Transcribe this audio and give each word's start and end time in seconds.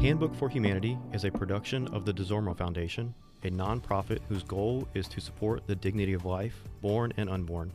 Handbook 0.00 0.34
for 0.34 0.48
Humanity 0.48 0.96
is 1.12 1.24
a 1.24 1.30
production 1.30 1.86
of 1.88 2.06
the 2.06 2.12
DesOrmeaux 2.14 2.56
Foundation, 2.56 3.14
a 3.44 3.50
nonprofit 3.50 4.20
whose 4.30 4.42
goal 4.42 4.88
is 4.94 5.06
to 5.08 5.20
support 5.20 5.66
the 5.66 5.74
dignity 5.74 6.14
of 6.14 6.24
life, 6.24 6.64
born 6.80 7.12
and 7.18 7.28
unborn. 7.28 7.70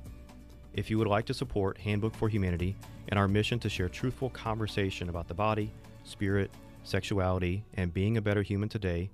If 0.73 0.89
you 0.89 0.97
would 0.97 1.07
like 1.07 1.27
to 1.27 1.35
support 1.35 1.77
Handbook 1.77 2.15
for 2.15 2.27
Humanity 2.27 2.75
and 3.09 3.19
our 3.19 3.27
mission 3.27 3.59
to 3.59 3.69
share 3.69 3.89
truthful 3.89 4.31
conversation 4.31 5.09
about 5.09 5.27
the 5.27 5.35
body, 5.35 5.71
spirit, 6.03 6.49
sexuality, 6.83 7.63
and 7.75 7.93
being 7.93 8.17
a 8.17 8.23
better 8.23 8.41
human 8.41 8.69
today, 8.69 9.11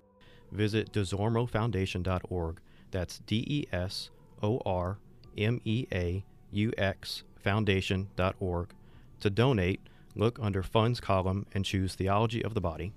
visit 0.53 0.93
desormeauxfoundation.org. 0.93 2.61
That's 2.91 3.19
D 3.19 3.43
E 3.45 3.65
S 3.73 4.09
O 4.41 4.61
R 4.65 4.99
M 5.37 5.59
E 5.65 5.85
A 5.91 6.23
U 6.53 6.71
X 6.77 7.23
foundation.org. 7.35 8.69
To 9.19 9.29
donate, 9.29 9.81
look 10.15 10.39
under 10.41 10.63
Funds 10.63 11.01
column 11.01 11.45
and 11.53 11.65
choose 11.65 11.93
Theology 11.93 12.41
of 12.41 12.53
the 12.53 12.61
Body. 12.61 12.93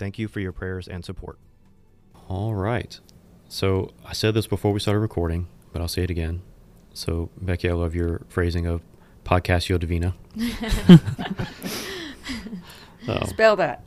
Thank 0.00 0.18
you 0.18 0.28
for 0.28 0.40
your 0.40 0.52
prayers 0.52 0.88
and 0.88 1.04
support. 1.04 1.38
All 2.26 2.54
right. 2.54 2.98
So 3.48 3.92
I 4.02 4.14
said 4.14 4.32
this 4.32 4.46
before 4.46 4.72
we 4.72 4.80
started 4.80 5.00
recording, 5.00 5.46
but 5.74 5.82
I'll 5.82 5.88
say 5.88 6.02
it 6.04 6.10
again. 6.10 6.40
So, 6.94 7.28
Becki, 7.38 7.68
I 7.68 7.74
love 7.74 7.94
your 7.94 8.22
phrasing 8.30 8.66
of 8.66 8.80
Podcastio 9.26 9.78
Divina. 9.78 10.14
oh, 13.08 13.26
Spell 13.26 13.56
that. 13.56 13.82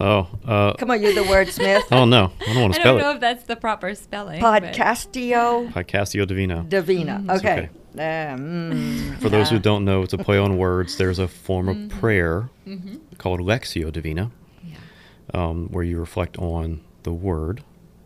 oh, 0.00 0.28
uh, 0.46 0.74
Come 0.74 0.90
on, 0.90 1.00
you're 1.00 1.14
the 1.14 1.22
wordsmith. 1.22 1.82
oh 1.92 2.04
no, 2.04 2.30
I 2.46 2.52
don't 2.52 2.60
want 2.62 2.74
I 2.74 2.76
to 2.76 2.80
spell 2.82 2.96
it. 2.96 2.98
I 2.98 3.00
don't 3.00 3.00
know 3.00 3.10
it. 3.10 3.14
if 3.14 3.20
that's 3.20 3.44
the 3.44 3.56
proper 3.56 3.94
spelling. 3.94 4.40
but- 4.42 4.62
Podcastio 4.64 5.72
Podcastio 5.72 6.26
Divina. 6.26 6.64
Divina. 6.68 7.22
Mm, 7.24 7.36
Okay. 7.38 7.52
okay. 7.52 7.68
Uh, 7.96 8.36
mm, 8.36 9.18
For 9.20 9.28
those 9.28 9.48
who 9.50 9.58
don't 9.58 9.84
know, 9.84 10.02
it's 10.02 10.12
a 10.12 10.18
play 10.18 10.36
on 10.36 10.58
words. 10.58 10.96
There's 10.98 11.18
a 11.20 11.28
form 11.28 11.68
of 11.68 11.88
prayer 12.00 12.50
Mhm. 12.66 13.00
called 13.18 13.40
Lectio 13.40 13.92
Divina, 13.92 14.22
Yeah. 14.22 14.43
Um, 15.32 15.68
where 15.68 15.82
you 15.84 15.98
reflect 15.98 16.36
on 16.38 16.82
the 17.02 17.12
word 17.12 17.62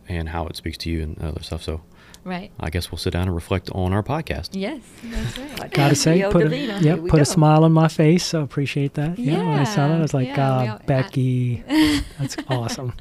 and 0.08 0.28
how 0.28 0.46
it 0.46 0.56
speaks 0.56 0.78
to 0.78 0.90
you 0.90 1.02
and 1.02 1.20
other 1.20 1.42
stuff. 1.42 1.62
So 1.62 1.82
Right. 2.24 2.50
I 2.60 2.68
guess 2.70 2.90
we'll 2.92 2.98
sit 2.98 3.12
down 3.12 3.22
and 3.22 3.34
reflect 3.34 3.70
on 3.70 3.92
our 3.92 4.02
podcast. 4.02 4.50
Yes, 4.52 4.80
that's 5.02 5.38
right. 5.60 5.70
Gotta 5.72 5.94
say, 5.94 6.16
Leo 6.16 6.30
put 6.32 6.52
a, 6.52 6.56
yep, 6.80 7.00
put 7.00 7.12
go. 7.12 7.18
a 7.18 7.24
smile 7.24 7.64
on 7.64 7.72
my 7.72 7.88
face. 7.88 8.24
So 8.24 8.42
appreciate 8.42 8.94
that. 8.94 9.18
Yeah, 9.18 9.38
when 9.38 9.58
I 9.58 9.64
saw 9.64 9.88
that, 9.88 9.98
I 9.98 10.02
was 10.02 10.12
like, 10.14 10.28
Yeah, 10.28 10.62
we 10.62 10.68
ah, 10.68 10.72
all- 10.72 10.78
Becki, 10.80 12.04
that's 12.18 12.36
awesome. 12.48 12.92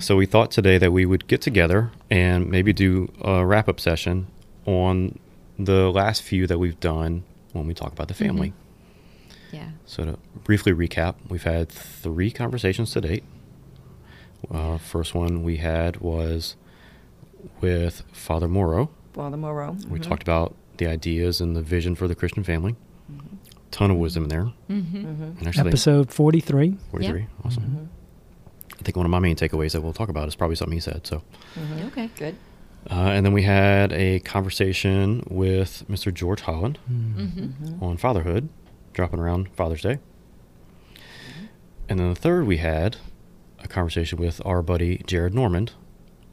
So 0.00 0.16
we 0.16 0.26
thought 0.26 0.50
today 0.50 0.78
that 0.78 0.92
we 0.92 1.06
would 1.06 1.26
get 1.26 1.40
together 1.40 1.90
and 2.10 2.50
maybe 2.50 2.72
do 2.72 3.10
a 3.22 3.46
wrap 3.46 3.68
up 3.68 3.80
session 3.80 4.26
on 4.66 5.18
the 5.58 5.90
last 5.90 6.22
few 6.22 6.46
that 6.46 6.58
we've 6.58 6.78
done 6.80 7.22
when 7.52 7.66
we 7.66 7.74
talk 7.74 7.92
about 7.92 8.08
the 8.08 8.14
family. 8.14 8.52
Yeah. 9.54 9.68
So 9.86 10.04
to 10.04 10.18
briefly 10.44 10.72
recap, 10.72 11.14
we've 11.28 11.42
had 11.44 11.68
three 11.68 12.30
conversations 12.30 12.90
to 12.92 13.00
date. 13.00 13.24
Uh, 14.50 14.78
first 14.78 15.14
one 15.14 15.42
we 15.42 15.56
had 15.58 15.98
was 15.98 16.56
with 17.60 18.02
Father 18.12 18.48
Moreau. 18.48 18.90
Father 19.12 19.36
Moreau. 19.36 19.76
We 19.88 19.98
Mhm. 19.98 20.02
talked 20.02 20.22
about 20.22 20.54
the 20.76 20.86
ideas 20.86 21.40
and 21.40 21.54
the 21.56 21.62
vision 21.62 21.94
for 21.94 22.08
the 22.08 22.14
Christian 22.14 22.42
family. 22.42 22.74
Ton 23.70 23.90
of 23.90 23.96
wisdom 23.96 24.28
there. 24.28 24.52
Mm-hmm. 24.70 25.04
Mhm. 25.06 25.46
Actually, 25.46 25.68
Episode 25.68 26.10
43. 26.12 26.76
43. 26.90 27.26
Awesome. 27.44 27.62
Mhm. 27.64 27.86
I 28.78 28.82
think 28.82 28.96
one 28.96 29.06
of 29.06 29.10
my 29.10 29.18
main 29.18 29.34
takeaways 29.36 29.72
that 29.72 29.80
we'll 29.82 29.92
talk 29.92 30.08
about 30.08 30.28
is 30.28 30.34
probably 30.36 30.56
something 30.56 30.74
he 30.76 30.80
said. 30.80 31.06
So, 31.06 31.22
Mhm. 31.56 31.86
Okay. 31.88 32.10
Good. 32.18 32.34
uh, 32.90 32.94
and 32.94 33.24
then 33.24 33.32
we 33.32 33.42
had 33.42 33.92
a 33.92 34.18
conversation 34.20 35.24
with 35.28 35.84
Mr. 35.88 36.12
George 36.12 36.42
Holland 36.42 36.78
Mm-hmm. 36.90 37.82
On 37.82 37.96
fatherhood, 37.96 38.48
dropping 38.94 39.20
around 39.20 39.48
Father's 39.54 39.82
Day. 39.82 39.98
And 41.88 41.98
then 42.00 42.08
the 42.08 42.14
third, 42.18 42.46
we 42.46 42.56
had 42.58 42.96
a 43.62 43.68
conversation 43.68 44.18
with 44.18 44.40
our 44.44 44.62
buddy 44.62 45.02
Jared 45.06 45.34
Normand 45.34 45.72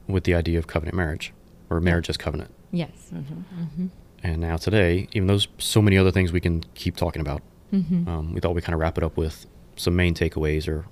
with 0.07 0.23
the 0.23 0.33
idea 0.33 0.57
of 0.57 0.67
covenant 0.67 0.95
marriage 0.95 1.33
or 1.69 1.79
marriage 1.81 2.09
as 2.09 2.17
covenant. 2.17 2.51
Yes. 2.71 3.11
Mhm. 3.13 3.23
Mm-hmm. 3.59 3.87
And 4.23 4.41
now 4.41 4.55
today, 4.57 5.07
even 5.13 5.27
though 5.27 5.33
there's 5.33 5.47
so 5.57 5.81
many 5.81 5.97
other 5.97 6.11
things 6.11 6.31
we 6.31 6.39
can 6.39 6.63
keep 6.75 6.95
talking 6.95 7.21
about, 7.21 7.41
Mm-hmm. 7.73 8.05
um, 8.09 8.33
we 8.33 8.41
thought 8.41 8.53
we'd 8.53 8.65
kind 8.65 8.73
of 8.73 8.81
wrap 8.81 8.97
it 8.97 9.03
up 9.03 9.15
with 9.15 9.45
some 9.77 9.95
main 9.95 10.13
takeaways 10.13 10.67
or 10.67 10.87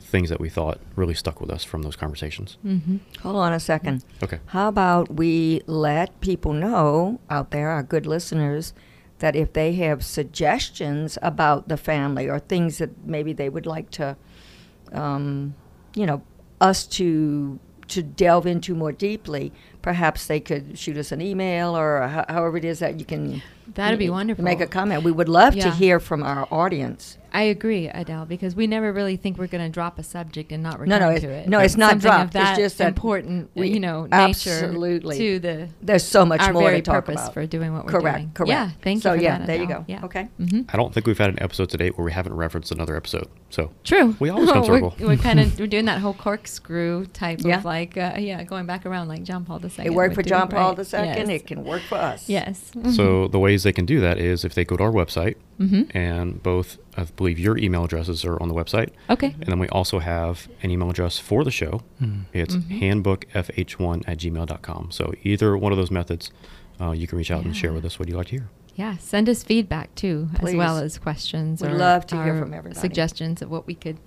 things 0.00 0.30
that 0.30 0.40
we 0.40 0.48
thought 0.48 0.80
really 0.96 1.12
stuck 1.12 1.42
with 1.42 1.50
us 1.50 1.62
from 1.62 1.82
those 1.82 1.94
conversations. 1.94 2.56
mm-hmm. 2.64 2.96
Hold 3.20 3.36
on 3.36 3.52
a 3.52 3.60
second. 3.60 4.02
Okay. 4.22 4.40
How 4.46 4.68
about 4.68 5.12
we 5.14 5.60
let 5.66 6.18
people 6.22 6.54
know 6.54 7.20
out 7.28 7.50
there, 7.50 7.68
our 7.68 7.82
good 7.82 8.06
listeners, 8.06 8.72
that 9.22 9.36
if 9.36 9.52
they 9.52 9.74
have 9.74 10.04
suggestions 10.04 11.16
about 11.22 11.68
the 11.68 11.76
family 11.76 12.28
or 12.28 12.40
things 12.40 12.78
that 12.78 13.06
maybe 13.06 13.32
they 13.32 13.48
would 13.48 13.66
like 13.66 13.88
to, 13.88 14.16
um, 14.92 15.54
you 15.94 16.04
know, 16.04 16.20
us 16.60 16.84
to 16.84 17.60
to 17.86 18.02
delve 18.02 18.46
into 18.48 18.74
more 18.74 18.90
deeply, 18.90 19.52
perhaps 19.82 20.26
they 20.26 20.40
could 20.40 20.78
shoot 20.78 20.96
us 20.96 21.12
an 21.12 21.20
email 21.20 21.76
or 21.76 22.06
ho- 22.08 22.24
however 22.28 22.56
it 22.56 22.64
is 22.64 22.78
that 22.78 22.98
you 22.98 23.04
can. 23.04 23.42
That'd 23.74 23.98
be 23.98 24.10
wonderful. 24.10 24.42
Make 24.44 24.60
a 24.60 24.66
comment. 24.66 25.02
We 25.04 25.12
would 25.12 25.28
love 25.28 25.54
to 25.54 25.70
hear 25.70 26.00
from 26.00 26.22
our 26.22 26.46
audience. 26.50 27.16
I 27.34 27.42
agree, 27.42 27.88
Adele, 27.88 28.26
because 28.26 28.54
we 28.54 28.66
never 28.66 28.92
really 28.92 29.16
think 29.16 29.38
we're 29.38 29.46
going 29.46 29.64
to 29.64 29.70
drop 29.72 29.98
a 29.98 30.02
subject 30.02 30.52
and 30.52 30.62
not 30.62 30.78
return 30.80 30.88
No, 30.90 30.98
no, 30.98 31.10
to 31.12 31.16
it's- 31.16 31.46
it. 31.46 31.48
no, 31.48 31.60
it's 31.60 31.76
not 31.78 31.92
Something 32.02 32.10
dropped. 32.10 32.34
It's 32.34 32.58
just 32.58 32.78
that 32.78 32.88
important, 32.88 33.50
we- 33.54 33.68
you 33.68 33.80
know, 33.80 34.02
nature 34.02 34.50
Absolutely. 34.50 35.16
to 35.16 35.38
the 35.38 35.68
There's 35.80 36.04
so 36.04 36.26
much 36.26 36.42
our 36.42 36.52
more 36.52 36.64
very 36.64 36.76
to 36.76 36.82
talk 36.82 37.06
purpose 37.06 37.22
about. 37.22 37.32
for 37.34 37.46
doing 37.46 37.72
what 37.72 37.86
we're 37.86 37.92
correct. 37.92 38.16
doing. 38.18 38.30
Correct. 38.34 38.34
Correct. 38.34 38.48
Yeah, 38.50 38.70
thank 38.82 39.02
so 39.02 39.12
you 39.12 39.18
for 39.20 39.24
yeah, 39.24 39.38
that. 39.38 39.46
there 39.46 39.56
you 39.56 39.66
go. 39.66 39.84
Yeah. 39.88 40.04
Okay. 40.04 40.24
hmm 40.36 40.62
I 40.68 40.76
don't 40.76 40.92
think 40.92 41.06
we've 41.06 41.16
had 41.16 41.30
an 41.30 41.40
episode 41.42 41.70
to 41.70 41.78
date 41.78 41.96
where 41.96 42.04
we 42.04 42.12
haven't 42.12 42.34
referenced 42.34 42.70
another 42.72 42.96
episode. 42.96 43.28
So 43.48 43.70
True. 43.84 44.14
We 44.18 44.28
always 44.28 44.50
come 44.52 44.66
we're, 44.68 44.90
we're 45.06 45.16
kind 45.16 45.40
of 45.40 45.58
we're 45.58 45.66
doing 45.68 45.86
that 45.86 46.00
whole 46.00 46.14
corkscrew 46.14 47.06
type 47.14 47.40
Yeah. 47.42 47.58
of 47.58 47.64
like 47.64 47.96
uh, 47.96 48.14
yeah, 48.18 48.42
going 48.44 48.66
back 48.66 48.84
around 48.84 49.08
like 49.08 49.22
John 49.22 49.44
Paul 49.46 49.60
II. 49.64 49.70
It 49.78 49.90
worked 49.94 50.14
for 50.14 50.22
John 50.22 50.48
Paul 50.48 50.74
right. 50.74 50.94
II. 50.94 51.00
Yes. 51.06 51.28
It 51.28 51.46
can 51.46 51.64
work 51.64 51.82
for 51.82 51.96
us. 51.96 52.28
Yes. 52.28 52.72
So 52.94 53.28
the 53.28 53.38
ways 53.38 53.62
they 53.62 53.72
can 53.72 53.86
do 53.86 54.00
that 54.00 54.18
is 54.18 54.44
if 54.44 54.54
they 54.54 54.64
go 54.64 54.76
to 54.76 54.82
our 54.84 54.90
website, 54.92 55.36
hmm 55.58 55.82
and 55.94 56.42
both, 56.42 56.78
I 56.96 57.04
believe, 57.04 57.38
your 57.38 57.56
email 57.58 57.84
addresses 57.84 58.24
are 58.24 58.40
on 58.42 58.48
the 58.48 58.54
website, 58.54 58.90
Okay. 59.10 59.34
and 59.40 59.46
then 59.46 59.58
we 59.58 59.68
also 59.68 59.98
have 60.00 60.48
an 60.62 60.70
email 60.70 60.90
address 60.90 61.18
for 61.18 61.44
the 61.44 61.50
show. 61.50 61.82
Mm. 62.00 62.24
It's 62.32 62.56
Mhm. 62.56 62.80
handbookfh1 62.80 64.02
at 64.06 64.18
gmail.com. 64.18 64.88
So 64.90 65.12
either 65.22 65.56
one 65.56 65.72
of 65.72 65.78
those 65.78 65.90
methods, 65.90 66.30
uh, 66.80 66.90
you 66.92 67.06
can 67.06 67.18
reach 67.18 67.30
out 67.30 67.44
and 67.44 67.56
share 67.56 67.72
with 67.72 67.84
us 67.84 67.98
what 67.98 68.08
you'd 68.08 68.16
like 68.16 68.26
to 68.28 68.32
hear. 68.36 68.48
Yeah. 68.74 68.96
Send 68.96 69.28
us 69.28 69.42
feedback 69.42 69.94
too, 69.94 70.28
as 70.40 70.54
well 70.54 70.78
as 70.78 70.96
questions. 70.98 71.60
We'd 71.62 71.72
or 71.72 71.74
love 71.76 72.06
to 72.08 72.22
hear 72.22 72.38
from 72.38 72.54
everybody. 72.54 72.80
Suggestions 72.80 73.42
of 73.42 73.50
what 73.50 73.66
we 73.66 73.74
could 73.74 73.98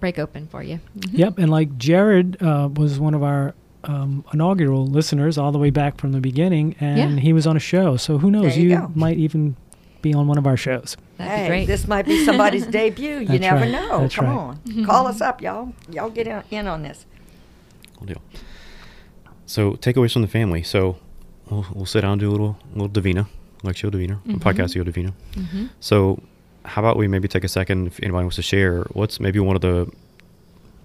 break 0.00 0.18
open 0.18 0.48
for 0.48 0.62
you. 0.64 0.80
Mhm. 0.98 1.10
Yep, 1.18 1.38
and 1.38 1.50
like 1.50 1.78
Jared 1.78 2.42
uh, 2.42 2.68
was 2.74 2.98
one 2.98 3.14
of 3.14 3.22
our 3.22 3.54
um, 3.84 4.24
inaugural 4.32 4.86
listeners 4.86 5.36
all 5.38 5.52
the 5.52 5.58
way 5.58 5.70
back 5.70 5.98
from 5.98 6.12
the 6.12 6.20
beginning, 6.20 6.76
and 6.80 7.14
Yeah. 7.16 7.20
he 7.20 7.32
was 7.32 7.46
on 7.46 7.56
a 7.56 7.60
show. 7.60 7.96
So 7.96 8.18
who 8.18 8.30
knows? 8.30 8.54
There 8.54 8.62
you 8.64 8.76
go. 8.76 8.90
might 8.94 9.16
even 9.18 9.56
be 10.02 10.12
on 10.14 10.26
one 10.26 10.38
of 10.38 10.46
our 10.46 10.56
shows. 10.56 10.96
That'd 11.18 11.32
hey, 11.32 11.42
be 11.44 11.48
great. 11.48 11.66
this 11.66 11.86
might 11.86 12.06
be 12.06 12.24
somebody's 12.24 12.66
debut. 12.78 13.18
You 13.20 13.26
That's 13.26 13.40
never 13.40 13.60
right. 13.60 13.70
know. 13.72 14.00
That's 14.00 14.14
Come 14.16 14.26
right. 14.26 14.58
on, 14.76 14.84
call 14.86 15.06
us 15.06 15.20
up, 15.20 15.40
y'all. 15.42 15.72
Y'all 15.90 16.10
get 16.10 16.26
in, 16.26 16.42
in 16.50 16.66
on 16.66 16.82
this. 16.82 17.06
Cool 17.96 18.06
deal. 18.06 18.22
So 19.46 19.72
takeaways 19.72 20.12
from 20.12 20.22
the 20.22 20.28
family. 20.28 20.62
So 20.62 20.96
we'll, 21.50 21.66
we'll 21.74 21.86
sit 21.86 22.00
down 22.02 22.12
and 22.12 22.20
do 22.20 22.30
a 22.30 22.32
little 22.32 22.56
little 22.72 22.88
Divina, 22.88 23.28
Lectio 23.62 23.90
Divina, 23.90 24.20
Mhm. 24.26 24.38
Podcastio 24.40 24.84
Divina. 24.84 25.12
Mhm. 25.34 25.70
So 25.80 26.20
how 26.64 26.80
about 26.82 26.96
we 26.96 27.08
maybe 27.08 27.28
take 27.28 27.44
a 27.44 27.48
second 27.48 27.88
if 27.88 28.00
anybody 28.02 28.24
wants 28.24 28.36
to 28.36 28.42
share 28.42 28.82
what's 28.92 29.20
maybe 29.20 29.38
one 29.40 29.56
of 29.56 29.62
the 29.62 29.90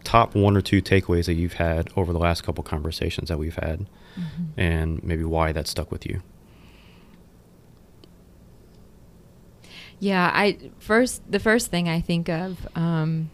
top 0.07 0.33
one 0.35 0.55
or 0.55 0.61
two 0.61 0.81
takeaways 0.81 1.25
that 1.25 1.33
you've 1.33 1.53
had 1.53 1.89
over 1.97 2.13
the 2.13 2.19
last 2.19 2.41
couple 2.43 2.63
conversations 2.63 3.27
that 3.27 3.37
we've 3.37 3.57
had 3.57 3.85
Mhm. 4.17 4.47
and 4.55 5.03
maybe 5.03 5.25
why 5.25 5.51
that 5.51 5.67
stuck 5.67 5.91
with 5.91 6.05
you. 6.05 6.21
Yeah, 9.99 10.31
I 10.33 10.57
first 10.79 11.21
the 11.29 11.39
first 11.39 11.71
thing 11.71 11.89
I 11.89 11.99
think 12.01 12.29
of 12.29 12.67
um, 12.75 13.29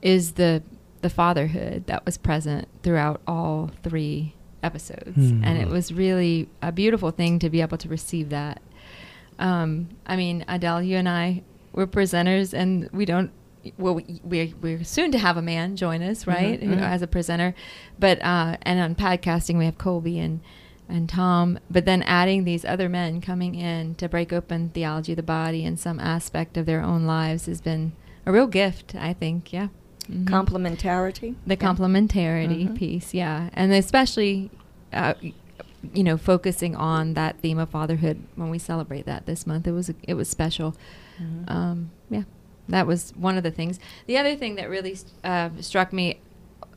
is 0.00 0.32
the 0.32 0.62
the 1.02 1.10
fatherhood 1.10 1.86
that 1.86 2.04
was 2.06 2.16
present 2.16 2.66
throughout 2.82 3.20
all 3.26 3.70
three 3.82 4.34
episodes, 4.62 5.16
and 5.16 5.58
it 5.58 5.68
was 5.68 5.92
really 5.92 6.48
a 6.62 6.72
beautiful 6.72 7.10
thing 7.10 7.38
to 7.40 7.50
be 7.50 7.60
able 7.60 7.76
to 7.78 7.88
receive 7.88 8.30
that. 8.30 8.60
Um, 9.38 9.88
I 10.06 10.16
mean, 10.16 10.44
Adele, 10.48 10.82
you 10.82 10.96
and 10.96 11.08
I 11.08 11.42
we're 11.72 11.86
presenters, 11.86 12.52
and 12.54 12.88
we 12.92 13.04
don't. 13.04 13.30
Well, 13.78 13.94
we, 13.94 14.20
we're 14.24 14.48
we're 14.60 14.84
soon 14.84 15.12
to 15.12 15.18
have 15.18 15.36
a 15.36 15.42
man 15.42 15.76
join 15.76 16.02
us, 16.02 16.26
right, 16.26 16.60
Mhm, 16.60 16.66
who- 16.66 16.76
mhm. 16.76 16.80
as 16.82 17.02
a 17.02 17.06
presenter. 17.06 17.54
But 17.98 18.22
uh, 18.22 18.56
and 18.62 18.80
on 18.80 18.94
podcasting 18.94 19.58
we 19.58 19.64
have 19.66 19.78
Colby 19.78 20.18
and 20.18 20.40
and 20.88 21.08
Tom, 21.08 21.58
but 21.70 21.84
then 21.84 22.02
adding 22.02 22.44
these 22.44 22.64
other 22.64 22.88
men 22.88 23.20
coming 23.20 23.54
in 23.54 23.94
to 23.94 24.08
break 24.08 24.32
open 24.32 24.68
theology 24.70 25.12
of 25.12 25.16
the 25.16 25.22
body 25.22 25.64
and 25.64 25.78
some 25.78 25.98
aspect 26.00 26.56
of 26.56 26.66
their 26.66 26.82
own 26.82 27.06
lives 27.06 27.46
has 27.46 27.60
been 27.60 27.92
a 28.26 28.32
real 28.32 28.46
gift, 28.46 28.94
I 28.94 29.12
think. 29.12 29.52
Yeah. 29.52 29.68
Mhm. 30.10 30.24
Complementarity. 30.26 31.36
The 31.46 31.54
Yeah. 31.54 31.56
complementarity 31.56 32.68
Mhm. 32.68 32.74
piece, 32.74 33.14
yeah, 33.14 33.48
and 33.54 33.72
especially, 33.72 34.50
uh, 34.92 35.14
you 35.94 36.02
know, 36.02 36.16
focusing 36.16 36.74
on 36.76 37.14
that 37.14 37.38
theme 37.38 37.58
of 37.58 37.70
fatherhood 37.70 38.18
when 38.36 38.50
we 38.50 38.58
celebrate 38.58 39.06
that 39.06 39.26
this 39.26 39.46
month. 39.46 39.66
It 39.66 39.72
was 39.72 39.92
it 40.02 40.14
was 40.14 40.28
special. 40.28 40.74
Mhm. 41.20 41.50
Um, 41.50 41.90
yeah. 42.10 42.22
That 42.68 42.86
was 42.86 43.12
one 43.16 43.36
of 43.36 43.42
the 43.42 43.50
things. 43.50 43.78
The 44.06 44.18
other 44.18 44.36
thing 44.36 44.54
that 44.56 44.68
really 44.70 44.96
uh, 45.24 45.50
struck 45.60 45.92
me, 45.92 46.20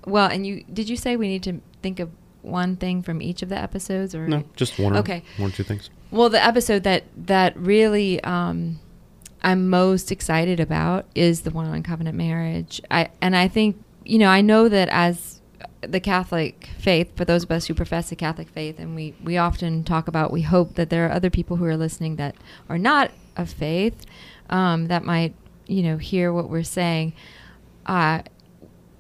well, 0.06 0.30
and 0.30 0.46
you 0.46 0.64
did 0.72 0.90
you 0.90 0.96
say 0.98 1.16
we 1.16 1.28
need 1.28 1.44
to 1.44 1.62
think 1.82 2.00
of 2.00 2.10
one 2.42 2.76
thing 2.76 3.02
from 3.02 3.22
each 3.22 3.42
of 3.42 3.50
the 3.50 3.58
episodes, 3.58 4.14
or 4.14 4.28
No, 4.28 4.44
just 4.56 4.78
one 4.80 4.94
or 4.96 5.00
Okay. 5.00 5.24
one 5.38 5.50
or 5.50 5.54
two 5.54 5.64
things. 5.64 5.90
Well, 6.12 6.30
the 6.30 6.44
episode 6.44 6.84
that 6.84 7.04
that 7.28 7.58
really 7.58 8.24
um, 8.24 8.80
I'm 9.42 9.70
most 9.70 10.12
excited 10.12 10.60
about 10.60 11.06
is 11.16 11.42
the 11.42 11.52
one 11.52 11.68
on 11.68 11.84
covenant 11.84 12.18
marriage. 12.18 12.82
I 12.92 13.10
and 13.22 13.36
I 13.36 13.48
think 13.48 13.82
you 14.04 14.18
know 14.20 14.28
I 14.30 14.42
know 14.42 14.70
that 14.70 14.90
as 14.90 15.42
the 15.82 16.00
Catholic 16.00 16.70
faith, 16.80 17.16
for 17.16 17.26
those 17.26 17.44
of 17.44 17.52
us 17.52 17.66
who 17.68 17.74
profess 17.74 18.10
the 18.10 18.16
Catholic 18.16 18.50
faith, 18.50 18.80
and 18.80 18.96
we 18.96 19.14
we 19.24 19.38
often 19.38 19.84
talk 19.84 20.08
about, 20.08 20.32
we 20.32 20.42
hope 20.44 20.76
that 20.76 20.90
there 20.90 21.08
are 21.08 21.12
other 21.12 21.30
people 21.30 21.58
who 21.58 21.66
are 21.66 21.78
listening 21.78 22.16
that 22.18 22.36
are 22.70 22.78
not 22.78 23.12
of 23.38 23.50
faith 23.50 24.06
um, 24.50 24.86
that 24.88 25.04
might 25.04 25.34
you 25.68 25.84
know 25.84 25.98
hear 25.98 26.32
what 26.34 26.50
we're 26.50 26.64
saying. 26.64 27.14
Uh, 27.86 28.22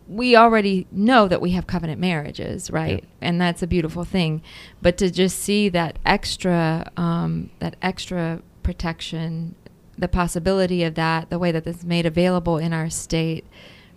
we 0.07 0.35
already 0.35 0.85
know 0.91 1.27
that 1.27 1.41
we 1.41 1.51
have 1.51 1.65
covenant 1.65 1.99
marriages, 1.99 2.69
right? 2.69 3.03
And 3.21 3.41
that's 3.41 3.63
a 3.63 3.67
beautiful 3.67 4.03
thing. 4.03 4.43
But 4.81 4.97
to 4.99 5.09
just 5.09 5.39
see 5.39 5.67
that 5.69 5.97
extra, 6.05 6.91
um, 6.95 7.49
that 7.57 7.75
extra 7.81 8.41
protection, 8.61 9.55
the 9.97 10.07
possibility 10.07 10.83
of 10.83 10.93
that, 10.93 11.31
the 11.31 11.39
way 11.39 11.51
that 11.51 11.63
this 11.63 11.77
is 11.77 11.85
made 11.85 12.05
available 12.05 12.59
in 12.59 12.71
our 12.71 12.87
state, 12.89 13.45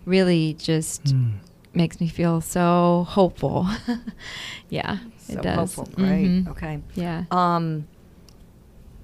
really 0.05 0.55
just 0.55 1.03
Mm. 1.13 1.33
makes 1.75 2.01
me 2.01 2.07
feel 2.07 2.41
so 2.41 3.05
hopeful. 3.07 3.67
yeah, 4.69 4.97
So 5.17 5.33
it 5.33 5.41
does. 5.43 5.75
hopeful, 5.75 5.89
right? 6.03 6.25
Mhm. 6.27 6.47
Okay. 6.49 6.79
Yeah. 6.95 7.25
Um, 7.29 7.85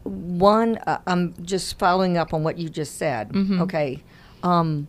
one, 0.05 0.77
uh, 0.87 0.99
I'm 1.07 1.33
just 1.43 1.77
following 1.79 2.17
up 2.17 2.33
on 2.33 2.43
what 2.43 2.57
you 2.57 2.69
just 2.69 2.97
said. 2.97 3.29
Mhm. 3.29 3.59
Okay. 3.61 4.03
Um, 4.43 4.87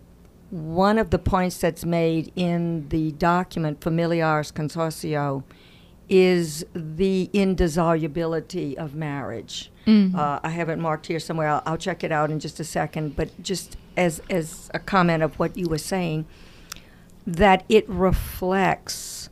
one 0.50 0.98
of 0.98 1.10
the 1.10 1.18
points 1.18 1.58
that's 1.58 1.84
made 1.84 2.30
in 2.36 2.88
the 2.90 3.10
document 3.12 3.80
Familiaris 3.80 4.52
Consortio 4.52 5.42
is 6.08 6.64
the 6.74 7.28
indissolubility 7.32 8.78
of 8.78 8.94
marriage. 8.94 9.72
Mhm. 9.86 10.14
Uh, 10.14 10.38
I 10.42 10.50
have 10.50 10.68
it 10.68 10.78
marked 10.78 11.06
here 11.06 11.18
somewhere. 11.18 11.48
I'll, 11.48 11.62
I'll 11.66 11.76
check 11.78 12.04
it 12.04 12.12
out 12.12 12.30
in 12.30 12.38
just 12.38 12.60
a 12.60 12.64
second. 12.64 13.16
But 13.16 13.42
just 13.42 13.76
as 13.96 14.20
as 14.30 14.70
a 14.74 14.78
comment 14.78 15.22
of 15.24 15.36
what 15.38 15.56
you 15.56 15.66
were 15.68 15.78
saying, 15.78 16.26
that 17.26 17.64
it 17.68 17.88
reflects 17.88 19.30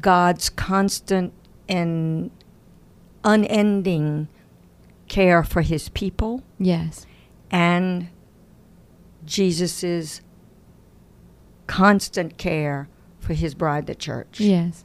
God's 0.00 0.48
constant 0.48 1.32
and 1.68 2.30
unending 3.24 4.28
care 5.08 5.42
for 5.44 5.62
His 5.62 5.88
people 5.90 6.42
yes. 6.58 7.06
and 7.50 8.08
Jesus's 9.24 10.20
constant 11.66 12.38
care 12.38 12.88
for 13.20 13.34
His 13.34 13.54
bride, 13.54 13.86
the 13.86 13.94
church. 13.94 14.40
Yes. 14.40 14.84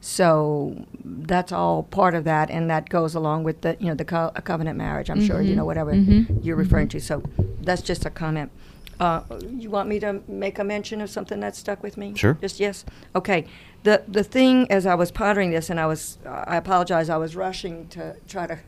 So 0.00 0.86
that's 1.04 1.52
all 1.52 1.82
part 1.82 2.14
of 2.14 2.24
that, 2.24 2.50
and 2.50 2.70
that 2.70 2.88
goes 2.88 3.14
along 3.14 3.44
with 3.44 3.60
the 3.60 3.76
you 3.80 3.86
know 3.88 3.94
the 3.94 4.04
co- 4.04 4.32
a 4.34 4.40
covenant 4.40 4.78
marriage. 4.78 5.10
I'm 5.10 5.20
sure 5.22 5.42
you 5.42 5.52
Mhm. 5.52 5.56
know 5.56 5.64
whatever 5.66 5.92
Mhm. 5.92 6.42
you're 6.44 6.56
referring 6.56 6.88
to. 6.88 7.00
So 7.00 7.22
that's 7.60 7.82
just 7.82 8.06
a 8.06 8.10
comment. 8.10 8.50
Uh, 8.98 9.22
you 9.58 9.68
want 9.70 9.88
me 9.88 9.98
to 10.00 10.20
make 10.28 10.58
a 10.58 10.64
mention 10.64 11.00
of 11.00 11.10
something 11.10 11.40
that 11.40 11.54
stuck 11.56 11.82
with 11.82 11.96
me? 11.98 12.12
Sure. 12.14 12.38
Just 12.40 12.60
yes. 12.60 12.84
Okay. 13.14 13.44
The 13.82 14.02
the 14.08 14.24
thing 14.24 14.70
as 14.70 14.86
I 14.86 14.94
was 14.94 15.10
pondering 15.10 15.50
this, 15.50 15.68
and 15.68 15.78
I 15.78 15.86
was 15.86 16.16
I 16.24 16.56
apologize. 16.56 17.10
I 17.10 17.16
was 17.18 17.36
rushing 17.36 17.86
to 17.88 18.16
try 18.26 18.46
to 18.46 18.58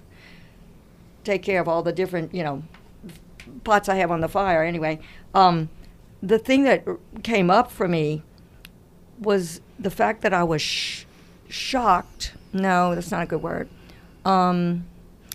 take 1.25 1.43
care 1.43 1.61
of 1.61 1.69
all 1.69 1.83
the 1.83 1.93
different 1.93 2.35
you 2.35 2.43
know 2.43 2.63
pots 3.65 3.89
I 3.89 3.97
have 3.97 4.11
on 4.11 4.21
the 4.21 4.29
fire. 4.29 4.63
Anyway, 4.65 5.01
um, 5.35 5.69
the 6.23 6.39
thing 6.39 6.65
that 6.65 6.85
came 7.23 7.51
up 7.51 7.71
for 7.71 7.89
me 7.89 8.23
was 9.19 9.61
the 9.79 9.91
fact 9.91 10.23
that 10.23 10.33
I 10.33 10.45
was 10.45 10.63
sh- 10.63 11.05
shocked. 11.49 12.35
No, 12.53 12.95
that's 12.95 13.11
not 13.11 13.23
a 13.23 13.27
good 13.27 13.43
word. 13.43 13.69
Um, 14.25 14.85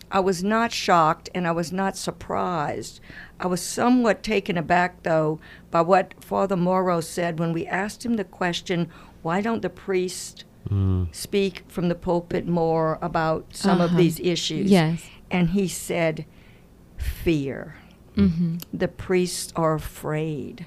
I 0.09 0.19
was 0.21 0.43
not 0.43 0.71
shocked 0.71 1.29
and 1.35 1.45
I 1.47 1.51
was 1.51 1.71
not 1.73 1.97
surprised. 1.97 3.01
I 3.39 3.47
was 3.47 3.61
somewhat 3.61 4.23
taken 4.23 4.57
aback, 4.57 5.03
though, 5.03 5.39
by 5.69 5.81
what 5.81 6.13
Father 6.23 6.55
Moreau 6.55 7.01
said 7.01 7.39
when 7.39 7.51
we 7.53 7.67
asked 7.67 8.05
him 8.05 8.15
the 8.15 8.23
question, 8.23 8.89
why 9.21 9.41
don't 9.41 9.61
the 9.61 9.69
priests 9.69 10.43
Mm. 10.69 11.07
speak 11.15 11.63
from 11.69 11.87
the 11.87 11.95
pulpit 11.95 12.45
more 12.45 12.99
about 13.01 13.45
some 13.55 13.79
of 13.79 13.91
Uh-huh. 13.91 13.97
these 13.99 14.19
issues? 14.19 14.69
Yes. 14.69 15.01
And 15.31 15.49
he 15.51 15.67
said, 15.67 16.25
fear 16.97 17.75
Mm-hmm. 18.15 18.57
the 18.73 18.87
priests 18.87 19.53
are 19.55 19.75
afraid. 19.75 20.65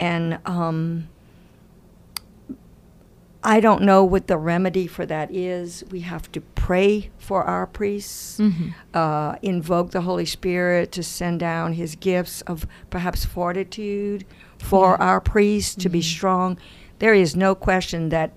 And 0.00 0.38
um, 0.46 1.08
I 3.44 3.60
don't 3.60 3.82
know 3.82 4.02
what 4.02 4.26
the 4.26 4.38
remedy 4.38 4.86
for 4.86 5.06
that 5.06 5.30
is. 5.30 5.84
We 5.90 6.00
have 6.00 6.32
to 6.32 6.40
pray 6.40 7.10
for 7.18 7.44
our 7.44 7.66
priests, 7.66 8.38
Mm-hmm. 8.38 8.68
uh, 8.94 9.36
invoke 9.42 9.90
the 9.90 10.00
Holy 10.00 10.24
Spirit 10.24 10.90
to 10.92 11.02
send 11.02 11.40
down 11.40 11.74
his 11.74 11.94
gifts 11.96 12.40
of 12.42 12.66
perhaps 12.90 13.24
fortitude 13.24 14.24
for 14.58 14.96
Yeah. 14.98 15.04
our 15.06 15.20
priests 15.20 15.74
to 15.76 15.88
be 15.88 16.00
Mhm. 16.00 16.04
strong. 16.16 16.58
There 16.98 17.14
is 17.14 17.36
no 17.36 17.54
question 17.54 18.08
that 18.08 18.32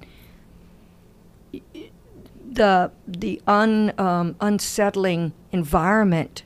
the 2.53 2.91
the 3.07 3.41
un, 3.47 3.93
um, 3.97 4.35
unsettling 4.41 5.33
environment 5.51 6.43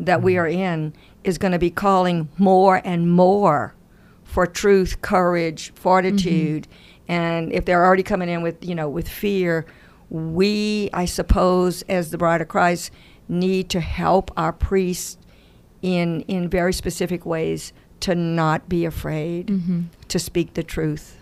that 0.00 0.22
we 0.22 0.36
are 0.36 0.48
in 0.48 0.92
is 1.22 1.38
going 1.38 1.52
to 1.52 1.58
be 1.58 1.70
calling 1.70 2.28
more 2.38 2.80
and 2.84 3.10
more 3.10 3.74
for 4.24 4.46
truth, 4.46 5.00
courage, 5.00 5.72
fortitude, 5.74 6.66
and 7.08 7.52
if 7.52 7.64
they're 7.64 7.84
already 7.84 8.02
coming 8.02 8.28
in 8.28 8.42
with 8.42 8.64
you 8.64 8.74
know 8.74 8.88
with 8.88 9.08
fear, 9.08 9.64
we, 10.10 10.90
I 10.92 11.04
suppose, 11.04 11.82
as 11.82 12.10
the 12.10 12.18
Bride 12.18 12.40
of 12.40 12.48
Christ, 12.48 12.90
need 13.28 13.68
to 13.70 13.80
help 13.80 14.30
our 14.36 14.52
priests 14.52 15.18
in 15.82 16.22
in 16.22 16.48
very 16.48 16.72
specific 16.72 17.24
ways 17.24 17.72
to 18.00 18.14
not 18.14 18.68
be 18.68 18.84
afraid 18.84 19.46
Mm-hmm. 19.46 19.80
to 20.08 20.18
speak 20.18 20.54
the 20.54 20.62
truth. 20.62 21.16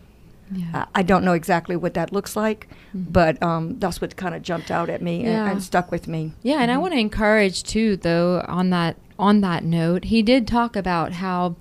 Yeah. 0.54 0.66
Uh, 0.82 0.84
I 0.94 1.02
don't 1.02 1.24
know 1.24 1.32
exactly 1.32 1.76
what 1.76 1.94
that 1.94 2.12
looks 2.12 2.36
like, 2.36 2.68
Mhm. 2.94 3.12
but 3.12 3.42
um, 3.42 3.78
that's 3.78 4.00
what 4.00 4.16
kind 4.16 4.34
of 4.34 4.42
jumped 4.42 4.70
out 4.70 4.88
at 4.90 5.02
me 5.02 5.20
and, 5.20 5.32
Yeah. 5.32 5.50
and 5.50 5.62
stuck 5.62 5.90
with 5.90 6.08
me. 6.08 6.32
Yeah, 6.42 6.56
and 6.60 6.70
I 6.70 6.76
Mhm. 6.76 6.80
want 6.80 6.92
to 6.94 6.98
encourage 7.00 7.62
too, 7.62 7.96
though, 7.96 8.44
on 8.48 8.70
that 8.70 8.96
on 9.18 9.40
that 9.42 9.62
note, 9.64 10.04
he 10.06 10.20
did 10.22 10.48
talk 10.48 10.74
about 10.74 11.12
how 11.12 11.54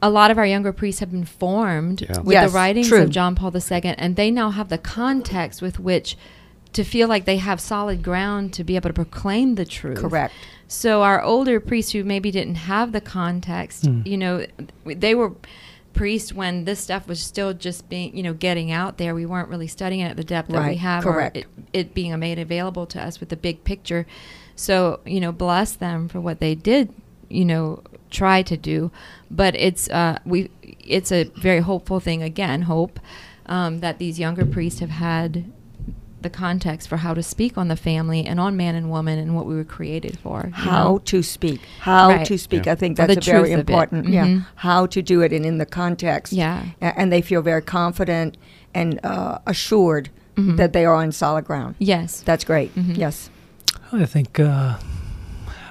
a 0.00 0.08
lot 0.08 0.30
of 0.30 0.38
our 0.38 0.46
younger 0.46 0.72
priests 0.72 1.00
have 1.00 1.10
been 1.10 1.24
formed 1.24 2.00
Yeah. 2.02 2.20
with 2.20 2.32
Yes, 2.32 2.50
the 2.50 2.56
writings 2.56 2.88
true. 2.88 3.02
of 3.02 3.10
John 3.10 3.34
Paul 3.34 3.52
II, 3.54 3.94
and 3.98 4.16
they 4.16 4.30
now 4.30 4.50
have 4.50 4.68
the 4.70 4.78
context 4.78 5.60
with 5.60 5.78
which 5.78 6.16
to 6.72 6.82
feel 6.82 7.06
like 7.08 7.24
they 7.24 7.36
have 7.36 7.60
solid 7.60 8.02
ground 8.02 8.52
to 8.54 8.64
be 8.64 8.74
able 8.76 8.88
to 8.88 8.94
proclaim 8.94 9.54
the 9.56 9.64
truth. 9.64 9.98
Correct. 9.98 10.32
So 10.66 11.02
our 11.02 11.22
older 11.22 11.60
priests 11.60 11.92
who 11.92 12.04
maybe 12.04 12.30
didn't 12.30 12.54
have 12.56 12.92
the 12.92 13.00
context, 13.00 13.84
Hmm. 13.86 14.00
you 14.04 14.16
know, 14.16 14.44
they 14.86 15.14
were 15.14 15.32
priests 15.94 16.32
when 16.32 16.64
this 16.64 16.80
stuff 16.80 17.08
was 17.08 17.20
still 17.20 17.54
just 17.54 17.88
being, 17.88 18.16
you 18.16 18.22
know, 18.22 18.34
getting 18.34 18.70
out 18.70 18.98
there. 18.98 19.14
We 19.14 19.26
weren't 19.26 19.48
really 19.48 19.68
studying 19.68 20.00
it 20.00 20.10
at 20.10 20.16
the 20.16 20.24
depth 20.24 20.50
that 20.50 20.68
we 20.68 20.76
have, 20.76 21.04
correct. 21.04 21.36
or 21.36 21.40
it, 21.40 21.46
it 21.72 21.94
being 21.94 22.18
made 22.18 22.38
available 22.38 22.86
to 22.86 23.02
us 23.02 23.20
with 23.20 23.28
the 23.28 23.36
big 23.36 23.64
picture. 23.64 24.06
So 24.56 25.00
you 25.04 25.20
know, 25.20 25.32
bless 25.32 25.72
them 25.72 26.08
for 26.08 26.20
what 26.20 26.40
they 26.40 26.54
did, 26.54 26.92
you 27.28 27.44
know, 27.44 27.82
try 28.10 28.42
to 28.42 28.56
do. 28.56 28.90
But 29.30 29.54
it's 29.54 29.88
uh, 29.88 30.18
we, 30.24 30.50
it's 30.62 31.10
a 31.10 31.24
very 31.24 31.60
hopeful 31.60 32.00
thing. 32.00 32.22
Again, 32.22 32.62
hope 32.62 33.00
um, 33.46 33.80
that 33.80 33.98
these 33.98 34.18
younger 34.18 34.44
priests 34.44 34.80
have 34.80 34.90
had 34.90 35.44
the 36.24 36.30
context 36.30 36.88
for 36.88 36.96
how 36.96 37.14
to 37.14 37.22
speak 37.22 37.56
on 37.56 37.68
the 37.68 37.76
family 37.76 38.26
and 38.26 38.40
on 38.40 38.56
man 38.56 38.74
and 38.74 38.90
woman 38.90 39.18
and 39.20 39.36
what 39.36 39.46
we 39.46 39.54
were 39.54 39.62
created 39.64 40.18
for. 40.18 40.50
How 40.52 40.84
know? 40.94 40.98
to 40.98 41.22
speak. 41.22 41.60
How 41.78 42.08
Right. 42.08 42.26
to 42.26 42.36
speak. 42.36 42.66
Yeah. 42.66 42.72
I 42.72 42.74
think 42.74 42.96
that's 42.96 43.14
the 43.14 43.20
a 43.20 43.22
very 43.22 43.38
truth 43.50 43.52
of 43.52 43.58
it. 43.60 43.70
important. 43.70 44.08
Yeah. 44.08 44.26
Mhm. 44.26 44.46
How 44.56 44.86
to 44.86 45.00
do 45.02 45.20
it 45.22 45.32
and 45.32 45.46
in 45.46 45.58
the 45.58 45.66
context. 45.66 46.32
Yeah. 46.32 46.64
A- 46.82 46.98
And 46.98 47.12
they 47.12 47.20
feel 47.22 47.40
very 47.42 47.62
confident 47.62 48.36
and 48.74 48.98
uh, 49.04 49.38
assured 49.46 50.08
Mhm. 50.36 50.56
that 50.56 50.72
they 50.72 50.84
are 50.84 50.94
on 50.96 51.12
solid 51.12 51.44
ground. 51.44 51.76
Yes. 51.78 52.20
That's 52.26 52.42
great. 52.42 52.74
Mhm. 52.74 52.96
Yes. 52.98 53.30
I 53.92 54.04
think 54.06 54.40
uh, 54.40 54.74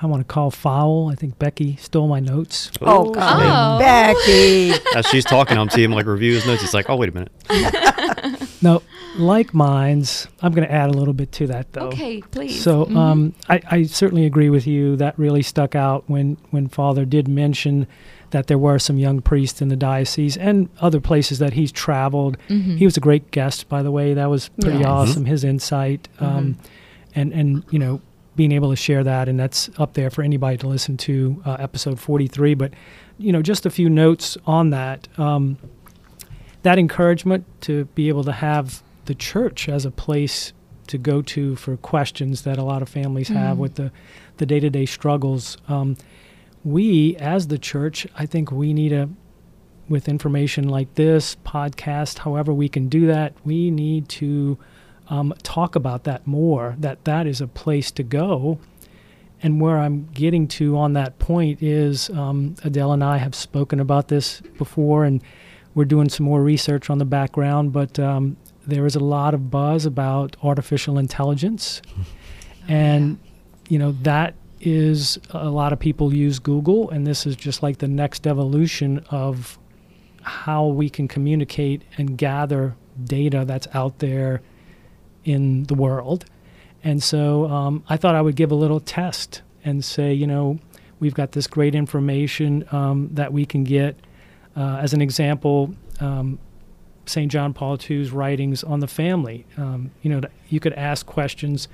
I 0.01 0.05
want 0.05 0.19
to 0.21 0.25
call 0.33 0.51
foul. 0.51 1.09
I 1.11 1.15
think 1.15 1.39
Becki 1.39 1.79
stole 1.79 2.07
my 2.09 2.19
notes. 2.19 2.69
Oh, 2.81 3.07
Oh, 3.07 3.09
God. 3.11 3.41
Oh. 3.41 3.83
Becki. 3.83 4.77
As 4.95 5.05
she's 5.07 5.23
talking, 5.25 5.57
I'm 5.57 5.69
seeing 5.69 5.91
like 5.91 6.05
review 6.05 6.33
his 6.33 6.45
notes. 6.45 6.61
He's 6.61 6.73
like, 6.73 6.89
oh, 6.89 6.95
wait 6.97 7.09
a 7.09 7.13
minute. 7.13 7.31
No, 8.63 8.81
like 9.17 9.53
minds. 9.53 10.27
I'm 10.41 10.53
going 10.53 10.65
to 10.67 10.73
add 10.73 10.89
a 10.89 10.93
little 10.93 11.13
bit 11.13 11.31
to 11.33 11.47
that 11.47 11.71
though. 11.73 11.87
Okay, 11.89 12.21
please. 12.21 12.61
So 12.63 12.85
Mhm. 12.85 12.95
um, 12.95 13.33
I, 13.49 13.61
I 13.69 13.83
certainly 13.83 14.25
agree 14.25 14.49
with 14.49 14.65
you. 14.65 14.95
That 14.95 15.17
really 15.19 15.41
stuck 15.43 15.75
out 15.75 16.03
when, 16.07 16.37
when 16.51 16.67
Father 16.69 17.05
did 17.05 17.27
mention 17.27 17.85
that 18.31 18.47
there 18.47 18.57
were 18.57 18.79
some 18.79 18.97
young 18.97 19.21
priests 19.21 19.61
in 19.61 19.67
the 19.67 19.75
diocese 19.75 20.37
and 20.37 20.69
other 20.81 20.99
places 20.99 21.37
that 21.39 21.53
he's 21.53 21.71
traveled. 21.71 22.37
Mhm. 22.49 22.77
He 22.77 22.85
was 22.85 22.97
a 22.97 22.99
great 23.01 23.29
guest, 23.31 23.69
by 23.69 23.83
the 23.83 23.91
way. 23.91 24.13
That 24.15 24.29
was 24.29 24.49
pretty 24.59 24.79
Yes. 24.79 24.87
awesome. 24.87 25.25
His 25.25 25.43
insight, 25.43 26.07
um, 26.19 26.57
and 27.13 27.31
and 27.33 27.63
you 27.69 27.77
know, 27.77 28.01
being 28.35 28.51
able 28.51 28.71
to 28.71 28.75
share 28.75 29.03
that, 29.03 29.29
and 29.29 29.39
that's 29.39 29.69
up 29.77 29.93
there 29.93 30.09
for 30.09 30.23
anybody 30.23 30.57
to 30.57 30.67
listen 30.67 30.97
to, 30.97 31.39
uh, 31.45 31.57
episode 31.59 31.99
43. 31.99 32.55
But 32.55 32.71
you 33.19 33.31
know, 33.31 33.43
just 33.43 33.67
a 33.67 33.69
few 33.69 33.87
notes 33.87 34.35
on 34.47 34.71
that. 34.71 35.07
Um, 35.19 35.57
that 36.63 36.77
encouragement 36.79 37.45
to 37.61 37.85
be 37.95 38.07
able 38.09 38.23
to 38.23 38.31
have 38.31 38.83
the 39.05 39.15
church 39.15 39.69
as 39.69 39.85
a 39.85 39.91
place 39.91 40.53
to 40.87 40.97
go 40.97 41.21
to 41.21 41.55
for 41.55 41.77
questions 41.77 42.41
that 42.43 42.57
a 42.57 42.63
lot 42.63 42.81
of 42.81 42.89
families 42.89 43.29
have 43.29 43.57
Mhm. 43.57 43.59
with 43.61 43.75
the 43.75 43.91
the 44.37 44.45
day 44.45 44.59
to 44.59 44.69
day 44.69 44.85
struggles. 44.85 45.57
Um, 45.69 45.95
we, 46.65 47.15
as 47.17 47.47
the 47.47 47.57
church, 47.57 48.07
I 48.17 48.25
think 48.25 48.51
we 48.51 48.73
need 48.73 48.91
a 48.91 49.09
with 49.89 50.07
information 50.07 50.67
like 50.69 50.95
this 50.95 51.35
podcast, 51.45 52.19
however 52.19 52.53
we 52.53 52.69
can 52.69 52.87
do 52.87 53.05
that, 53.07 53.33
we 53.45 53.69
need 53.69 54.07
to 54.09 54.57
um, 55.09 55.33
talk 55.43 55.75
about 55.75 56.05
that 56.05 56.25
more. 56.25 56.75
That 56.79 57.03
that 57.03 57.27
is 57.27 57.41
a 57.41 57.47
place 57.47 57.91
to 57.91 58.03
go. 58.03 58.57
And 59.43 59.59
where 59.59 59.77
I'm 59.77 60.07
getting 60.13 60.47
to 60.59 60.77
on 60.77 60.93
that 60.93 61.19
point 61.19 61.61
is 61.61 62.09
um, 62.11 62.55
Adele 62.63 62.93
and 62.93 63.03
I 63.03 63.17
have 63.17 63.35
spoken 63.35 63.81
about 63.81 64.07
this 64.07 64.41
before, 64.57 65.03
and 65.03 65.21
we're 65.75 65.85
doing 65.85 66.09
some 66.09 66.25
more 66.25 66.41
research 66.41 66.89
on 66.89 66.97
the 66.97 67.05
background. 67.05 67.73
But 67.73 67.99
um, 67.99 68.37
there 68.65 68.85
is 68.85 68.95
a 68.95 68.99
lot 68.99 69.33
of 69.33 69.49
buzz 69.49 69.85
about 69.85 70.35
artificial 70.43 70.97
intelligence, 70.97 71.81
and 72.67 73.19
you 73.69 73.79
know 73.79 73.93
that 74.03 74.35
is 74.61 75.19
a 75.31 75.49
lot 75.49 75.73
of 75.73 75.79
people 75.79 76.13
use 76.13 76.39
Google, 76.39 76.89
and 76.89 77.05
this 77.05 77.25
is 77.25 77.35
just 77.35 77.61
like 77.61 77.79
the 77.79 77.87
next 77.87 78.25
evolution 78.25 79.05
of 79.09 79.57
how 80.21 80.67
we 80.67 80.89
can 80.89 81.07
communicate 81.07 81.83
and 81.97 82.17
gather 82.17 82.75
data 83.03 83.43
that's 83.45 83.67
out 83.73 83.99
there 83.99 84.41
in 85.25 85.63
the 85.63 85.75
world. 85.75 86.25
And 86.83 87.01
so 87.01 87.45
um, 87.47 87.83
I 87.89 87.97
thought 87.97 88.15
I 88.15 88.21
would 88.21 88.35
give 88.35 88.51
a 88.51 88.55
little 88.55 88.79
test 88.79 89.41
and 89.63 89.83
say, 89.83 90.13
you 90.13 90.27
know, 90.27 90.59
we've 90.99 91.13
got 91.13 91.31
this 91.31 91.47
great 91.47 91.75
information 91.75 92.65
um, 92.71 93.09
that 93.13 93.31
we 93.31 93.45
can 93.45 93.63
get. 93.63 93.97
Uh, 94.55 94.77
as 94.81 94.93
an 94.93 95.01
example, 95.01 95.73
um, 95.99 96.39
St. 97.05 97.31
John 97.31 97.53
Paul 97.53 97.77
II's 97.89 98.11
writings 98.11 98.63
on 98.63 98.79
the 98.79 98.87
family. 98.87 99.45
Um, 99.57 99.91
you 100.01 100.09
know, 100.11 100.21
you 100.49 100.59
could 100.59 100.73
ask 100.73 101.05
questions 101.05 101.67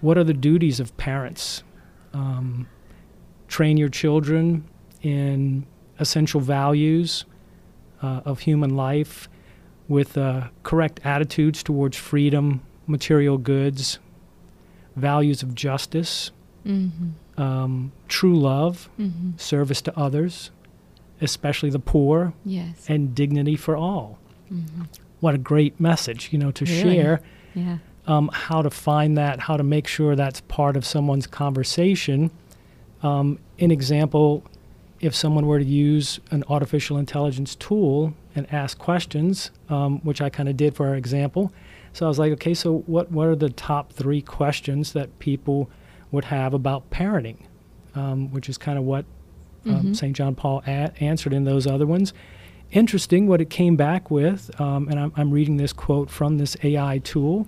what 0.00 0.18
are 0.18 0.24
the 0.24 0.34
duties 0.34 0.80
of 0.80 0.96
parents? 0.96 1.62
Um, 2.12 2.66
train 3.48 3.76
your 3.76 3.88
children 3.88 4.64
in 5.02 5.64
essential 6.00 6.40
values 6.40 7.24
uh, 8.02 8.20
of 8.24 8.40
human 8.40 8.74
life 8.76 9.28
with 9.88 10.18
uh, 10.18 10.48
correct 10.64 11.00
attitudes 11.04 11.62
towards 11.62 11.96
freedom, 11.96 12.62
material 12.86 13.38
goods, 13.38 13.98
values 14.96 15.42
of 15.42 15.54
justice, 15.54 16.30
Mm-hmm. 16.66 17.42
um, 17.42 17.90
true 18.08 18.38
love, 18.38 18.88
Mm-hmm. 18.98 19.30
service 19.36 19.82
to 19.82 19.98
others, 19.98 20.50
especially 21.22 21.70
the 21.70 21.78
poor, 21.78 22.32
Yes. 22.44 22.86
and 22.88 23.14
dignity 23.14 23.56
for 23.56 23.76
all. 23.76 24.18
Mm-hmm. 24.52 24.82
What 25.20 25.34
a 25.34 25.38
great 25.38 25.78
message, 25.80 26.28
you 26.32 26.38
know, 26.38 26.50
to 26.50 26.64
Really? 26.64 26.80
share 26.96 27.20
Yeah. 27.54 27.78
um, 28.06 28.28
how 28.32 28.62
to 28.62 28.70
find 28.70 29.16
that, 29.16 29.40
how 29.40 29.56
to 29.56 29.62
make 29.62 29.86
sure 29.86 30.16
that's 30.16 30.40
part 30.42 30.76
of 30.76 30.84
someone's 30.84 31.26
conversation. 31.26 32.30
Um, 33.02 33.38
an 33.58 33.70
example, 33.70 34.42
if 35.00 35.14
someone 35.14 35.46
were 35.46 35.58
to 35.58 35.64
use 35.64 36.20
an 36.30 36.44
artificial 36.48 36.96
intelligence 36.98 37.54
tool 37.56 38.14
and 38.34 38.52
ask 38.52 38.78
questions, 38.78 39.50
um, 39.68 40.00
which 40.00 40.20
I 40.20 40.28
kind 40.30 40.48
of 40.48 40.56
did 40.56 40.74
for 40.74 40.88
our 40.88 40.96
example. 40.96 41.52
So 41.92 42.06
I 42.06 42.08
was 42.08 42.18
like, 42.18 42.32
okay, 42.32 42.54
so 42.54 42.78
what, 42.86 43.10
what 43.12 43.28
are 43.28 43.36
the 43.36 43.50
top 43.50 43.92
three 43.92 44.22
questions 44.22 44.92
that 44.94 45.18
people 45.18 45.68
would 46.10 46.24
have 46.26 46.54
about 46.54 46.88
parenting, 46.90 47.36
um, 47.94 48.30
which 48.32 48.48
is 48.48 48.56
kind 48.58 48.78
of 48.78 48.84
what 48.84 49.04
um, 49.66 49.82
Mhm. 49.86 49.96
St. 49.96 50.16
John 50.16 50.34
Paul 50.34 50.62
a- 50.66 50.92
answered 51.02 51.32
in 51.32 51.44
those 51.44 51.66
other 51.66 51.86
ones. 51.86 52.12
Interesting 52.72 53.26
what 53.26 53.40
it 53.40 53.50
came 53.50 53.76
back 53.76 54.10
with, 54.10 54.50
um, 54.60 54.88
and 54.88 54.98
I'm, 54.98 55.12
I'm 55.16 55.30
reading 55.30 55.58
this 55.58 55.72
quote 55.72 56.08
from 56.10 56.38
this 56.38 56.56
AI 56.62 56.98
tool 56.98 57.46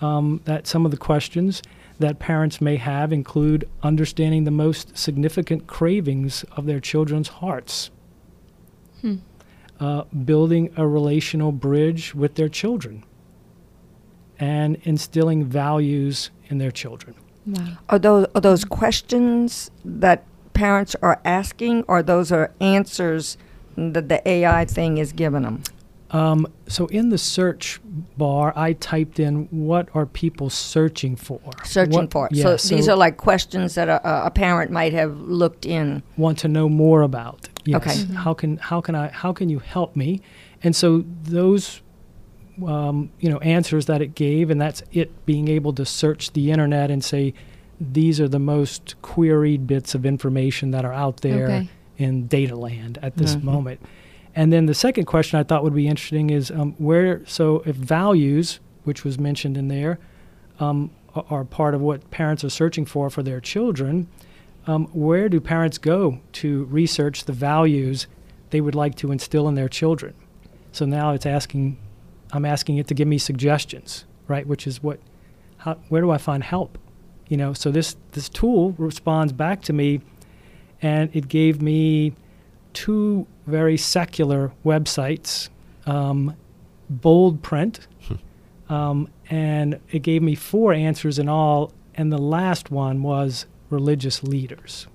um, 0.00 0.40
that 0.44 0.66
some 0.66 0.84
of 0.84 0.90
the 0.90 0.96
questions 0.98 1.62
that 1.98 2.18
parents 2.18 2.60
may 2.60 2.76
have 2.76 3.12
include 3.12 3.66
understanding 3.82 4.44
the 4.44 4.50
most 4.50 4.98
significant 4.98 5.66
cravings 5.66 6.44
of 6.56 6.66
their 6.66 6.80
children's 6.80 7.28
hearts, 7.28 7.90
Hmm. 9.00 9.14
uh, 9.80 10.02
building 10.24 10.70
a 10.76 10.86
relational 10.86 11.52
bridge 11.52 12.14
with 12.14 12.34
their 12.34 12.48
children, 12.50 13.04
and 14.38 14.76
instilling 14.82 15.44
values 15.44 16.30
in 16.48 16.58
their 16.58 16.70
children. 16.70 17.14
Wow. 17.46 17.78
Are 17.88 17.98
those 17.98 18.26
are 18.34 18.40
those 18.40 18.64
questions 18.64 19.70
that 19.84 20.24
parents 20.56 20.96
are 21.02 21.20
asking, 21.24 21.84
or 21.86 22.02
those 22.02 22.32
are 22.32 22.52
answers 22.60 23.36
that 23.76 24.08
the 24.08 24.26
AI 24.28 24.64
thing 24.64 24.98
is 24.98 25.12
giving 25.12 25.42
them? 25.42 25.62
Um, 26.12 26.46
so 26.68 26.86
in 26.86 27.08
the 27.10 27.18
search 27.18 27.80
bar, 28.16 28.52
I 28.56 28.74
typed 28.74 29.18
in 29.18 29.48
what 29.50 29.88
are 29.92 30.06
people 30.06 30.48
searching 30.50 31.16
for? 31.16 31.40
Searching 31.64 31.92
What- 31.94 32.12
for. 32.12 32.28
Yeah, 32.30 32.56
so, 32.56 32.74
these 32.76 32.88
are 32.88 32.96
like 32.96 33.16
questions 33.16 33.74
that 33.74 33.88
a, 33.88 34.26
a 34.26 34.30
parent 34.30 34.70
might 34.70 34.92
have 34.92 35.18
looked 35.20 35.66
in. 35.66 36.02
want 36.16 36.38
to 36.38 36.48
know 36.48 36.68
more 36.68 37.02
about. 37.02 37.48
Yes. 37.64 37.76
Okay. 37.82 37.94
Mhm. 38.04 38.14
How 38.14 38.34
can 38.34 38.56
how 38.58 38.80
can 38.80 38.94
I 38.94 39.08
how 39.08 39.32
can 39.32 39.48
you 39.48 39.58
help 39.58 39.96
me? 39.96 40.20
And 40.62 40.74
so 40.76 41.04
those 41.24 41.82
um, 42.64 43.10
you 43.18 43.28
know 43.28 43.38
answers 43.38 43.86
that 43.86 44.00
it 44.00 44.14
gave, 44.14 44.48
and 44.50 44.60
that's 44.60 44.82
it 44.92 45.10
being 45.26 45.48
able 45.48 45.72
to 45.74 45.84
search 45.84 46.32
the 46.32 46.50
internet 46.52 46.90
and 46.90 47.04
say 47.04 47.34
these 47.80 48.20
are 48.20 48.28
the 48.28 48.38
most 48.38 48.94
queried 49.02 49.66
bits 49.66 49.94
of 49.94 50.06
information 50.06 50.70
that 50.70 50.84
are 50.84 50.92
out 50.92 51.20
there 51.20 51.44
Okay. 51.46 51.68
in 51.98 52.26
data 52.26 52.54
land 52.56 52.98
at 53.02 53.16
this 53.16 53.36
Mhm. 53.36 53.42
moment. 53.42 53.80
And 54.34 54.52
then 54.52 54.66
the 54.66 54.74
second 54.74 55.04
question 55.06 55.38
I 55.38 55.42
thought 55.42 55.62
would 55.64 55.74
be 55.74 55.88
interesting 55.88 56.30
is 56.30 56.50
um, 56.50 56.74
where, 56.78 57.22
so 57.26 57.62
if 57.66 57.76
values, 57.76 58.60
which 58.84 59.04
was 59.04 59.18
mentioned 59.18 59.56
in 59.56 59.68
there, 59.68 59.98
um, 60.60 60.90
a- 61.14 61.22
are 61.30 61.44
part 61.44 61.74
of 61.74 61.80
what 61.80 62.10
parents 62.10 62.44
are 62.44 62.50
searching 62.50 62.84
for 62.84 63.08
for 63.10 63.22
their 63.22 63.40
children, 63.40 64.06
um, 64.66 64.86
where 64.92 65.28
do 65.28 65.40
parents 65.40 65.78
go 65.78 66.18
to 66.32 66.64
research 66.64 67.24
the 67.24 67.32
values 67.32 68.06
they 68.50 68.60
would 68.60 68.74
like 68.74 68.94
to 68.96 69.10
instill 69.12 69.48
in 69.48 69.54
their 69.54 69.68
children? 69.68 70.12
So 70.72 70.84
now 70.84 71.12
it's 71.12 71.24
asking, 71.26 71.78
I'm 72.32 72.44
asking 72.44 72.76
it 72.76 72.86
to 72.88 72.94
give 72.94 73.08
me 73.08 73.16
suggestions, 73.18 74.04
right? 74.28 74.46
Which 74.46 74.66
is 74.66 74.82
what, 74.82 74.98
how, 75.58 75.78
where 75.88 76.02
do 76.02 76.10
I 76.10 76.18
find 76.18 76.42
help? 76.44 76.78
You 77.28 77.36
know, 77.36 77.52
so 77.52 77.70
this 77.70 77.96
this 78.12 78.28
tool 78.28 78.72
responds 78.78 79.32
back 79.32 79.62
to 79.62 79.72
me, 79.72 80.00
and 80.80 81.10
it 81.14 81.28
gave 81.28 81.60
me 81.60 82.12
two 82.72 83.26
very 83.46 83.76
secular 83.76 84.52
websites, 84.64 85.48
um, 85.86 86.36
bold 86.88 87.42
print, 87.42 87.86
um, 88.68 89.08
and 89.28 89.80
it 89.90 90.00
gave 90.00 90.22
me 90.22 90.34
four 90.34 90.72
answers 90.72 91.18
in 91.18 91.28
all, 91.28 91.72
and 91.94 92.12
the 92.12 92.18
last 92.18 92.70
one 92.70 93.02
was 93.02 93.46
religious 93.70 94.22
leaders. 94.22 94.86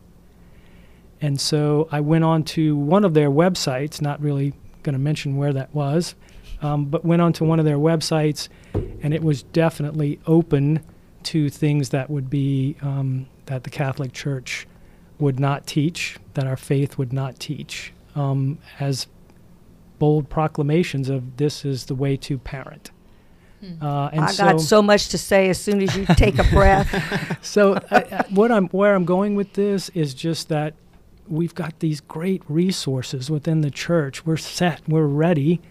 And 1.19 1.39
so 1.39 1.87
I 1.91 1.99
went 1.99 2.23
on 2.23 2.43
to 2.45 2.75
one 2.75 3.03
of 3.03 3.13
their 3.13 3.29
websites, 3.29 4.01
not 4.01 4.21
really 4.21 4.53
going 4.83 4.93
to 4.93 4.99
mention 4.99 5.37
where 5.37 5.53
that 5.53 5.73
was, 5.73 6.15
um, 6.61 6.85
but 6.85 7.05
went 7.05 7.21
on 7.21 7.33
to 7.33 7.43
one 7.43 7.59
of 7.59 7.65
their 7.65 7.77
websites, 7.77 8.47
and 8.73 9.13
it 9.13 9.23
was 9.23 9.43
definitely 9.43 10.19
open 10.25 10.81
to 11.25 11.49
things 11.49 11.89
that 11.89 12.09
would 12.09 12.29
be 12.29 12.75
um, 12.81 13.27
that 13.45 13.63
the 13.63 13.69
Catholic 13.69 14.13
Church 14.13 14.67
would 15.19 15.39
not 15.39 15.67
teach, 15.67 16.17
that 16.33 16.47
our 16.47 16.57
faith 16.57 16.97
would 16.97 17.13
not 17.13 17.39
teach, 17.39 17.93
um, 18.15 18.57
as 18.79 19.07
bold 19.99 20.29
proclamations 20.29 21.09
of 21.09 21.37
this 21.37 21.63
is 21.63 21.85
the 21.85 21.95
way 21.95 22.17
to 22.17 22.37
parent. 22.37 22.91
Hmm. 23.59 23.83
Uh, 23.83 24.07
and 24.07 24.21
I 24.21 24.31
so, 24.31 24.43
got 24.43 24.61
so 24.61 24.81
much 24.81 25.09
to 25.09 25.17
say 25.17 25.49
as 25.49 25.61
soon 25.61 25.81
as 25.81 25.95
you 25.95 26.05
take 26.15 26.39
a 26.39 26.43
breath. 26.45 27.37
so 27.45 27.75
I, 27.91 27.97
I, 27.97 28.25
what 28.31 28.51
I'm 28.51 28.67
where 28.69 28.95
I'm 28.95 29.05
going 29.05 29.35
with 29.35 29.53
this 29.53 29.89
is 29.89 30.13
just 30.13 30.49
that 30.49 30.73
we've 31.27 31.53
got 31.53 31.79
these 31.79 32.01
great 32.01 32.41
resources 32.47 33.29
within 33.29 33.61
the 33.61 33.71
church. 33.71 34.25
We're 34.25 34.37
set. 34.37 34.81
We're 34.87 35.05
ready. 35.05 35.61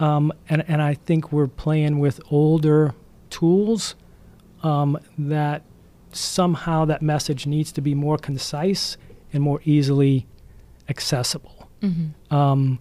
Um, 0.00 0.32
and, 0.48 0.64
and 0.66 0.82
I 0.82 0.94
think 0.94 1.30
we're 1.30 1.46
playing 1.46 1.98
with 1.98 2.20
older 2.30 2.94
tools 3.28 3.94
um, 4.62 4.98
that 5.18 5.62
somehow 6.12 6.84
that 6.84 7.02
message 7.02 7.46
needs 7.46 7.72
to 7.72 7.80
be 7.80 7.94
more 7.94 8.18
concise 8.18 8.96
and 9.32 9.42
more 9.42 9.60
easily 9.64 10.26
accessible. 10.88 11.68
Mm-hmm. 11.82 12.34
Um, 12.34 12.78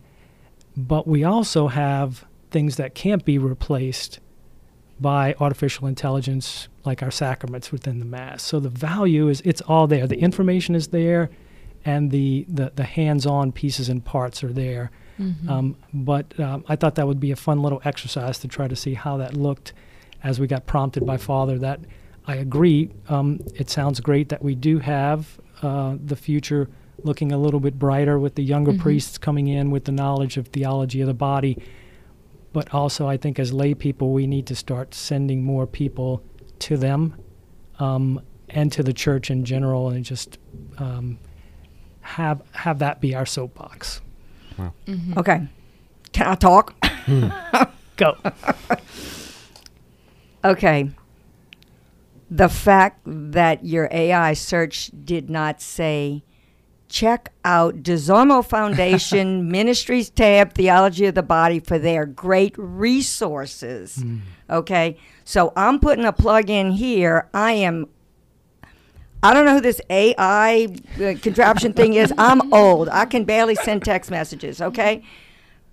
but 0.75 1.07
we 1.07 1.24
also 1.24 1.67
have 1.67 2.25
things 2.51 2.77
that 2.77 2.95
can't 2.95 3.24
be 3.24 3.38
replaced 3.38 4.19
by 5.00 5.36
artificial 5.39 5.88
intelligence, 5.88 6.67
like 6.83 7.01
our 7.01 7.12
sacraments 7.12 7.71
within 7.71 8.00
the 8.00 8.05
Mass. 8.05 8.43
So 8.43 8.59
the 8.59 8.69
value 8.69 9.29
is 9.29 9.41
it's 9.45 9.62
all 9.62 9.88
there. 9.88 10.07
The 10.07 10.19
information 10.19 10.75
is 10.75 10.89
there, 10.89 11.29
and 11.86 12.12
the, 12.12 12.45
the, 12.50 12.74
the 12.75 12.83
hands 12.83 13.25
on 13.25 13.51
pieces 13.51 13.88
and 13.88 14.03
parts 14.03 14.43
are 14.43 14.51
there. 14.51 14.91
Mm-hmm. 15.19 15.50
Um, 15.50 15.75
but 15.93 16.38
um, 16.39 16.65
I 16.67 16.75
thought 16.75 16.95
that 16.95 17.07
would 17.07 17.19
be 17.19 17.31
a 17.31 17.36
fun 17.36 17.62
little 17.62 17.81
exercise 17.86 18.39
to 18.39 18.48
try 18.48 18.67
to 18.67 18.75
see 18.75 18.93
how 18.93 19.17
that 19.17 19.36
looked 19.36 19.74
as 20.23 20.39
we 20.39 20.47
got 20.47 20.65
prompted 20.65 21.05
by 21.05 21.17
Father. 21.17 21.57
That 21.59 21.79
I 22.25 22.35
agree. 22.35 22.91
Um, 23.07 23.39
it 23.55 23.69
sounds 23.69 23.99
great 23.99 24.29
that 24.29 24.43
we 24.43 24.55
do 24.55 24.79
have 24.79 25.39
uh, 25.61 25.95
the 26.03 26.15
future 26.15 26.69
looking 27.03 27.31
a 27.31 27.38
little 27.38 27.59
bit 27.59 27.79
brighter 27.79 28.19
with 28.19 28.35
the 28.35 28.43
younger 28.43 28.73
Mhm. 28.73 28.79
priests 28.79 29.17
coming 29.17 29.47
in 29.47 29.71
with 29.71 29.85
the 29.85 29.91
knowledge 29.91 30.35
of 30.38 30.47
theology 30.47 30.99
of 31.01 31.07
the 31.07 31.13
body. 31.13 31.57
But 32.51 32.73
also, 32.73 33.07
I 33.07 33.15
think 33.17 33.39
as 33.39 33.53
lay 33.53 33.73
people, 33.73 34.11
we 34.11 34.27
need 34.27 34.45
to 34.47 34.55
start 34.55 34.93
sending 34.93 35.43
more 35.43 35.65
people 35.67 36.21
to 36.59 36.75
them 36.77 37.15
um, 37.79 38.19
and 38.49 38.71
to 38.73 38.83
the 38.83 38.91
church 38.91 39.29
in 39.31 39.45
general, 39.45 39.89
and 39.89 40.03
just 40.03 40.38
um, 40.79 41.19
have 42.01 42.41
have 42.51 42.79
that 42.79 42.99
be 42.99 43.13
our 43.15 43.25
soapbox. 43.25 44.01
Mhm. 44.57 45.15
Okay. 45.17 45.47
Can 46.11 46.27
I 46.27 46.35
talk? 46.35 46.73
Go. 47.95 48.17
Okay. 50.43 50.91
The 52.31 52.50
fact 52.50 53.01
that 53.05 53.65
your 53.65 53.89
AI 53.91 54.34
search 54.34 54.91
did 55.03 55.29
not 55.29 55.62
say, 55.62 56.24
check 56.88 57.31
out 57.43 57.77
DesOrmeaux 57.84 58.46
Foundation 58.46 59.50
Ministries 59.51 60.10
tab, 60.10 60.53
Theology 60.53 61.05
of 61.05 61.15
the 61.15 61.24
Body 61.24 61.60
for 61.60 61.79
their 61.79 62.05
great 62.05 62.53
resources. 62.58 64.03
Okay. 64.50 64.98
So 65.24 65.53
I'm 65.55 65.79
putting 65.79 66.05
a 66.05 66.13
plug 66.13 66.50
in 66.50 66.72
here. 66.72 67.29
I 67.34 67.53
am. 67.53 67.88
I 69.22 69.34
don't 69.34 69.46
know 69.46 69.55
who 69.55 69.62
this 69.62 69.81
AI 69.89 70.67
uh, 70.96 71.13
contraption 71.22 71.74
thing 71.74 71.96
is. 71.96 72.13
I'm 72.17 72.53
old. 72.53 72.89
I 72.89 73.05
can 73.05 73.25
barely 73.25 73.55
send 73.55 73.84
text 73.84 74.10
messages, 74.10 74.62
okay? 74.62 75.03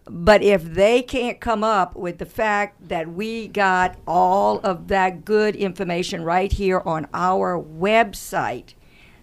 But 0.09 0.43
if 0.43 0.63
they 0.63 1.03
can't 1.03 1.41
come 1.41 1.65
up 1.65 1.97
with 1.97 2.19
the 2.19 2.27
fact 2.27 2.89
that 2.89 3.13
we 3.13 3.49
got 3.49 3.97
all 4.07 4.61
of 4.61 4.89
that 4.89 5.25
good 5.25 5.57
information 5.57 6.23
right 6.23 6.53
here 6.53 6.81
on 6.85 7.09
our 7.13 7.61
website, 7.61 8.75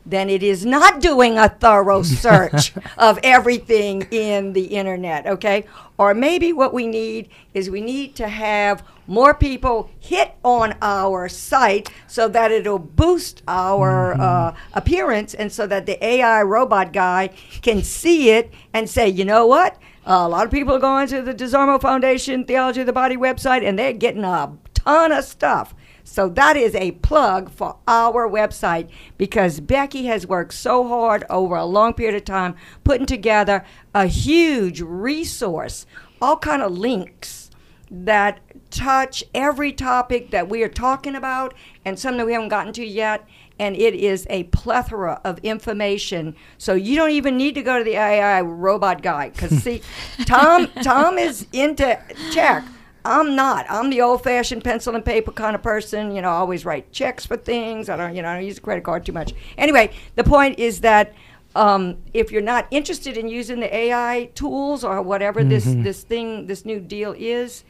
then 0.06 0.30
it 0.30 0.44
is 0.44 0.66
not 0.66 1.00
doing 1.00 1.38
a 1.38 1.48
thorough 1.48 2.04
search 2.04 2.74
of 2.98 3.18
everything 3.24 4.06
in 4.12 4.52
the 4.52 4.66
internet, 4.66 5.26
okay? 5.26 5.66
Or 5.98 6.14
maybe 6.14 6.52
what 6.52 6.74
we 6.74 6.88
need 6.88 7.30
is 7.54 7.70
we 7.70 7.80
need 7.80 8.16
to 8.18 8.28
have 8.28 8.84
more 9.08 9.34
people 9.34 9.90
hit 10.00 10.36
on 10.44 10.76
our 10.82 11.30
site 11.30 11.90
so 12.08 12.28
that 12.30 12.52
it'll 12.52 12.80
boost 12.80 13.42
our 13.48 14.20
uh, 14.20 14.56
appearance 14.74 15.34
and 15.34 15.52
so 15.52 15.68
that 15.68 15.86
the 15.86 16.04
AI 16.04 16.42
robot 16.42 16.92
guy 16.92 17.30
can 17.62 17.84
see 17.84 18.32
it 18.32 18.52
and 18.74 18.90
say, 18.90 19.08
you 19.08 19.24
know 19.24 19.46
what? 19.48 19.78
A 20.06 20.28
lot 20.28 20.46
of 20.46 20.52
people 20.52 20.76
are 20.76 20.80
going 20.80 21.08
to 21.08 21.22
the 21.22 21.34
DesOrmeaux 21.34 21.80
Foundation 21.80 22.44
Theology 22.44 22.82
of 22.82 22.88
the 22.88 22.94
Body 22.94 23.16
website 23.16 23.64
and 23.64 23.80
they're 23.80 23.94
getting 23.94 24.26
a 24.26 24.52
ton 24.74 25.14
of 25.14 25.24
stuff. 25.24 25.74
So 26.04 26.28
that 26.28 26.58
is 26.58 26.76
a 26.76 26.92
plug 26.92 27.50
for 27.50 27.78
our 27.88 28.28
website 28.28 28.90
because 29.18 29.62
Becki 29.62 30.04
has 30.08 30.28
worked 30.28 30.56
so 30.56 30.86
hard 30.86 31.24
over 31.30 31.56
a 31.56 31.64
long 31.64 31.94
period 31.94 32.16
of 32.16 32.26
time 32.26 32.56
putting 32.84 33.06
together 33.06 33.64
a 33.96 34.08
huge 34.08 34.82
resource, 34.82 35.86
all 36.22 36.36
kind 36.36 36.62
of 36.62 36.78
links 36.78 37.50
that 37.90 38.42
touch 38.72 39.24
every 39.34 39.72
topic 39.72 40.32
that 40.32 40.50
we 40.50 40.64
are 40.64 40.70
talking 40.70 41.16
about 41.16 41.54
and 41.86 41.98
some 41.98 42.18
that 42.18 42.26
we 42.26 42.34
haven't 42.34 42.50
gotten 42.50 42.74
to 42.74 42.86
yet 42.86 43.26
and 43.60 43.76
it 43.76 43.94
is 43.94 44.26
a 44.30 44.44
plethora 44.46 45.22
of 45.24 45.38
information 45.40 46.36
so 46.58 46.74
you 46.74 46.96
don't 46.96 47.12
even 47.12 47.38
need 47.38 47.56
to 47.56 47.62
go 47.62 47.78
to 47.78 47.84
the 47.84 47.96
AI 47.96 48.42
robot 48.42 49.02
guy 49.02 49.30
cuz 49.30 49.64
see 49.64 49.82
Tom 50.26 50.68
Tom 50.82 51.18
is 51.18 51.48
into 51.54 52.00
check 52.32 52.64
I'm 53.06 53.36
not. 53.36 53.66
I'm 53.70 53.90
the 53.90 54.02
old-fashioned 54.02 54.64
pencil 54.64 54.96
and 54.96 55.04
paper 55.04 55.32
kind 55.32 55.56
of 55.56 55.62
person. 55.62 56.16
You 56.16 56.22
know, 56.22 56.30
I 56.30 56.36
always 56.36 56.64
write 56.64 56.92
checks 56.92 57.26
for 57.26 57.36
things. 57.36 57.90
I 57.90 57.98
don't, 57.98 58.16
you 58.16 58.22
know, 58.22 58.30
I 58.30 58.36
don't 58.36 58.46
use 58.46 58.58
a 58.58 58.62
credit 58.62 58.84
card 58.84 59.06
too 59.06 59.12
much. 59.12 59.34
Anyway, 59.58 59.92
the 60.16 60.24
point 60.24 60.58
is 60.58 60.82
that 60.82 61.14
um, 61.56 61.98
if 62.14 62.32
you're 62.32 62.42
not 62.42 62.66
interested 62.72 63.18
in 63.18 63.28
using 63.28 63.60
the 63.60 63.76
AI 63.76 64.30
tools 64.36 64.84
or 64.84 65.02
whatever 65.02 65.44
this 65.44 65.66
this 65.66 66.04
thing, 66.04 66.48
this 66.48 66.66
new 66.66 66.80
deal 66.80 67.14
is, 67.18 67.64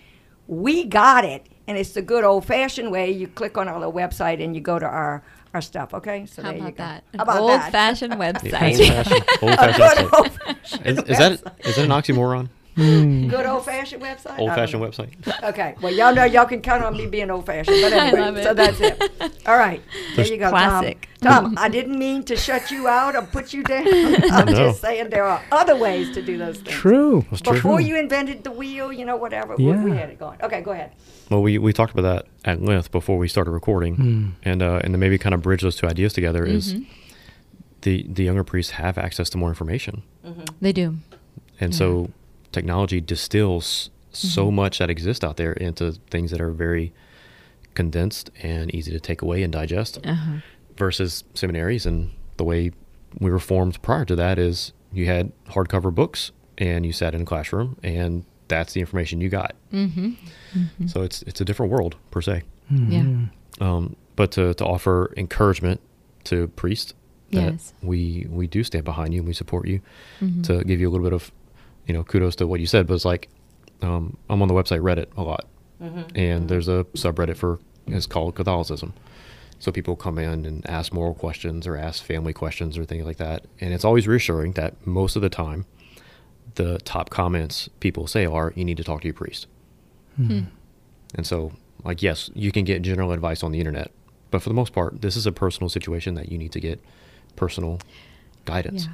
we 0.48 0.86
got 0.86 1.26
it, 1.26 1.48
and 1.68 1.78
it's 1.78 1.92
the 1.92 2.02
good 2.02 2.24
old-fashioned 2.24 2.92
way. 2.92 3.12
You 3.12 3.28
click 3.28 3.58
on 3.58 3.68
our 3.68 3.78
little 3.78 3.94
website 3.94 4.42
and 4.44 4.56
you 4.56 4.62
go 4.62 4.78
to 4.78 4.86
our 4.86 5.24
our 5.54 5.62
stuff. 5.62 5.94
Okay, 5.94 6.26
so 6.26 6.42
How 6.42 6.50
there 6.50 6.58
you 6.58 6.64
about 6.68 6.78
go. 6.78 6.84
that? 6.84 7.04
How 7.16 7.24
about 7.24 7.34
that? 7.48 7.64
old-fashioned 7.64 8.14
website. 8.26 9.42
Old 9.42 9.56
fashioned. 9.56 10.10
Good 10.10 10.12
website. 10.12 10.86
Is, 10.86 10.98
is 10.98 11.18
that 11.18 11.32
is 11.66 11.76
that 11.76 11.86
an 11.86 11.92
oxymoron? 11.92 12.50
Mm. 12.76 13.30
Good 13.30 13.46
old-fashioned 13.46 14.02
website. 14.02 14.40
Old 14.40 14.50
fashioned 14.52 14.82
know. 14.82 14.90
website. 14.90 15.44
Okay. 15.50 15.76
Well, 15.82 15.94
y'all 15.94 16.14
know 16.16 16.24
y'all 16.24 16.46
can 16.46 16.62
count 16.62 16.84
on 16.84 16.98
me 16.98 17.06
being 17.06 17.30
old 17.30 17.46
fashioned. 17.46 17.78
But 17.82 17.94
I 17.94 18.08
anyway, 18.08 18.22
love 18.22 18.38
it. 18.38 18.44
so 18.44 18.54
that's 18.56 18.80
it. 18.82 19.02
All 19.48 19.58
right. 19.58 19.82
There 20.16 20.26
you 20.26 20.38
go, 20.38 20.50
Classic. 20.50 21.08
Tom. 21.22 21.44
Tom, 21.46 21.58
I 21.62 21.70
didn't 21.70 22.00
mean 22.00 22.24
to 22.24 22.36
shut 22.36 22.72
you 22.72 22.88
out 22.88 23.16
or 23.16 23.22
put 23.22 23.54
you 23.54 23.62
down. 23.64 23.86
I'm 24.32 24.46
No. 24.48 24.54
just 24.54 24.82
saying 24.82 25.10
there 25.12 25.24
are 25.26 25.42
other 25.52 25.76
ways 25.76 26.14
to 26.16 26.22
do 26.24 26.38
those 26.38 26.58
things. 26.58 26.70
True. 26.76 27.26
That's 27.30 27.42
true. 27.44 27.54
Before 27.54 27.80
you 27.80 27.96
invented 27.96 28.44
the 28.44 28.52
wheel, 28.52 28.92
you 28.92 29.06
know, 29.06 29.18
whatever, 29.18 29.56
we, 29.56 29.66
we 29.72 29.92
had 29.92 30.10
it 30.10 30.18
going. 30.20 30.42
Okay, 30.42 30.62
go 30.62 30.72
ahead. 30.72 30.92
Well, 31.30 31.42
we, 31.44 31.58
we 31.60 31.74
talked 31.74 31.94
about 31.98 32.02
that 32.04 32.26
at 32.52 32.62
length 32.62 32.92
before 32.92 33.18
we 33.20 33.28
started 33.28 33.52
recording, 33.52 33.96
Hmm. 33.96 34.30
and 34.44 34.62
uh, 34.64 34.82
and 34.84 34.94
then 34.94 35.00
maybe 35.00 35.18
kind 35.18 35.34
of 35.36 35.42
bridge 35.42 35.62
those 35.62 35.76
two 35.76 35.88
ideas 35.88 36.12
together 36.12 36.44
is 36.46 36.74
Mhm. 36.74 36.86
the 37.82 38.06
the 38.10 38.24
younger 38.24 38.44
priests 38.44 38.74
have 38.74 38.98
access 38.98 39.30
to 39.30 39.38
more 39.38 39.50
information, 39.50 40.04
They 40.62 40.74
do. 40.74 40.98
and 41.60 41.74
so 41.74 42.10
technology 42.54 43.02
distills 43.02 43.90
so 44.12 44.50
much 44.52 44.78
that 44.78 44.90
exists 44.90 45.24
out 45.26 45.38
there 45.38 45.54
into 45.54 45.92
things 46.12 46.32
that 46.32 46.40
are 46.40 46.52
very 46.52 46.94
condensed 47.74 48.30
and 48.42 48.74
easy 48.74 48.92
to 48.92 49.00
take 49.00 49.22
away 49.22 49.44
and 49.44 49.52
digest. 49.52 50.00
Uh-huh. 50.06 50.38
versus 50.78 51.24
seminaries 51.36 51.86
and 51.86 52.10
the 52.38 52.44
way 52.44 52.72
we 53.20 53.30
were 53.30 53.40
formed 53.40 53.80
prior 53.84 54.06
to 54.06 54.16
that 54.16 54.40
is 54.40 54.72
you 54.92 55.06
had 55.06 55.32
hardcover 55.50 55.94
books 55.94 56.32
and 56.58 56.84
you 56.86 56.92
sat 56.92 57.14
in 57.14 57.22
a 57.22 57.26
classroom 57.26 57.78
and 57.84 58.26
that's 58.48 58.74
the 58.74 58.80
information 58.80 59.22
you 59.22 59.30
got 59.30 59.54
Mm-hmm. 59.72 60.14
so 60.88 61.02
it's 61.04 61.22
it's 61.24 61.40
a 61.42 61.46
different 61.46 61.72
world 61.72 61.96
per 62.12 62.22
se 62.22 62.42
Yeah. 62.72 63.02
Mhm. 63.02 63.30
um, 63.62 63.96
but 64.16 64.32
to, 64.32 64.54
to 64.56 64.66
offer 64.66 65.14
encouragement 65.18 65.80
to 66.26 66.48
priests 66.50 66.94
that 67.32 67.54
Yes. 67.54 67.74
we 67.84 68.26
we 68.30 68.46
do 68.48 68.64
stand 68.64 68.84
behind 68.84 69.14
you 69.14 69.20
and 69.22 69.28
we 69.28 69.34
support 69.34 69.68
you 69.68 69.80
Mhm. 70.22 70.44
to 70.48 70.64
give 70.64 70.80
you 70.82 70.90
a 70.90 70.92
little 70.92 71.06
bit 71.06 71.14
of 71.14 71.32
you 71.88 71.94
know 71.94 72.04
kudos 72.04 72.36
to 72.36 72.48
what 72.48 72.60
you 72.60 72.66
said 72.66 72.88
but 72.88 72.94
it's 72.94 73.06
like 73.06 73.30
um, 73.82 74.18
i'm 74.30 74.42
on 74.42 74.48
the 74.48 74.54
website 74.54 74.82
reddit 74.82 75.08
a 75.18 75.22
lot. 75.24 75.46
And 76.16 76.48
there's 76.48 76.70
a 76.70 76.86
subreddit 76.94 77.36
for 77.36 77.60
it's 77.88 78.06
called 78.06 78.36
catholicism. 78.36 78.94
So 79.60 79.72
people 79.72 79.96
come 79.96 80.18
in 80.18 80.46
and 80.46 80.70
ask 80.70 80.94
moral 80.94 81.14
questions 81.14 81.68
or 81.68 81.76
ask 81.76 82.04
family 82.04 82.34
questions 82.34 82.78
or 82.78 82.86
things 82.86 83.06
like 83.06 83.18
that. 83.18 83.46
And 83.60 83.74
it's 83.74 83.84
always 83.84 84.08
reassuring 84.08 84.54
that 84.54 84.86
most 84.88 85.16
of 85.18 85.22
the 85.22 85.30
time 85.30 85.66
the 86.56 86.78
top 86.80 87.10
comments 87.10 87.70
people 87.80 88.08
say 88.08 88.26
are 88.26 88.54
you 88.56 88.64
need 88.64 88.78
to 88.78 88.84
talk 88.84 89.02
to 89.02 89.08
your 89.08 89.14
priest. 89.14 89.48
Hmm. 90.16 90.42
and 91.16 91.26
so 91.26 91.52
like 91.84 92.04
yes 92.04 92.30
you 92.36 92.52
can 92.52 92.66
get 92.66 92.84
general 92.84 93.12
advice 93.12 93.42
on 93.42 93.52
the 93.52 93.58
internet 93.58 93.90
but 94.30 94.44
for 94.44 94.50
the 94.50 94.54
most 94.54 94.74
part 94.74 95.02
this 95.02 95.16
is 95.16 95.26
a 95.26 95.32
personal 95.32 95.70
situation 95.70 96.14
that 96.14 96.32
you 96.32 96.38
need 96.38 96.52
to 96.52 96.60
get 96.60 96.80
personal 97.36 97.80
guidance 98.46 98.86
Yeah. 98.86 98.92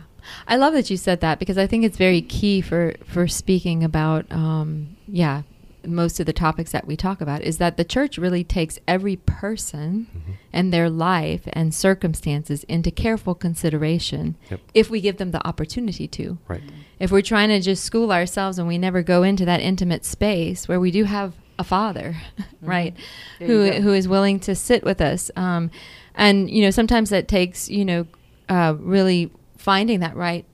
I 0.47 0.57
love 0.57 0.73
that 0.73 0.89
you 0.89 0.97
said 0.97 1.21
that 1.21 1.39
because 1.39 1.57
I 1.57 1.65
think 1.65 1.85
it's 1.85 1.97
very 1.97 2.21
key 2.21 2.61
for 2.61 2.93
for 3.05 3.27
speaking 3.27 3.83
about 3.83 4.29
um, 4.31 4.97
yeah 5.07 5.41
most 5.87 6.19
of 6.19 6.25
the 6.25 6.33
topics 6.33 6.73
that 6.73 6.85
we 6.85 6.97
talk 6.97 7.21
about 7.21 7.41
is 7.41 7.57
that 7.57 7.77
the 7.77 7.85
church 7.85 8.17
really 8.17 8.43
takes 8.43 8.77
every 8.85 9.15
person 9.15 10.07
Mhm. 10.13 10.33
and 10.51 10.73
their 10.73 10.89
life 10.89 11.43
and 11.53 11.73
circumstances 11.73 12.65
into 12.65 12.91
careful 12.91 13.33
consideration 13.33 14.35
Yep. 14.51 14.59
if 14.73 14.89
we 14.89 14.99
give 14.99 15.17
them 15.17 15.31
the 15.31 15.45
opportunity 15.47 16.05
to. 16.09 16.37
right 16.49 16.61
If 16.99 17.11
we're 17.11 17.21
trying 17.21 17.47
to 17.49 17.61
just 17.61 17.85
school 17.85 18.11
ourselves 18.11 18.59
and 18.59 18.67
we 18.67 18.77
never 18.77 19.01
go 19.01 19.23
into 19.23 19.45
that 19.45 19.61
intimate 19.61 20.03
space 20.03 20.67
where 20.67 20.81
we 20.81 20.91
do 20.91 21.05
have 21.05 21.33
a 21.57 21.63
father, 21.63 22.17
right, 22.61 22.93
There 23.39 23.47
who 23.47 23.71
who 23.81 23.93
is 23.93 24.05
willing 24.07 24.39
to 24.41 24.53
sit 24.55 24.83
with 24.83 24.99
us, 24.99 25.31
um, 25.37 25.71
and 26.13 26.49
you 26.51 26.61
know 26.61 26.71
sometimes 26.71 27.09
that 27.09 27.27
takes 27.29 27.69
you 27.69 27.85
know 27.85 28.05
uh, 28.49 28.75
really 28.79 29.31
finding 29.69 29.99
that 29.99 30.15
right 30.15 30.45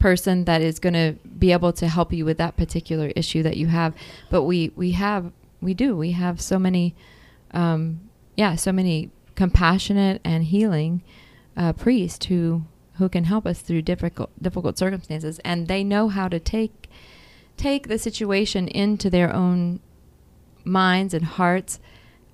person 0.00 0.46
that 0.46 0.60
is 0.60 0.80
going 0.80 0.94
to 0.94 1.14
be 1.38 1.52
able 1.52 1.72
to 1.72 1.86
help 1.86 2.12
you 2.12 2.24
with 2.24 2.38
that 2.38 2.56
particular 2.56 3.12
issue 3.14 3.40
that 3.40 3.56
you 3.56 3.68
have. 3.68 3.94
But 4.30 4.42
we 4.42 4.72
we 4.74 4.90
have 4.92 5.30
we 5.60 5.74
do 5.74 5.96
we 5.96 6.10
have 6.10 6.40
so 6.40 6.58
many, 6.58 6.96
um, 7.52 8.00
yeah, 8.36 8.56
so 8.56 8.72
many 8.72 9.10
compassionate 9.36 10.20
and 10.24 10.42
healing 10.42 11.04
uh, 11.56 11.72
priests 11.72 12.26
who 12.26 12.64
who 12.94 13.08
can 13.08 13.22
help 13.24 13.46
us 13.46 13.60
through 13.60 13.82
difficult 13.82 14.30
difficult 14.42 14.76
circumstances, 14.76 15.38
and 15.44 15.68
they 15.68 15.84
know 15.84 16.08
how 16.08 16.26
to 16.26 16.40
take 16.40 16.90
take 17.56 17.86
the 17.86 17.96
situation 17.96 18.66
into 18.66 19.08
their 19.08 19.32
own 19.32 19.78
minds 20.64 21.14
and 21.14 21.26
hearts 21.38 21.78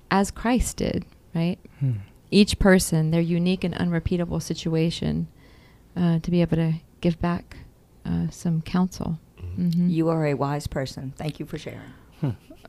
as 0.09 0.31
Christ 0.31 0.77
did, 0.77 1.05
right? 1.35 1.59
Hmm. 1.79 1.97
Each 2.31 2.57
person, 2.57 3.11
their 3.11 3.21
unique 3.21 3.63
and 3.63 3.75
unrepeatable 3.75 4.39
situation, 4.39 5.27
uh, 5.95 6.19
to 6.19 6.31
be 6.31 6.41
able 6.41 6.57
to 6.57 6.73
give 7.01 7.19
back 7.21 7.57
uh, 8.05 8.29
some 8.29 8.61
counsel. 8.61 9.19
Mhm. 9.57 9.89
You 9.91 10.09
are 10.09 10.25
a 10.27 10.33
wise 10.33 10.67
person. 10.67 11.13
Thank 11.17 11.39
you 11.39 11.45
for 11.45 11.57
sharing. 11.57 11.81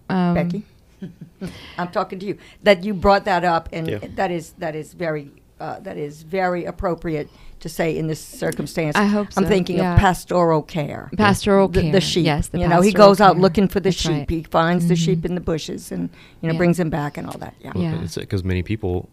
Um, 0.09 0.35
Becki? 0.37 0.63
I'm 1.79 1.89
talking 1.89 2.19
to 2.19 2.27
you. 2.27 2.37
That 2.63 2.85
you 2.85 2.95
brought 2.95 3.25
that 3.25 3.45
up, 3.45 3.69
and 3.73 3.87
Yeah. 3.89 3.99
that 4.17 4.31
is 4.31 4.53
that 4.59 4.75
is 4.75 4.93
very 4.95 5.31
uh, 5.61 5.79
that 5.81 5.97
is 5.97 6.23
very 6.23 6.65
appropriate 6.65 7.29
to 7.61 7.69
say 7.69 7.97
in 7.97 8.07
this 8.09 8.19
circumstance. 8.21 8.97
I 8.97 9.05
hope 9.05 9.29
I'm 9.37 9.45
thinking 9.47 9.77
yeah. 9.77 9.95
of 9.95 10.01
pastoral 10.01 10.63
care. 10.63 11.11
Pastoral 11.17 11.69
the, 11.69 11.83
care. 11.83 11.93
the 11.93 12.01
sheep. 12.01 12.25
Yes, 12.25 12.49
the 12.49 12.59
you 12.59 12.67
know, 12.69 12.81
he 12.81 12.91
pastoral 12.93 13.09
goes 13.09 13.21
out 13.21 13.39
looking 13.39 13.69
for 13.69 13.79
the 13.81 13.91
That's 13.91 13.97
sheep. 14.01 14.11
right. 14.13 14.31
He 14.31 14.43
finds 14.43 14.89
the 14.89 14.95
Mhm. 14.95 15.05
sheep 15.05 15.25
in 15.25 15.35
the 15.35 15.41
bushes 15.43 15.93
and 15.93 16.09
you 16.41 16.49
know 16.49 16.55
Yeah. 16.55 16.59
brings 16.59 16.77
them 16.79 16.91
back 16.91 17.17
and 17.19 17.27
all 17.27 17.39
that. 17.39 17.55
Yeah. 17.63 17.73
Yeah. 17.77 18.03
It's 18.03 18.17
because 18.17 18.43
many 18.43 18.63
people 18.63 19.09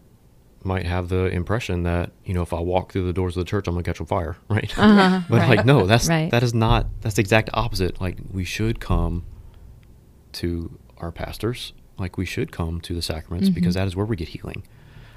might 0.63 0.85
have 0.85 1.07
the 1.09 1.25
impression 1.27 1.83
that 1.83 2.11
you 2.25 2.33
know 2.33 2.41
if 2.41 2.51
I 2.53 2.59
walk 2.59 2.91
through 2.91 3.05
the 3.05 3.13
doors 3.13 3.37
of 3.37 3.45
the 3.45 3.49
church, 3.49 3.67
I'm 3.67 3.73
gonna 3.75 3.83
catch 3.83 3.99
on 4.01 4.07
fire, 4.07 4.37
right? 4.49 4.71
Uh-huh, 4.77 5.21
but 5.29 5.39
right. 5.39 5.57
like 5.57 5.65
no, 5.65 5.85
that's 5.85 6.07
Right. 6.07 6.29
that 6.31 6.43
is 6.43 6.53
not. 6.53 6.87
That's 7.01 7.15
the 7.15 7.21
exact 7.21 7.49
opposite. 7.53 7.99
Like 8.01 8.17
we 8.31 8.43
should 8.43 8.79
come 8.79 9.23
to 10.33 10.77
our 10.97 11.11
pastors. 11.11 11.73
Like 11.97 12.17
we 12.17 12.25
should 12.25 12.51
come 12.51 12.79
to 12.81 12.93
the 12.93 13.01
sacraments 13.01 13.49
because 13.49 13.73
Mhm. 13.73 13.79
that 13.79 13.87
is 13.87 13.95
where 13.95 14.05
we 14.05 14.15
get 14.15 14.27
healing, 14.29 14.63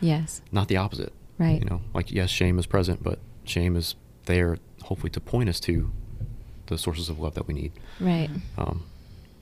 Yes. 0.01 0.41
not 0.51 0.69
the 0.69 0.77
opposite. 0.79 1.13
Right. 1.39 1.59
You 1.59 1.67
know, 1.69 1.81
like 1.95 2.11
yes, 2.13 2.31
shame 2.31 2.59
is 2.59 2.67
present, 2.67 3.03
but 3.03 3.19
shame 3.45 3.77
is 3.77 3.97
there 4.27 4.57
hopefully 4.85 5.11
to 5.11 5.21
point 5.21 5.49
us 5.49 5.61
to 5.61 5.91
the 6.67 6.79
sources 6.79 7.09
of 7.09 7.19
love 7.19 7.35
that 7.35 7.47
we 7.47 7.55
need. 7.55 7.73
Right. 7.99 8.31
Um, 8.57 8.85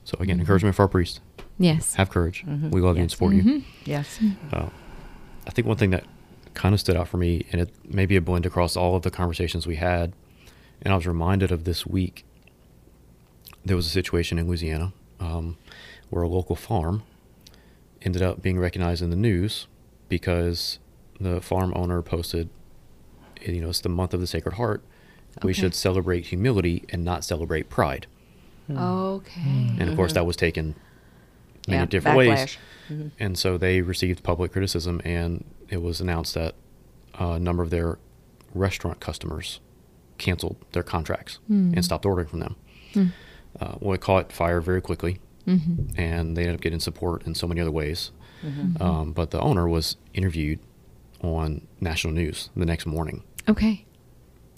so 0.03 0.17
again, 0.19 0.37
Mhm. 0.37 0.41
encouragement 0.41 0.75
for 0.75 0.81
our 0.83 0.87
priests. 0.87 1.19
Yes. 1.57 1.95
Have 1.95 2.09
courage. 2.09 2.43
Mhm. 2.47 2.71
We 2.71 2.81
love 2.81 2.95
you 2.97 3.01
and 3.03 3.11
support 3.11 3.35
you. 3.35 3.43
Mhm. 3.43 3.63
Yes. 3.85 4.19
Uh, 4.51 4.69
I 5.47 5.51
think 5.51 5.67
one 5.67 5.77
thing 5.77 5.89
that 5.91 6.05
kind 6.53 6.73
of 6.73 6.79
stood 6.79 6.95
out 6.95 7.07
for 7.07 7.17
me, 7.17 7.45
and 7.51 7.61
it 7.61 7.69
may 7.87 8.05
be 8.05 8.15
a 8.15 8.21
blend 8.21 8.45
across 8.45 8.75
all 8.75 8.95
of 8.95 9.03
the 9.03 9.11
conversations 9.11 9.65
we 9.65 9.75
had, 9.75 10.13
and 10.81 10.93
I 10.93 10.95
was 10.95 11.07
reminded 11.07 11.51
of 11.51 11.63
this 11.63 11.85
week. 11.85 12.25
There 13.65 13.75
was 13.75 13.85
a 13.85 13.89
situation 13.91 14.39
in 14.39 14.47
Louisiana 14.47 14.93
um, 15.19 15.57
where 16.09 16.23
a 16.23 16.27
local 16.27 16.55
farm 16.55 17.03
ended 18.01 18.21
up 18.21 18.41
being 18.41 18.57
recognized 18.57 19.01
in 19.01 19.09
the 19.09 19.15
news 19.15 19.67
because 20.07 20.79
the 21.19 21.41
farm 21.41 21.73
owner 21.75 22.01
posted, 22.01 22.49
you 23.41 23.61
know, 23.61 23.69
it's 23.69 23.81
the 23.81 23.89
month 23.89 24.13
of 24.13 24.21
the 24.21 24.27
Sacred 24.27 24.55
Heart. 24.55 24.83
We 25.43 25.53
should 25.53 25.75
celebrate 25.75 26.27
humility 26.27 26.83
and 26.89 27.05
not 27.05 27.23
celebrate 27.23 27.69
pride. 27.69 28.07
Okay. 28.69 29.71
And 29.79 29.89
of 29.89 29.95
course, 29.95 30.13
that 30.13 30.25
was 30.25 30.35
taken 30.35 30.75
many 31.67 31.79
Yeah, 31.81 31.85
different 31.85 32.17
ways. 32.17 32.57
Mhm. 32.89 33.11
And 33.19 33.37
so 33.37 33.57
they 33.57 33.81
received 33.81 34.23
public 34.23 34.51
criticism, 34.51 35.01
and 35.05 35.43
it 35.69 35.81
was 35.81 36.01
announced 36.01 36.33
that 36.33 36.55
a 37.15 37.39
number 37.39 37.63
of 37.63 37.69
their 37.69 37.99
restaurant 38.53 38.99
customers 38.99 39.59
canceled 40.17 40.57
their 40.71 40.83
contracts 40.83 41.39
Hmm. 41.47 41.73
and 41.75 41.85
stopped 41.85 42.05
ordering 42.05 42.27
from 42.27 42.39
them. 42.39 42.55
Hmm. 42.93 43.05
Uh, 43.59 43.75
well, 43.79 43.93
it 43.93 44.01
caught 44.01 44.31
fire 44.31 44.61
very 44.61 44.81
quickly, 44.81 45.19
Mhm. 45.47 45.93
and 45.97 46.35
they 46.35 46.41
ended 46.43 46.55
up 46.55 46.61
getting 46.61 46.79
support 46.79 47.25
in 47.25 47.35
so 47.35 47.47
many 47.47 47.61
other 47.61 47.71
ways. 47.71 48.11
Mhm. 48.43 48.81
Um, 48.81 49.11
but 49.13 49.31
the 49.31 49.39
owner 49.41 49.67
was 49.67 49.97
interviewed 50.13 50.59
on 51.21 51.61
national 51.81 52.13
news 52.13 52.49
the 52.55 52.65
next 52.65 52.85
morning, 52.85 53.23
Okay. 53.47 53.85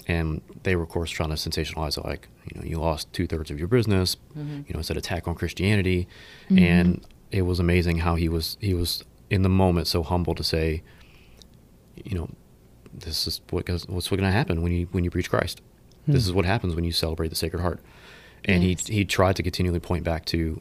and 0.08 0.42
they 0.64 0.76
were, 0.76 0.84
of 0.84 0.90
course, 0.90 1.10
trying 1.10 1.30
to 1.30 1.36
sensationalize 1.36 1.98
it, 1.98 2.06
like 2.06 2.28
you 2.54 2.60
know, 2.62 2.68
you 2.68 2.78
lost 2.80 3.12
two 3.14 3.28
thirds 3.28 3.50
of 3.52 3.58
your 3.60 3.68
business. 3.68 4.18
Mhm. 4.38 4.68
You 4.68 4.74
know, 4.74 4.80
it's 4.80 4.90
an 4.90 4.98
attack 4.98 5.28
on 5.28 5.36
Christianity, 5.36 6.08
Mhm. 6.50 6.60
and 6.62 7.06
it 7.32 7.44
was 7.44 7.60
amazing 7.60 8.00
how 8.00 8.16
he 8.16 8.28
was 8.30 8.58
he 8.60 8.74
was 8.74 9.04
in 9.30 9.42
the 9.44 9.50
moment 9.50 9.88
so 9.88 10.04
humble 10.04 10.36
to 10.36 10.44
say, 10.44 10.84
you 12.04 12.16
know, 12.18 12.30
this 12.94 13.26
is 13.28 13.42
what 13.50 13.66
goes, 13.66 13.88
what's 13.88 14.10
going 14.10 14.22
to 14.22 14.32
happen 14.32 14.62
when 14.62 14.72
you 14.72 14.88
when 14.92 15.04
you 15.04 15.10
preach 15.12 15.30
Christ. 15.30 15.62
This 16.08 16.24
Hmm. 16.26 16.30
is 16.30 16.34
what 16.34 16.46
happens 16.46 16.76
when 16.76 16.84
you 16.84 16.92
celebrate 16.92 17.30
the 17.30 17.36
Sacred 17.36 17.62
Heart, 17.62 17.80
and 18.46 18.64
Yes. 18.64 18.88
he 18.88 18.94
he 18.96 19.06
tried 19.06 19.36
to 19.38 19.44
continually 19.44 19.80
point 19.80 20.04
back 20.04 20.26
to, 20.26 20.60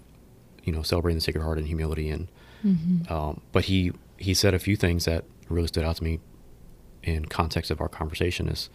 you 0.65 0.73
know, 0.73 0.83
celebrating 0.83 1.17
the 1.17 1.23
Sacred 1.23 1.43
Heart 1.43 1.59
and 1.59 1.67
humility, 1.67 2.09
and 2.11 2.29
Mhm. 2.65 3.11
um, 3.11 3.41
but 3.53 3.65
he 3.65 3.93
he 4.19 4.35
said 4.35 4.53
a 4.55 4.59
few 4.59 4.77
things 4.77 5.07
that 5.07 5.25
really 5.49 5.69
stood 5.69 5.83
out 5.85 5.97
to 5.97 6.05
me 6.05 6.21
in 7.03 7.25
context 7.25 7.71
of 7.71 7.81
our 7.81 7.89
conversation. 7.89 8.49
Is 8.49 8.69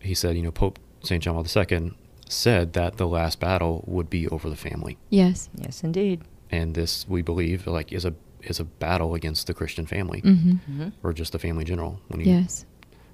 he 0.00 0.14
said, 0.14 0.36
you 0.36 0.42
know, 0.42 0.50
Pope 0.50 0.78
Saint 1.02 1.22
John 1.22 1.34
Paul 1.34 1.46
II 1.46 1.92
said 2.28 2.72
that 2.72 2.96
the 2.96 3.06
last 3.06 3.38
battle 3.38 3.84
would 3.86 4.08
be 4.08 4.26
over 4.28 4.48
the 4.48 4.56
family, 4.56 4.96
Yes. 5.10 5.50
Yes, 5.54 5.84
indeed. 5.84 6.22
And 6.54 6.74
this 6.74 7.06
we 7.08 7.22
believe 7.22 7.66
like 7.66 7.92
is 7.92 8.04
a 8.04 8.14
is 8.42 8.60
a 8.60 8.64
battle 8.64 9.14
against 9.14 9.46
the 9.46 9.54
Christian 9.54 9.86
family 9.86 10.20
Mhm. 10.22 10.60
Mhm. 10.70 10.92
or 11.02 11.12
just 11.12 11.32
the 11.32 11.38
family 11.38 11.62
in 11.62 11.66
general. 11.66 12.00
When 12.08 12.20
you 12.20 12.26
Yes. 12.26 12.66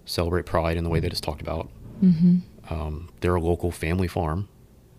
celebrate 0.05 0.45
pride 0.47 0.77
in 0.77 0.85
the 0.85 0.91
way 0.91 0.99
that 1.01 1.11
it's 1.13 1.21
talked 1.21 1.41
about, 1.41 1.69
Mhm. 2.03 2.41
um, 2.69 3.09
they're 3.21 3.37
a 3.37 3.41
local 3.41 3.71
family 3.71 4.09
farm, 4.09 4.49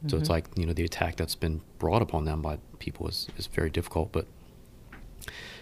so 0.08 0.18
it's 0.18 0.28
Mhm. 0.30 0.36
like 0.36 0.46
you 0.56 0.66
know 0.66 0.74
the 0.74 0.86
attack 0.86 1.16
that's 1.18 1.36
been 1.36 1.62
brought 1.80 2.02
upon 2.02 2.26
them 2.26 2.42
by 2.42 2.58
people 2.80 3.08
is, 3.08 3.28
is 3.38 3.48
very 3.48 3.70
difficult. 3.70 4.12
But 4.12 4.26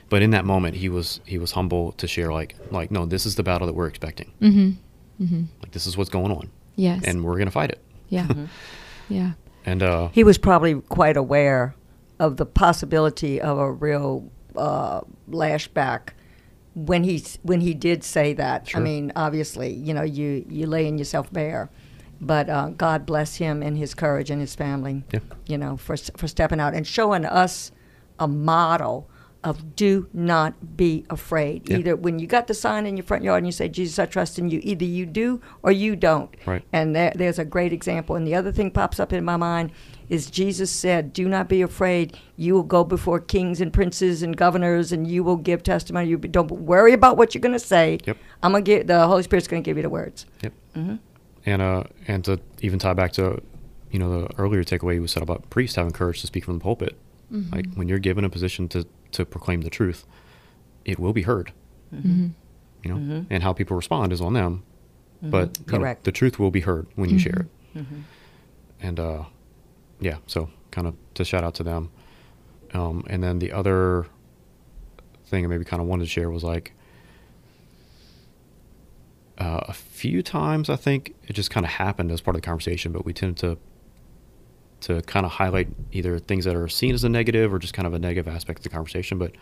but 0.10 0.22
in 0.22 0.32
that 0.32 0.46
moment, 0.46 0.76
he 0.78 0.90
was 0.90 1.20
he 1.26 1.38
was 1.38 1.52
humble 1.54 1.92
to 1.94 2.08
share 2.08 2.32
like 2.32 2.56
like 2.72 2.92
no, 2.92 3.06
this 3.06 3.26
is 3.26 3.36
the 3.36 3.44
battle 3.44 3.68
that 3.68 3.74
we're 3.74 3.88
expecting. 3.88 4.32
Mhm. 4.42 4.76
Mhm. 5.22 5.46
Like 5.62 5.72
this 5.72 5.86
is 5.88 5.98
what's 5.98 6.10
going 6.10 6.32
on, 6.32 6.50
Yes. 6.76 7.04
and 7.06 7.24
we're 7.24 7.38
gonna 7.38 7.52
fight 7.52 7.72
it. 7.72 7.80
yeah. 8.10 8.28
Yeah. 9.12 9.32
And 9.66 9.82
uh, 9.82 10.10
He 10.12 10.24
was 10.24 10.38
probably 10.38 10.76
quite 10.76 11.18
aware 11.18 11.74
of 12.20 12.38
the 12.38 12.46
possibility 12.46 13.40
of 13.40 13.58
a 13.58 13.72
real 13.72 14.30
uh, 14.56 15.02
lashback 15.30 16.10
when 16.76 17.04
he 17.04 17.24
when 17.44 17.62
he 17.62 17.74
did 17.74 18.04
say 18.04 18.34
that. 18.34 18.70
Sure. 18.70 18.80
I 18.80 18.84
mean, 18.84 19.12
obviously, 19.16 19.74
you 19.74 19.94
know, 19.94 20.04
you 20.04 20.46
you 20.50 20.68
laying 20.68 20.98
yourself 20.98 21.32
bare, 21.32 21.70
but 22.22 22.50
uh, 22.50 22.70
God 22.70 23.06
bless 23.06 23.36
him 23.36 23.64
and 23.64 23.78
his 23.78 23.94
courage 23.94 24.30
and 24.30 24.42
his 24.42 24.56
family. 24.56 25.04
Yeah. 25.12 25.20
You 25.48 25.58
know, 25.58 25.78
for 25.78 25.98
for 25.98 26.28
stepping 26.28 26.60
out 26.60 26.74
and 26.74 26.86
showing 26.86 27.26
us 27.26 27.72
a 28.20 28.28
model 28.28 29.10
of 29.44 29.76
do 29.76 30.08
not 30.14 30.76
be 30.76 31.06
afraid. 31.10 31.70
Yeah. 31.70 31.78
Either 31.78 31.96
when 31.96 32.20
you 32.20 32.28
got 32.28 32.48
the 32.48 32.54
sign 32.54 32.86
in 32.86 32.98
your 32.98 33.06
front 33.06 33.24
yard 33.24 33.38
and 33.38 33.48
you 33.48 33.54
say, 33.54 33.70
Jesus, 33.70 33.98
I 33.98 34.06
trust 34.06 34.38
in 34.38 34.50
you, 34.50 34.60
either 34.64 34.84
you 34.84 35.06
do 35.06 35.42
or 35.64 35.72
you 35.72 35.96
don't. 35.96 36.30
Right. 36.46 36.62
And 36.74 36.94
there, 36.94 37.14
there's 37.16 37.40
a 37.40 37.46
great 37.46 37.72
example. 37.72 38.18
And 38.18 38.28
the 38.28 38.36
other 38.36 38.52
thing 38.52 38.70
pops 38.70 39.00
up 39.00 39.14
in 39.14 39.24
my 39.24 39.38
mind 39.38 39.72
is 40.10 40.30
Jesus 40.30 40.72
said, 40.72 41.14
Do 41.14 41.28
not 41.30 41.48
be 41.48 41.62
afraid. 41.62 42.18
You 42.36 42.54
will 42.56 42.64
go 42.64 42.84
before 42.84 43.20
kings 43.20 43.62
and 43.62 43.72
princes 43.72 44.24
and 44.24 44.36
governors 44.36 44.92
and 44.92 45.06
you 45.08 45.24
will 45.24 45.38
give 45.38 45.62
testimony. 45.64 46.08
You 46.10 46.18
don't 46.18 46.50
worry 46.52 46.94
about 46.94 47.16
what 47.18 47.34
you're 47.36 47.42
going 47.42 47.54
to 47.54 47.60
say. 47.60 48.00
Yep. 48.06 48.18
I'm 48.44 48.52
going 48.52 48.64
to 48.66 48.72
give, 48.72 48.88
the 48.88 49.06
Holy 49.08 49.24
Spirit's 49.24 49.48
going 49.48 49.62
to 49.64 49.66
give 49.70 49.78
you 49.78 49.84
the 49.84 49.90
words. 49.90 50.26
Yep. 50.42 50.54
hmm 50.74 50.96
And 51.46 51.62
uh, 51.62 51.84
and 52.08 52.26
to 52.26 52.40
even 52.62 52.80
tie 52.80 52.94
back 52.94 53.12
to, 53.14 53.42
you 53.92 54.00
know, 54.00 54.22
the 54.22 54.34
earlier 54.38 54.64
takeaway 54.64 55.00
we 55.00 55.08
said 55.08 55.24
about 55.24 55.50
priests 55.50 55.76
having 55.76 55.92
courage 55.94 56.22
to 56.22 56.28
speak 56.28 56.44
from 56.46 56.56
the 56.56 56.64
pulpit. 56.64 56.98
Mhm. 57.32 57.52
Like 57.54 57.66
when 57.76 57.88
you're 57.88 58.00
given 58.00 58.26
a 58.26 58.30
position 58.30 58.68
to 58.70 58.86
to 59.12 59.26
proclaim 59.26 59.62
the 59.62 59.70
truth, 59.70 60.06
it 60.86 60.98
will 61.00 61.14
be 61.14 61.22
heard. 61.24 61.52
Mhm. 61.94 62.32
You 62.84 62.90
know, 62.94 62.98
Mhm. 62.98 63.26
and 63.30 63.44
how 63.44 63.54
people 63.54 63.76
respond 63.78 64.12
is 64.14 64.22
on 64.22 64.34
them. 64.34 64.64
Mhm. 65.24 65.32
But 65.32 65.58
you 65.60 65.74
know, 65.74 65.78
Correct. 65.80 66.04
the 66.06 66.12
truth 66.12 66.40
will 66.40 66.52
be 66.52 66.62
heard 66.62 66.88
when 66.96 67.10
you 67.10 67.20
share 67.20 67.46
it. 67.76 67.86
And 68.82 69.00
uh, 69.00 69.24
yeah, 70.00 70.18
so 70.28 70.50
kind 70.72 70.88
of 70.88 70.96
to 71.16 71.26
shout 71.26 71.44
out 71.44 71.56
to 71.56 71.64
them. 71.64 71.92
Um, 72.74 73.04
and 73.10 73.24
then 73.24 73.40
the 73.40 73.52
other 73.52 74.08
thing 75.26 75.44
I 75.46 75.48
maybe 75.48 75.66
kind 75.66 75.82
of 75.82 75.88
wanted 75.88 76.04
to 76.06 76.10
share 76.10 76.30
was 76.30 76.44
like 76.44 76.74
uh, 79.38 79.62
a 79.68 79.74
few 79.74 80.22
times 80.22 80.70
I 80.70 80.76
think 80.76 81.16
it 81.28 81.34
just 81.34 81.50
kind 81.50 81.66
of 81.66 81.72
happened 81.74 82.12
as 82.12 82.22
part 82.22 82.36
of 82.36 82.42
the 82.42 82.46
conversation, 82.46 82.92
but 82.92 83.06
we 83.06 83.14
tend 83.14 83.38
to 83.38 83.58
to 84.82 85.02
kind 85.04 85.26
of 85.26 85.34
highlight 85.34 85.68
either 85.92 86.18
things 86.20 86.46
that 86.46 86.56
are 86.56 86.70
seen 86.70 86.94
as 86.94 87.04
a 87.04 87.10
negative 87.10 87.54
or 87.54 87.60
just 87.60 87.74
kind 87.74 87.86
of 87.86 87.94
a 87.94 88.00
negative 88.00 88.34
aspect 88.34 88.60
of 88.60 88.64
the 88.64 88.70
conversation. 88.70 89.18
But 89.18 89.34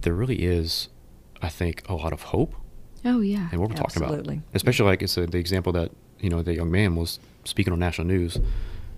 there 0.00 0.14
really 0.14 0.44
is, 0.44 0.88
I 1.42 1.50
think, 1.50 1.86
a 1.90 1.94
lot 1.94 2.14
of 2.14 2.22
hope 2.22 2.54
Oh 3.04 3.20
yeah. 3.20 3.48
in 3.52 3.60
what 3.60 3.68
we're 3.68 3.76
talking 3.76 4.02
about. 4.02 4.26
Especially 4.54 4.86
like 4.86 5.02
it's 5.02 5.16
uh 5.18 5.26
the 5.30 5.38
example 5.38 5.72
that 5.72 5.90
you 6.20 6.30
know 6.30 6.42
the 6.42 6.54
young 6.54 6.70
man 6.70 6.96
was 6.96 7.18
speaking 7.44 7.72
on 7.72 7.78
national 7.78 8.06
news. 8.06 8.38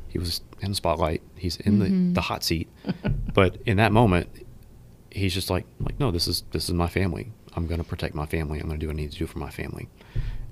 He 0.08 0.18
was 0.18 0.40
in 0.60 0.70
the 0.70 0.74
spotlight. 0.76 1.22
He's 1.36 1.56
in 1.58 1.78
Mhm. 1.78 2.08
the, 2.08 2.14
the 2.14 2.20
hot 2.22 2.42
seat. 2.44 2.68
but 3.34 3.56
in 3.66 3.76
that 3.76 3.92
moment, 3.92 4.28
he's 5.10 5.34
just 5.34 5.50
like 5.50 5.66
like 5.80 5.98
no, 6.00 6.10
this 6.10 6.26
is 6.28 6.44
this 6.52 6.68
is 6.68 6.74
my 6.74 6.88
family. 6.88 7.32
I'm 7.56 7.66
going 7.66 7.78
to 7.80 7.84
protect 7.88 8.14
my 8.14 8.26
family. 8.26 8.60
I'm 8.60 8.66
going 8.68 8.78
to 8.78 8.84
do 8.84 8.88
what 8.88 8.96
I 8.96 9.00
need 9.02 9.12
to 9.12 9.18
do 9.18 9.26
for 9.26 9.38
my 9.38 9.50
family, 9.50 9.88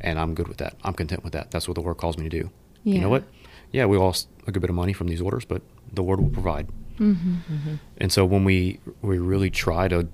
and 0.01 0.19
I'm 0.19 0.35
good 0.35 0.49
with 0.49 0.57
that. 0.59 0.75
I'm 0.83 0.95
content 0.95 1.23
with 1.25 1.33
that. 1.35 1.51
That's 1.51 1.69
what 1.69 1.75
the 1.75 1.81
Lord 1.83 1.97
calls 1.99 2.17
me 2.19 2.29
to 2.29 2.43
do. 2.43 2.51
You 2.85 3.01
know 3.01 3.09
what? 3.09 3.25
Yeah, 3.73 3.87
we 3.87 3.97
lost 3.99 4.29
a 4.47 4.53
good 4.53 4.61
bit 4.61 4.71
of 4.71 4.77
money 4.77 4.93
from 4.93 5.09
these 5.09 5.21
orders, 5.21 5.45
but 5.45 5.61
the 5.93 6.03
Lord 6.03 6.21
will 6.21 6.31
provide. 6.31 6.69
Mhm. 6.99 7.43
hmm 7.43 7.75
And 7.99 8.13
so 8.13 8.25
when 8.25 8.45
we 8.45 8.79
we 9.03 9.19
really 9.19 9.51
try 9.51 9.89
to 9.89 10.09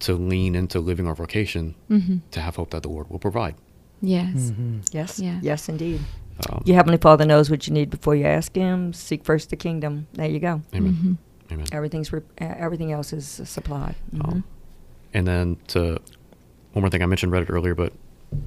to 0.00 0.14
lean 0.14 0.54
into 0.54 0.78
living 0.80 1.06
our 1.06 1.14
vocation, 1.14 1.74
Mhm. 1.90 2.20
to 2.30 2.40
have 2.40 2.56
hope 2.56 2.70
that 2.70 2.82
the 2.82 2.88
Lord 2.88 3.08
will 3.10 3.18
provide. 3.18 3.54
Yes. 4.02 4.50
Mhm. 4.50 4.82
Yes. 4.92 5.18
Yeah. 5.20 5.38
Yes, 5.42 5.68
indeed. 5.68 6.00
Um, 6.50 6.62
Your 6.66 6.76
Heavenly 6.76 6.98
Father 6.98 7.24
knows 7.24 7.50
what 7.50 7.66
you 7.66 7.72
need 7.72 7.90
before 7.90 8.14
you 8.14 8.26
ask 8.26 8.54
Him. 8.54 8.92
Seek 8.92 9.24
first 9.24 9.50
the 9.50 9.56
kingdom. 9.56 10.06
There 10.14 10.28
you 10.28 10.38
go. 10.38 10.60
Amen. 10.74 10.92
Mhm. 10.92 11.52
Amen. 11.52 11.66
Everything's 11.72 12.12
re- 12.12 12.20
uh, 12.40 12.54
everything 12.58 12.92
else 12.92 13.12
is 13.12 13.40
uh, 13.40 13.44
supplied. 13.44 13.94
Mhm. 14.14 14.24
Um, 14.32 14.44
and 15.14 15.26
then 15.26 15.56
to 15.68 15.98
one 16.72 16.82
more 16.82 16.90
thing, 16.90 17.02
I 17.02 17.06
mentioned 17.06 17.32
Reddit 17.32 17.48
earlier, 17.50 17.74
but 17.74 17.92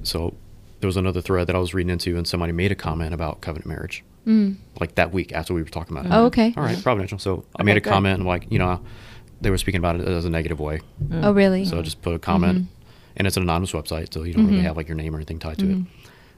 so 0.02 0.34
there 0.80 0.88
was 0.88 0.96
another 0.96 1.20
thread 1.20 1.46
that 1.48 1.56
I 1.56 1.58
was 1.58 1.74
reading 1.74 1.90
into, 1.90 2.16
and 2.16 2.26
somebody 2.26 2.52
made 2.52 2.70
a 2.70 2.74
comment 2.74 3.12
about 3.12 3.40
covenant 3.40 3.66
marriage, 3.66 4.04
Mm. 4.26 4.56
like 4.78 4.94
that 4.94 5.12
week 5.12 5.32
after 5.32 5.52
we 5.54 5.62
were 5.62 5.68
talking 5.68 5.96
about 5.96 6.06
it. 6.06 6.14
Oh, 6.14 6.26
okay. 6.26 6.54
All 6.56 6.62
right, 6.62 6.80
providential. 6.82 7.18
So 7.18 7.44
I 7.56 7.62
made 7.64 7.76
a 7.76 7.80
good. 7.80 7.90
comment, 7.90 8.18
and 8.18 8.26
like 8.26 8.46
you 8.52 8.58
know, 8.58 8.80
they 9.40 9.50
were 9.50 9.58
speaking 9.58 9.78
about 9.80 9.98
it 9.98 10.06
as 10.06 10.24
a 10.26 10.30
negative 10.30 10.60
way. 10.60 10.80
Mm. 11.04 11.24
Oh 11.24 11.32
really? 11.32 11.64
So 11.64 11.78
I 11.78 11.82
just 11.82 12.02
put 12.02 12.14
a 12.14 12.18
comment, 12.18 12.58
Mhm. 12.58 12.66
and 13.16 13.26
it's 13.26 13.36
an 13.38 13.42
anonymous 13.42 13.72
website, 13.72 14.12
so 14.12 14.22
you 14.22 14.34
don't 14.34 14.46
really 14.46 14.58
Mhm. 14.58 14.62
have 14.64 14.76
like 14.76 14.86
your 14.88 14.96
name 14.96 15.14
or 15.14 15.18
anything 15.18 15.38
tied 15.38 15.58
to 15.58 15.70
it. 15.70 15.78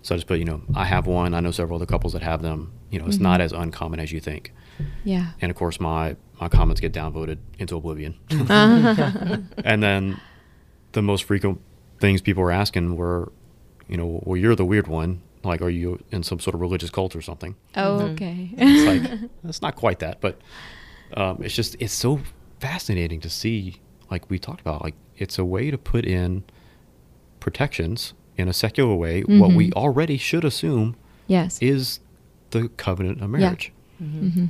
So 0.02 0.14
I 0.14 0.18
just 0.18 0.26
put, 0.26 0.38
you 0.38 0.44
know, 0.44 0.62
I 0.74 0.84
have 0.84 1.06
one. 1.06 1.32
I 1.32 1.40
know 1.40 1.52
several 1.52 1.76
other 1.76 1.86
couples 1.86 2.12
that 2.12 2.22
have 2.22 2.42
them. 2.42 2.72
You 2.90 2.98
know, 2.98 3.06
it's 3.06 3.18
Mhm. 3.18 3.20
not 3.22 3.40
as 3.40 3.52
uncommon 3.52 4.00
as 4.00 4.10
you 4.12 4.20
think. 4.20 4.52
Yeah. 5.04 5.28
And 5.40 5.50
of 5.50 5.56
course, 5.56 5.78
my 5.80 6.16
my 6.40 6.48
comments 6.48 6.80
get 6.80 6.92
downvoted 6.92 7.38
into 7.58 7.76
oblivion. 7.76 8.16
And 9.64 9.82
then 9.82 10.20
the 10.92 11.02
most 11.02 11.24
frequent 11.24 11.60
things 12.00 12.20
people 12.20 12.42
were 12.42 12.50
asking 12.50 12.96
were, 12.96 13.32
you 13.88 13.96
know, 13.96 14.20
well, 14.24 14.36
you're 14.36 14.56
the 14.56 14.64
weird 14.64 14.88
one. 14.88 15.22
Like, 15.44 15.62
are 15.62 15.70
you 15.70 15.98
in 16.10 16.22
some 16.22 16.38
sort 16.40 16.54
of 16.54 16.60
religious 16.60 16.90
cult 16.90 17.14
or 17.16 17.22
something? 17.22 17.54
oh, 17.76 17.98
Mhm. 18.00 18.12
okay. 18.12 18.50
It's 18.56 18.86
like 19.10 19.30
it's 19.44 19.62
not 19.62 19.76
quite 19.76 19.98
that, 20.00 20.20
but 20.20 20.40
um, 21.16 21.38
it's 21.42 21.54
just 21.54 21.76
it's 21.80 21.92
so 21.92 22.20
fascinating 22.60 23.20
to 23.20 23.30
see. 23.30 23.76
Like 24.10 24.28
we 24.30 24.38
talked 24.38 24.60
about, 24.60 24.82
like 24.82 24.94
it's 25.16 25.38
a 25.38 25.44
way 25.44 25.70
to 25.70 25.78
put 25.78 26.04
in 26.04 26.42
protections 27.40 28.14
in 28.36 28.48
a 28.48 28.52
secular 28.52 28.94
way. 28.94 29.22
What 29.22 29.52
we 29.52 29.68
Mhm. 29.70 29.74
already 29.74 30.16
should 30.16 30.44
assume 30.44 30.96
yes. 31.26 31.58
is 31.60 32.00
the 32.50 32.68
covenant 32.70 33.20
of 33.20 33.30
Yeah. 33.30 33.38
marriage, 33.38 33.72
hmm 33.98 34.46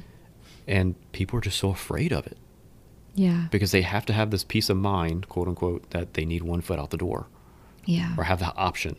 and 0.69 0.95
people 1.11 1.37
are 1.39 1.43
just 1.43 1.59
so 1.59 1.71
afraid 1.71 2.13
of 2.13 2.25
it 2.27 2.37
Yeah. 3.17 3.49
because 3.51 3.73
they 3.73 3.83
have 3.83 4.07
to 4.07 4.13
have 4.13 4.31
this 4.31 4.45
peace 4.45 4.71
of 4.71 4.77
mind, 4.77 5.29
quote 5.29 5.49
unquote, 5.49 5.91
that 5.91 6.15
they 6.15 6.25
need 6.25 6.43
one 6.45 6.61
foot 6.61 6.79
out 6.79 6.91
the 6.91 6.97
door 6.97 7.27
Yeah. 7.85 8.15
or 8.17 8.25
have 8.25 8.39
the 8.39 8.55
option. 8.57 8.95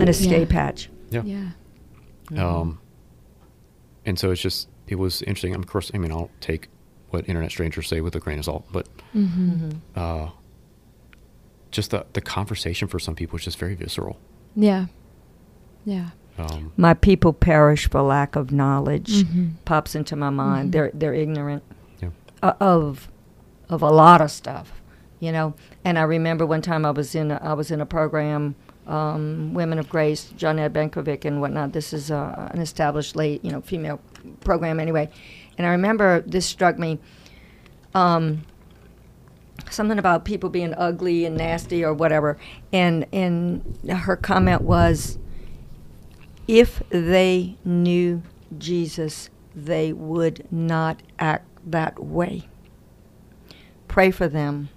An 0.00 0.08
escape 0.08 0.50
Yeah. 0.52 0.60
hatch. 0.60 0.90
Yeah. 1.10 1.22
Yeah. 1.24 1.50
Um, 2.36 2.78
and 4.04 4.18
so 4.18 4.30
it's 4.32 4.40
just 4.42 4.68
it 4.88 4.96
was 4.96 5.22
interesting. 5.22 5.54
Of 5.54 5.66
course, 5.66 5.90
I 5.94 5.98
mean, 5.98 6.10
I'll 6.12 6.30
take 6.40 6.68
what 7.10 7.26
internet 7.28 7.50
strangers 7.50 7.86
say 7.88 8.00
with 8.00 8.14
a 8.16 8.20
grain 8.20 8.38
of 8.40 8.44
salt, 8.46 8.66
but 8.72 8.88
hmm 9.12 9.70
uh, 9.94 10.30
just 11.74 11.90
the 11.90 12.06
the 12.12 12.20
conversation 12.20 12.88
for 12.88 12.98
some 12.98 13.14
people 13.14 13.36
is 13.38 13.44
just 13.44 13.58
very 13.58 13.74
visceral. 13.74 14.18
Yeah. 14.56 14.86
Yeah. 15.84 16.10
Um, 16.38 16.72
My 16.76 16.94
people 16.94 17.32
perish 17.32 17.88
for 17.88 18.00
lack 18.02 18.36
of 18.36 18.50
knowledge. 18.50 19.24
Mhm. 19.24 19.52
Pops 19.64 19.94
into 19.94 20.16
my 20.16 20.30
mind. 20.30 20.68
Mhm. 20.68 20.72
They're 20.72 20.90
they're 20.94 21.14
ignorant 21.14 21.62
yeah, 22.00 22.08
uh, 22.42 22.54
of 22.60 23.08
of 23.68 23.82
a 23.82 23.90
lot 23.90 24.20
of 24.20 24.30
stuff, 24.30 24.80
you 25.20 25.30
know. 25.32 25.54
And 25.84 25.98
I 25.98 26.02
remember 26.02 26.46
one 26.46 26.62
time 26.62 26.84
I 26.84 26.90
was 26.90 27.14
in 27.14 27.30
a, 27.30 27.40
I 27.42 27.52
was 27.54 27.70
in 27.70 27.80
a 27.80 27.86
program, 27.86 28.54
um, 28.86 29.52
Women 29.54 29.78
of 29.78 29.88
Grace, 29.88 30.32
Johnnette 30.36 30.70
Benkovic 30.72 31.24
and 31.24 31.40
whatnot. 31.40 31.72
This 31.72 31.92
is 31.92 32.10
uh, 32.10 32.50
an 32.52 32.60
established 32.60 33.16
late, 33.16 33.44
you 33.44 33.50
know, 33.52 33.60
female 33.60 34.00
program 34.40 34.80
anyway. 34.80 35.08
And 35.58 35.66
I 35.66 35.70
remember 35.70 36.20
this 36.26 36.46
struck 36.46 36.78
me. 36.78 36.98
Um, 37.94 38.42
something 39.70 39.98
about 39.98 40.24
people 40.24 40.50
being 40.50 40.74
ugly 40.74 41.24
and 41.24 41.36
nasty 41.36 41.84
or 41.84 41.92
whatever. 41.92 42.38
And 42.72 43.06
and 43.12 43.78
her 43.88 44.16
comment 44.16 44.62
was, 44.62 45.18
if 46.46 46.82
they 46.90 47.56
knew 47.64 48.22
Jesus, 48.58 49.30
they 49.54 49.92
would 49.92 50.46
not 50.50 51.02
act 51.18 51.46
that 51.66 52.02
way. 52.02 52.48
Pray 53.88 54.10
for 54.10 54.28
them. 54.28 54.68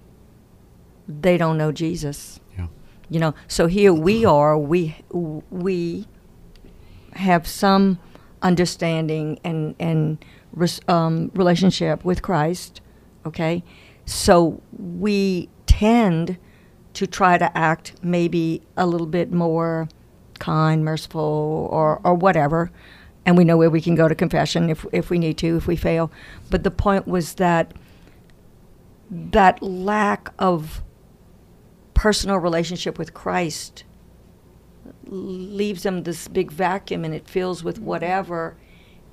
They 1.07 1.37
don't 1.37 1.57
know 1.57 1.71
Jesus. 1.71 2.39
yeah, 2.57 2.67
You 3.09 3.19
know, 3.19 3.33
so 3.47 3.67
here 3.67 3.93
we 3.93 4.25
are. 4.25 4.57
We 4.57 4.97
we 5.11 6.07
have 7.13 7.47
some 7.47 7.99
understanding 8.41 9.39
and 9.43 9.75
and 9.79 10.23
um, 10.87 11.31
relationship 11.33 12.03
with 12.05 12.21
Christ. 12.21 12.81
Okay, 13.25 13.63
so 14.07 14.61
we 14.71 15.49
tend 15.65 16.37
to 16.93 17.05
try 17.05 17.37
to 17.37 17.55
act 17.55 17.93
maybe 18.01 18.63
a 18.75 18.87
little 18.87 19.05
bit 19.05 19.31
more 19.31 19.87
kind, 20.39 20.83
merciful, 20.83 21.67
or 21.71 22.01
or 22.03 22.15
whatever. 22.15 22.71
And 23.25 23.37
we 23.37 23.43
know 23.43 23.57
where 23.57 23.69
we 23.69 23.81
can 23.81 23.95
go 23.95 24.07
to 24.07 24.15
confession 24.15 24.69
if 24.69 24.85
if 24.93 25.09
we 25.09 25.19
need 25.19 25.37
to, 25.39 25.57
if 25.57 25.67
we 25.67 25.75
fail. 25.75 26.09
But 26.49 26.63
the 26.63 26.71
point 26.71 27.05
was 27.07 27.35
that 27.35 27.73
that 29.11 29.61
lack 29.61 30.29
of 30.39 30.81
personal 31.93 32.37
relationship 32.37 32.97
with 32.97 33.13
Christ 33.13 33.83
leaves 35.05 35.83
them 35.83 36.03
this 36.03 36.27
big 36.27 36.51
vacuum 36.51 37.03
and 37.03 37.13
it 37.13 37.27
fills 37.27 37.63
with 37.63 37.79
whatever 37.79 38.55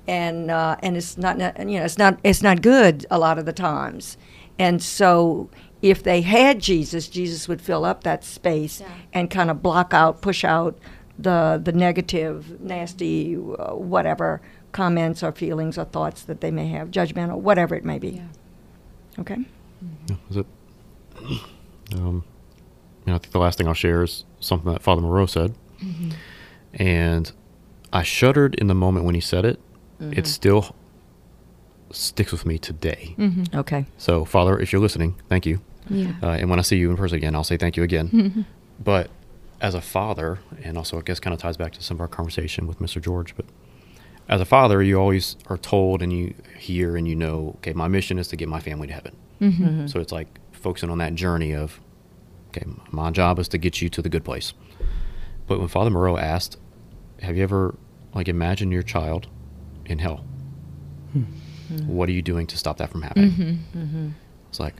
and 0.07 0.51
uh, 0.51 0.75
and 0.81 0.95
it's 0.97 1.17
not 1.17 1.37
not- 1.37 1.57
you 1.59 1.77
know 1.79 1.85
it's 1.85 1.97
not 1.97 2.19
it's 2.23 2.41
not 2.41 2.61
good 2.61 3.05
a 3.09 3.17
lot 3.19 3.37
of 3.39 3.45
the 3.45 3.53
times 3.53 4.17
and 4.59 4.81
so 4.81 5.49
if 5.81 6.01
they 6.03 6.21
had 6.21 6.59
Jesus 6.59 7.07
Jesus 7.07 7.47
would 7.47 7.61
fill 7.61 7.85
up 7.85 8.03
that 8.03 8.23
space 8.23 8.81
Yeah. 8.81 8.87
and 9.13 9.29
kind 9.29 9.49
of 9.51 9.61
block 9.61 9.93
out 9.93 10.21
push 10.21 10.43
out 10.43 10.77
the 11.17 11.59
the 11.63 11.71
negative 11.71 12.59
nasty 12.61 13.35
uh, 13.35 13.73
whatever 13.75 14.41
comments 14.71 15.23
or 15.23 15.31
feelings 15.31 15.77
or 15.77 15.85
thoughts 15.85 16.23
that 16.23 16.41
they 16.41 16.51
may 16.51 16.67
have 16.67 16.91
judgmental 16.91 17.39
whatever 17.39 17.75
it 17.75 17.85
may 17.85 17.99
be 17.99 18.09
Yeah. 18.09 19.19
okay 19.19 19.37
yeah. 20.07 20.15
Is 20.29 20.37
it? 20.37 20.45
Um, 21.93 22.23
you 23.05 23.11
know, 23.11 23.15
I 23.15 23.17
think 23.19 23.31
the 23.31 23.39
last 23.39 23.57
thing 23.57 23.67
I'll 23.67 23.73
share 23.73 24.03
is 24.03 24.25
something 24.39 24.71
that 24.71 24.81
Father 24.81 25.01
Moreau 25.01 25.25
said, 25.27 25.53
Mhm. 25.79 26.13
and 26.73 27.31
I 27.93 28.01
shuddered 28.03 28.55
in 28.55 28.67
the 28.67 28.73
moment 28.73 29.05
when 29.05 29.13
he 29.15 29.21
said 29.21 29.45
it. 29.45 29.59
Mhm. 30.01 30.17
It 30.17 30.27
still 30.27 30.75
sticks 31.91 32.31
with 32.31 32.45
me 32.45 32.57
today. 32.57 33.15
Mhm. 33.17 33.53
okay 33.55 33.85
So, 33.97 34.25
Father, 34.25 34.59
if 34.59 34.71
you're 34.73 34.81
listening, 34.81 35.15
thank 35.29 35.45
you. 35.45 35.59
Yeah. 35.89 36.13
Uh, 36.21 36.29
and 36.31 36.49
when 36.49 36.59
I 36.59 36.63
see 36.63 36.77
you 36.77 36.89
in 36.89 36.97
person 36.97 37.17
again, 37.17 37.35
I'll 37.35 37.43
say 37.43 37.57
thank 37.57 37.77
you 37.77 37.83
again. 37.83 38.09
Mhm. 38.09 38.45
But 38.83 39.09
as 39.61 39.73
a 39.73 39.79
father, 39.81 40.39
and 40.61 40.77
also 40.77 40.97
I 40.99 41.01
guess 41.01 41.19
kind 41.21 41.33
of 41.33 41.39
ties 41.39 41.55
back 41.55 41.71
to 41.73 41.81
some 41.83 41.95
of 41.97 42.01
our 42.01 42.09
conversation 42.09 42.67
with 42.67 42.79
Mr. 42.79 43.01
George, 43.01 43.35
but 43.37 43.45
as 44.27 44.41
a 44.41 44.45
father, 44.45 44.83
you 44.83 44.99
always 44.99 45.37
are 45.47 45.57
told 45.57 46.01
and 46.01 46.11
you 46.11 46.33
hear 46.59 46.97
and 46.97 47.07
you 47.07 47.15
know, 47.15 47.53
okay, 47.57 47.71
my 47.71 47.87
mission 47.87 48.19
is 48.19 48.27
to 48.29 48.35
get 48.35 48.49
my 48.49 48.59
family 48.59 48.87
to 48.87 48.93
heaven. 48.93 49.15
Mhm. 49.39 49.53
Mhm. 49.59 49.89
So 49.89 49.99
it's 50.01 50.11
like 50.11 50.39
focusing 50.51 50.89
on 50.89 50.97
that 50.97 51.15
journey 51.15 51.53
of, 51.55 51.79
okay, 52.49 52.65
my 52.91 53.11
job 53.11 53.39
is 53.39 53.47
to 53.49 53.57
get 53.57 53.81
you 53.81 53.87
to 53.89 54.01
the 54.01 54.09
good 54.09 54.25
place. 54.25 54.53
But 55.47 55.59
when 55.59 55.69
Father 55.69 55.89
Moreau 55.91 56.17
asked, 56.17 56.57
have 57.21 57.37
you 57.37 57.43
ever 57.43 57.75
like 58.13 58.27
imagined 58.27 58.73
your 58.73 58.81
child 58.83 59.27
in 59.85 59.99
hell? 59.99 60.25
What 61.87 62.09
are 62.09 62.11
you 62.11 62.21
doing 62.21 62.45
to 62.47 62.57
stop 62.57 62.77
that 62.77 62.89
from 62.91 63.01
happening? 63.01 63.31
Mhm. 63.31 63.57
mm-hmm. 63.75 64.07
It's 64.49 64.59
like, 64.59 64.75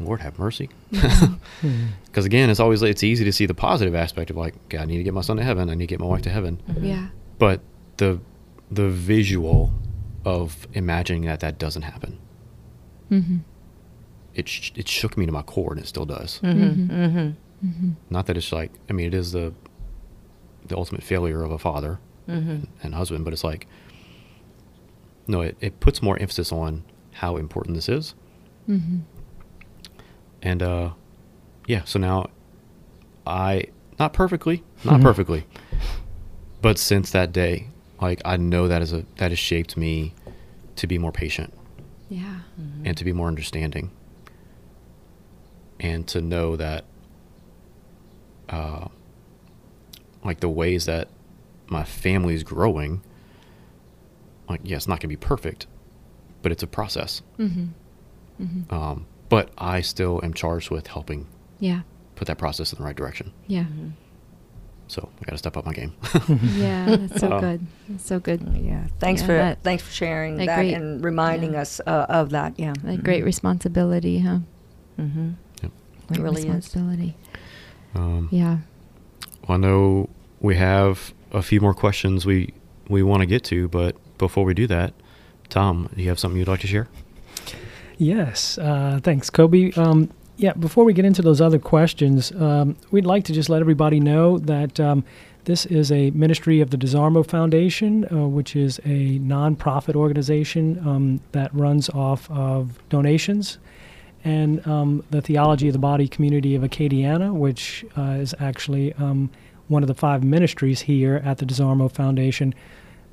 Lord 0.00 0.20
have 0.20 0.38
mercy. 0.38 0.68
Mhm. 0.92 1.38
Because 2.06 2.24
again, 2.26 2.50
it's 2.50 2.60
always 2.60 2.82
it's 2.82 3.02
easy 3.02 3.24
to 3.24 3.32
see 3.32 3.46
the 3.46 3.54
positive 3.54 3.94
aspect 3.94 4.30
of 4.30 4.36
like, 4.36 4.54
okay, 4.66 4.78
I 4.78 4.84
need 4.84 4.98
to 4.98 5.02
get 5.02 5.14
my 5.14 5.20
son 5.22 5.36
to 5.38 5.42
heaven. 5.42 5.68
I 5.70 5.74
need 5.74 5.84
to 5.88 5.92
get 5.94 6.00
my 6.00 6.06
wife 6.06 6.22
to 6.22 6.30
heaven. 6.30 6.60
Yeah. 6.80 7.08
But 7.38 7.60
the 7.96 8.20
the 8.70 8.88
visual 8.88 9.72
of 10.24 10.66
imagining 10.74 11.22
that 11.22 11.40
that 11.40 11.58
doesn't 11.58 11.82
happen, 11.82 12.18
Mhm. 13.10 13.40
it 14.34 14.48
sh- 14.48 14.72
it 14.74 14.88
shook 14.88 15.16
me 15.16 15.26
to 15.26 15.32
my 15.32 15.42
core, 15.42 15.72
and 15.72 15.80
it 15.80 15.86
still 15.86 16.06
does. 16.06 16.40
Mm-hmm. 16.42 16.90
Mm-hmm. 17.66 17.90
Not 18.10 18.26
that 18.26 18.36
it's 18.36 18.52
like, 18.52 18.72
I 18.90 18.92
mean, 18.92 19.06
it 19.06 19.14
is 19.14 19.32
the 19.32 19.52
the 20.66 20.76
ultimate 20.76 21.02
failure 21.02 21.42
of 21.42 21.50
a 21.50 21.58
father 21.58 21.98
Mm-hmm. 22.28 22.64
and 22.82 22.94
husband, 22.94 23.22
but 23.24 23.32
it's 23.34 23.44
like, 23.44 23.66
no, 25.26 25.40
it, 25.40 25.56
it 25.60 25.80
puts 25.80 26.02
more 26.02 26.18
emphasis 26.18 26.52
on 26.52 26.84
how 27.12 27.36
important 27.36 27.74
this 27.76 27.88
is. 27.88 28.14
Mhm. 28.68 29.02
And 30.42 30.62
uh, 30.62 30.90
yeah, 31.66 31.84
so 31.84 31.98
now 31.98 32.26
I 33.26 33.64
not 33.98 34.12
perfectly, 34.12 34.62
not 34.84 35.00
Mhm. 35.00 35.02
perfectly, 35.02 35.44
but 36.60 36.78
since 36.78 37.10
that 37.12 37.32
day, 37.32 37.68
like 38.00 38.20
I 38.24 38.36
know 38.36 38.68
that 38.68 38.82
is 38.82 38.92
a 38.92 39.04
that 39.16 39.30
has 39.30 39.38
shaped 39.38 39.76
me 39.76 40.12
to 40.76 40.86
be 40.86 40.98
more 40.98 41.12
patient 41.12 41.54
Yeah. 42.10 42.40
and 42.84 42.96
to 42.96 43.04
be 43.04 43.12
more 43.12 43.28
understanding, 43.28 43.90
and 45.80 46.06
to 46.08 46.20
know 46.20 46.56
that, 46.56 46.84
uh, 48.48 48.88
like 50.24 50.40
the 50.40 50.48
ways 50.48 50.86
that 50.86 51.08
my 51.68 51.84
family 51.84 52.34
is 52.34 52.42
growing. 52.42 53.02
Like, 54.54 54.60
yeah, 54.64 54.76
it's 54.76 54.86
not 54.86 55.00
gonna 55.00 55.08
be 55.08 55.16
perfect, 55.16 55.66
but 56.42 56.52
it's 56.52 56.62
a 56.62 56.66
process. 56.68 57.22
Mhm. 57.40 57.70
Mhm. 58.40 58.72
Um, 58.72 59.06
but 59.28 59.50
I 59.58 59.80
still 59.80 60.20
am 60.22 60.32
charged 60.32 60.70
with 60.70 60.86
helping 60.86 61.26
Yeah. 61.58 61.80
put 62.14 62.28
that 62.28 62.38
process 62.38 62.72
in 62.72 62.78
the 62.78 62.84
right 62.84 62.94
direction. 62.94 63.32
Yeah. 63.48 63.64
So 64.86 65.08
I 65.20 65.24
got 65.24 65.32
to 65.32 65.38
step 65.38 65.56
up 65.56 65.64
my 65.66 65.72
game. 65.72 65.92
Yeah. 66.56 66.94
That's 66.96 67.18
so 67.20 67.32
Uh, 67.32 67.40
good. 67.40 67.66
That's 67.88 68.04
so 68.06 68.20
good. 68.20 68.40
Yeah. 68.62 68.84
Thanks 69.00 69.22
Yeah, 69.22 69.26
for 69.26 69.32
that- 69.32 69.62
thanks 69.64 69.82
for 69.82 69.90
sharing 69.92 70.36
that 70.36 70.46
that, 70.46 70.56
great- 70.56 70.74
and 70.74 71.02
reminding 71.04 71.54
yeah. 71.54 71.62
us 71.62 71.80
uh, 71.86 72.06
of 72.08 72.30
that. 72.30 72.54
Yeah. 72.58 72.74
Like 72.84 73.02
great 73.02 73.24
responsibility, 73.24 74.20
huh? 74.20 74.38
Mm-hmm. 75.00 75.30
Yep. 75.62 75.72
It 75.72 76.06
Great 76.08 76.20
really 76.22 76.40
is. 76.42 76.46
responsibility. 76.46 77.16
Um, 77.96 78.28
Yeah. 78.30 78.58
I 79.48 79.56
know 79.56 80.10
we 80.40 80.54
have 80.56 81.12
a 81.32 81.42
few 81.42 81.60
more 81.60 81.74
questions 81.74 82.24
we 82.24 82.52
we 82.88 83.02
want 83.02 83.20
to 83.22 83.26
get 83.26 83.42
to, 83.44 83.66
but 83.68 83.96
before 84.18 84.44
we 84.44 84.54
do 84.54 84.66
that, 84.68 84.94
Tom, 85.48 85.88
do 85.94 86.02
you 86.02 86.08
have 86.08 86.18
something 86.18 86.38
you'd 86.38 86.48
like 86.48 86.60
to 86.60 86.66
share? 86.66 86.88
Yes, 87.98 88.58
uh, 88.58 89.00
thanks, 89.02 89.30
Colby. 89.30 89.72
Um, 89.74 90.10
Yeah, 90.36 90.52
before 90.54 90.84
we 90.84 90.92
get 90.92 91.04
into 91.04 91.22
those 91.22 91.40
other 91.40 91.60
questions, 91.60 92.32
um, 92.32 92.74
we'd 92.90 93.06
like 93.06 93.22
to 93.26 93.32
just 93.32 93.48
let 93.48 93.60
everybody 93.60 94.00
know 94.00 94.38
that 94.38 94.80
um, 94.80 95.04
this 95.44 95.64
is 95.66 95.92
a 95.92 96.10
ministry 96.10 96.60
of 96.60 96.70
the 96.70 96.76
DesOrmeaux 96.76 97.24
Foundation, 97.24 98.04
uh, 98.10 98.26
which 98.26 98.56
is 98.56 98.80
a 98.84 99.20
nonprofit 99.20 99.94
organization 99.94 100.80
um, 100.84 101.20
that 101.30 101.54
runs 101.54 101.88
off 101.90 102.28
of 102.32 102.80
donations, 102.88 103.58
and 104.24 104.66
um, 104.66 105.04
the 105.10 105.22
Theology 105.22 105.68
of 105.68 105.72
the 105.72 105.78
Body 105.78 106.08
community 106.08 106.56
of 106.56 106.62
Acadiana, 106.62 107.32
which 107.32 107.84
uh, 107.96 108.18
is 108.18 108.34
actually 108.40 108.92
um, 108.94 109.30
one 109.68 109.84
of 109.84 109.86
the 109.86 109.94
five 109.94 110.24
ministries 110.24 110.80
here 110.80 111.22
at 111.24 111.38
the 111.38 111.46
DesOrmeaux 111.46 111.92
Foundation 111.92 112.54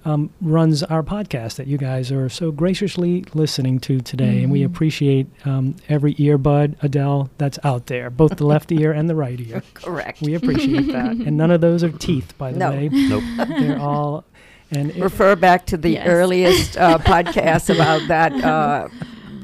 um, 0.06 0.32
runs 0.42 0.84
our 0.84 1.04
podcast 1.04 1.56
that 1.56 1.68
you 1.68 1.78
guys 1.78 2.12
are 2.12 2.30
so 2.30 2.52
graciously 2.52 3.24
listening 3.34 3.80
to 3.82 4.00
today. 4.02 4.26
Mm-hmm. 4.26 4.44
And 4.44 4.52
we 4.52 4.60
mm-hmm. 4.62 4.74
appreciate 4.74 5.28
um, 5.46 5.76
every 5.90 6.16
earbud, 6.16 6.76
Adele, 6.82 7.30
that's 7.38 7.60
out 7.64 7.88
there, 7.88 8.10
both 8.10 8.38
the 8.38 8.46
left 8.46 8.72
ear 8.72 8.92
and 8.92 9.10
the 9.10 9.16
right 9.16 9.40
ear. 9.40 9.64
Correct. 9.74 10.22
We 10.22 10.34
appreciate 10.34 10.92
that. 10.92 11.12
And 11.12 11.38
none 11.38 11.52
of 11.52 11.62
those 11.62 11.84
are 11.84 11.92
teeth, 11.92 12.38
by 12.38 12.52
the 12.52 12.60
no. 12.60 12.72
way. 12.72 12.90
Nope. 12.92 13.24
They're 13.48 13.80
all. 13.80 14.26
And 14.72 14.96
refer 14.96 15.36
back 15.36 15.66
to 15.68 15.78
the 15.78 15.92
yes. 15.92 16.08
earliest 16.08 16.78
uh, 16.78 16.98
podcast 17.00 17.74
about 17.74 18.08
that 18.08 18.32
uh, 18.34 18.88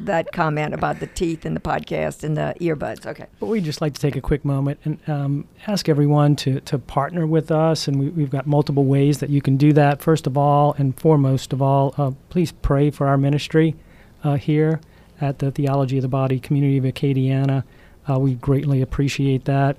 that 0.08 0.32
comment 0.32 0.74
about 0.74 1.00
the 1.00 1.08
teeth 1.08 1.46
and 1.46 1.56
the 1.56 1.62
podcast 1.62 2.24
and 2.24 2.36
the 2.36 2.56
earbuds. 2.60 3.06
Okay. 3.06 3.28
But 3.40 3.46
we'd 3.46 3.64
just 3.64 3.80
like 3.80 3.94
to 3.94 4.02
take 4.02 4.16
a 4.16 4.22
quick 4.22 4.44
moment 4.44 4.80
and 4.84 4.98
um, 5.08 5.48
ask 5.68 5.88
everyone 5.88 6.36
to, 6.38 6.60
to 6.62 6.80
partner 6.80 7.28
with 7.28 7.52
us. 7.52 7.88
And 7.88 8.16
we, 8.16 8.24
have 8.24 8.32
got 8.32 8.48
multiple 8.48 8.86
ways 8.86 9.20
that 9.20 9.30
you 9.30 9.42
can 9.42 9.58
do 9.58 9.72
that. 9.74 10.02
First 10.02 10.28
of 10.28 10.38
all, 10.38 10.76
and 10.78 11.00
foremost 11.00 11.54
of 11.54 11.62
all, 11.62 11.94
uh, 11.98 12.12
please 12.30 12.52
pray 12.52 12.90
for 12.90 13.08
our 13.08 13.18
ministry 13.18 13.76
uh, 14.24 14.36
here 14.36 14.82
at 15.22 15.40
the 15.40 15.52
Theology 15.52 15.98
of 15.98 16.02
the 16.02 16.08
Body 16.08 16.40
community 16.40 16.78
of 16.78 16.84
Acadiana. 16.84 17.64
Uh, 18.10 18.20
we 18.20 18.36
greatly 18.36 18.82
appreciate 18.82 19.46
that. 19.46 19.78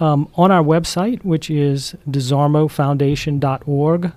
Um, 0.00 0.28
on 0.34 0.50
our 0.50 0.62
website, 0.62 1.24
which 1.24 1.50
is 1.50 1.94
desormeauxfoundation.org 2.08 4.12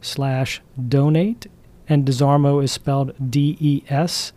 slash 0.00 0.62
donate, 0.88 1.46
and 1.88 2.06
DesOrmeaux 2.06 2.62
is 2.62 2.70
spelled 2.72 3.30
D-E-S 3.30 4.32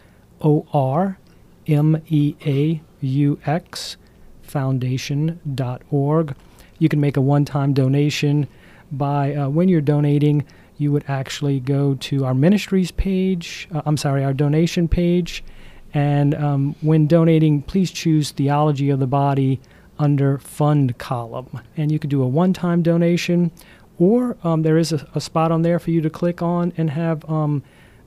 O 0.45 0.65
R 0.71 1.19
M 1.67 2.01
E 2.07 2.35
A 2.45 2.81
U 3.01 3.39
X 3.45 3.97
foundation.org. 4.43 6.35
You 6.77 6.89
can 6.89 7.01
make 7.01 7.17
a 7.17 7.21
one 7.21 7.43
time 7.43 7.73
donation 7.73 8.47
by 8.91 9.33
uh, 9.33 9.49
when 9.49 9.67
you're 9.67 9.81
donating, 9.81 10.45
you 10.77 10.91
would 10.91 11.05
actually 11.07 11.59
go 11.59 11.95
to 11.95 12.25
our 12.25 12.33
ministries 12.33 12.91
page, 12.91 13.67
uh, 13.73 13.81
I'm 13.85 13.97
sorry, 13.97 14.23
our 14.23 14.33
donation 14.33 14.87
page. 14.87 15.43
And 15.93 16.35
um, 16.35 16.75
when 16.81 17.07
donating, 17.07 17.61
please 17.61 17.91
choose 17.91 18.31
Theology 18.31 18.89
of 18.89 18.99
the 18.99 19.07
Body 19.07 19.61
under 19.97 20.37
Fund 20.37 20.97
column. 20.97 21.61
And 21.77 21.91
you 21.91 21.99
could 21.99 22.09
do 22.09 22.21
a 22.21 22.27
one 22.27 22.53
time 22.53 22.81
donation, 22.81 23.51
or 23.97 24.37
um, 24.43 24.63
there 24.63 24.77
is 24.77 24.91
a, 24.91 25.07
a, 25.15 25.21
spot 25.21 25.51
on 25.51 25.61
there 25.61 25.79
for 25.79 25.91
you 25.91 26.01
to 26.01 26.09
click 26.09 26.41
on 26.41 26.73
and 26.75 26.89
have 26.89 27.27
um, 27.29 27.63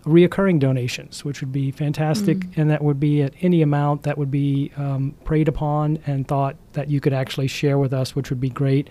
reoccurring 0.08 0.58
donations, 0.58 1.24
which 1.24 1.40
would 1.40 1.52
be 1.52 1.70
fantastic, 1.70 2.38
mm. 2.38 2.56
and 2.56 2.70
that 2.70 2.82
would 2.82 2.98
be 2.98 3.22
at 3.22 3.32
any 3.40 3.62
amount 3.62 4.02
that 4.02 4.18
would 4.18 4.30
be 4.30 4.72
um, 4.76 5.14
preyed 5.24 5.48
upon 5.48 5.98
and 6.06 6.26
thought 6.26 6.56
that 6.72 6.88
you 6.88 7.00
could 7.00 7.12
actually 7.12 7.46
share 7.46 7.78
with 7.78 7.92
us, 7.92 8.16
which 8.16 8.30
would 8.30 8.40
be 8.40 8.50
great. 8.50 8.88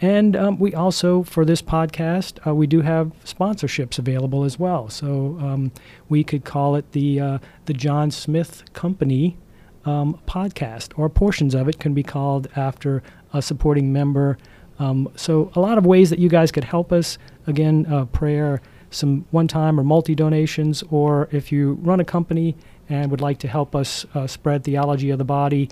And 0.00 0.34
um, 0.34 0.58
we 0.58 0.74
also, 0.74 1.22
for 1.22 1.44
this 1.44 1.62
podcast, 1.62 2.44
uh, 2.44 2.54
we 2.54 2.66
do 2.66 2.80
have 2.80 3.12
sponsorships 3.24 3.98
available 3.98 4.42
as 4.42 4.58
well. 4.58 4.88
So 4.88 5.38
um, 5.40 5.70
we 6.08 6.24
could 6.24 6.44
call 6.44 6.74
it 6.74 6.90
the 6.90 7.20
uh, 7.20 7.38
the 7.66 7.72
John 7.72 8.10
Smith 8.10 8.64
Company 8.72 9.36
um, 9.84 10.18
podcast, 10.26 10.98
or 10.98 11.08
portions 11.08 11.54
of 11.54 11.68
it 11.68 11.78
can 11.78 11.94
be 11.94 12.02
called 12.02 12.48
after 12.56 13.02
a 13.32 13.40
supporting 13.40 13.92
member. 13.92 14.38
Um, 14.78 15.08
so 15.14 15.52
a 15.54 15.60
lot 15.60 15.78
of 15.78 15.86
ways 15.86 16.10
that 16.10 16.18
you 16.18 16.28
guys 16.28 16.50
could 16.50 16.64
help 16.64 16.92
us. 16.92 17.16
Again, 17.46 17.86
uh, 17.86 18.06
prayer 18.06 18.60
some 18.92 19.24
one 19.30 19.48
time 19.48 19.78
or 19.78 19.84
multi 19.84 20.14
donations, 20.14 20.82
or 20.90 21.28
if 21.32 21.50
you 21.50 21.74
run 21.82 22.00
a 22.00 22.04
company 22.04 22.54
and 22.88 23.10
would 23.10 23.20
like 23.20 23.38
to 23.38 23.48
help 23.48 23.74
us 23.74 24.06
uh, 24.14 24.26
spread 24.26 24.64
theology 24.64 25.10
of 25.10 25.18
the 25.18 25.24
body. 25.24 25.68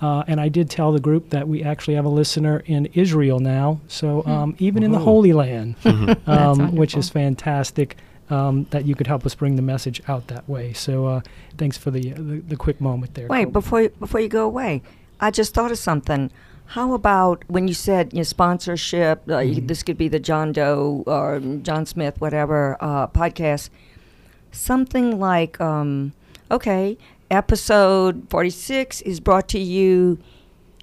Uh, 0.00 0.24
and 0.26 0.40
I 0.40 0.48
did 0.48 0.68
tell 0.68 0.92
the 0.92 1.00
group 1.00 1.30
that 1.30 1.48
we 1.48 1.62
actually 1.62 1.94
have 1.94 2.04
a 2.04 2.10
listener 2.10 2.62
in 2.66 2.86
Israel 2.94 3.38
now, 3.38 3.80
so 3.88 4.22
hmm. 4.22 4.30
um, 4.30 4.56
even 4.58 4.82
in 4.82 4.92
the 4.92 4.98
Holy 4.98 5.32
Land, 5.32 5.76
mm-hmm. 5.82 6.30
um, 6.30 6.74
which 6.74 6.96
is 6.96 7.08
fantastic. 7.08 7.96
Um, 8.30 8.64
that 8.70 8.86
you 8.86 8.94
could 8.94 9.06
help 9.06 9.26
us 9.26 9.34
bring 9.34 9.56
the 9.56 9.62
message 9.62 10.00
out 10.08 10.28
that 10.28 10.48
way. 10.48 10.72
So, 10.72 11.06
uh, 11.06 11.20
thanks 11.58 11.76
for 11.76 11.90
the, 11.90 12.12
the, 12.12 12.40
the 12.40 12.56
quick 12.56 12.80
moment 12.80 13.12
there. 13.12 13.28
Wait 13.28 13.52
before 13.52 13.82
you, 13.82 13.90
before 13.90 14.18
you 14.18 14.28
go 14.28 14.46
away, 14.46 14.80
I 15.20 15.30
just 15.30 15.52
thought 15.52 15.70
of 15.70 15.76
something. 15.76 16.30
How 16.66 16.94
about 16.94 17.44
when 17.48 17.68
you 17.68 17.74
said 17.74 18.12
you 18.12 18.18
know, 18.18 18.22
sponsorship? 18.24 19.22
Uh, 19.28 19.38
mm-hmm. 19.38 19.66
This 19.66 19.82
could 19.82 19.98
be 19.98 20.08
the 20.08 20.18
John 20.18 20.52
Doe 20.52 21.04
or 21.06 21.40
John 21.62 21.86
Smith, 21.86 22.20
whatever 22.20 22.76
uh, 22.80 23.06
podcast. 23.08 23.70
Something 24.50 25.18
like, 25.18 25.60
um, 25.60 26.12
okay, 26.50 26.96
episode 27.30 28.28
46 28.30 29.02
is 29.02 29.20
brought 29.20 29.48
to 29.48 29.58
you 29.58 30.18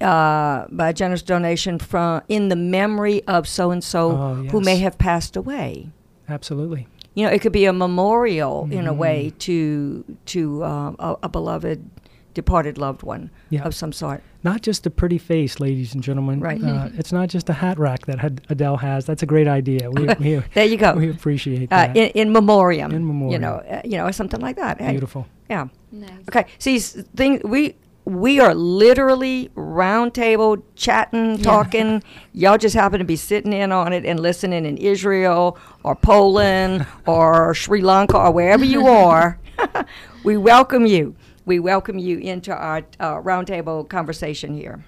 uh, 0.00 0.66
by 0.70 0.90
a 0.90 0.92
generous 0.92 1.22
donation 1.22 1.78
from 1.78 2.22
in 2.28 2.48
the 2.48 2.56
memory 2.56 3.22
of 3.26 3.46
so 3.48 3.70
and 3.70 3.82
so 3.82 4.34
who 4.50 4.60
may 4.60 4.76
have 4.76 4.98
passed 4.98 5.36
away. 5.36 5.88
Absolutely. 6.28 6.86
You 7.14 7.26
know, 7.26 7.32
it 7.32 7.40
could 7.40 7.52
be 7.52 7.66
a 7.66 7.72
memorial 7.72 8.64
mm-hmm. 8.64 8.72
in 8.72 8.86
a 8.86 8.92
way 8.92 9.26
mm-hmm. 9.26 9.38
to 9.38 10.04
to 10.26 10.64
uh, 10.64 10.92
a, 10.98 11.16
a, 11.24 11.28
beloved 11.28 11.88
departed 12.34 12.78
loved 12.78 13.02
one 13.02 13.30
yeah. 13.50 13.62
of 13.64 13.74
some 13.74 13.92
sort. 13.92 14.22
Not 14.44 14.62
just 14.62 14.86
a 14.86 14.90
pretty 14.90 15.18
face, 15.18 15.60
ladies 15.60 15.94
and 15.94 16.02
gentlemen. 16.02 16.40
Right. 16.40 16.62
Uh, 16.62 16.88
it's 16.94 17.12
not 17.12 17.28
just 17.28 17.48
a 17.48 17.52
hat 17.52 17.78
rack 17.78 18.06
that 18.06 18.18
had 18.18 18.40
Adele 18.48 18.76
has. 18.78 19.06
That's 19.06 19.22
a 19.22 19.26
great 19.26 19.46
idea. 19.46 19.90
We, 19.90 20.06
we, 20.18 20.42
there 20.54 20.64
you 20.64 20.76
go. 20.76 20.94
We 20.94 21.10
appreciate 21.10 21.72
uh, 21.72 21.86
that. 21.86 21.96
in, 21.96 22.08
in, 22.10 22.32
memoriam. 22.32 22.90
In 22.92 23.06
memoriam. 23.06 23.32
You 23.32 23.38
know, 23.38 23.54
uh, 23.54 23.82
you 23.84 23.98
know, 23.98 24.10
something 24.10 24.40
like 24.40 24.56
that. 24.56 24.80
Hey, 24.80 24.92
Beautiful. 24.92 25.26
Yeah. 25.48 25.68
Nice. 25.92 26.10
Okay. 26.28 26.46
See, 26.58 26.78
things 26.78 27.42
we 27.44 27.76
we 28.04 28.40
are 28.40 28.54
literally 28.54 29.50
roundtable 29.54 30.62
chatting, 30.74 31.38
talking. 31.38 32.02
Yeah. 32.32 32.50
Y'all 32.50 32.58
just 32.58 32.74
happen 32.74 32.98
to 32.98 33.04
be 33.04 33.16
sitting 33.16 33.52
in 33.52 33.70
on 33.70 33.92
it 33.92 34.04
and 34.04 34.18
listening 34.18 34.66
in 34.66 34.76
Israel 34.76 35.56
or 35.84 35.94
Poland 35.94 36.86
or 37.06 37.54
Sri 37.54 37.80
Lanka 37.80 38.18
or 38.18 38.32
wherever 38.32 38.64
you 38.64 38.86
are. 38.88 39.38
we 40.24 40.36
welcome 40.36 40.86
you 40.86 41.14
we 41.44 41.58
welcome 41.58 41.98
you 41.98 42.18
into 42.18 42.54
our 42.54 42.78
uh, 43.00 43.16
roundtable 43.16 43.88
conversation 43.88 44.54
here. 44.54 44.84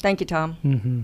Thank 0.00 0.20
you, 0.20 0.26
Tom. 0.26 0.56
Mm-hmm. 0.64 1.00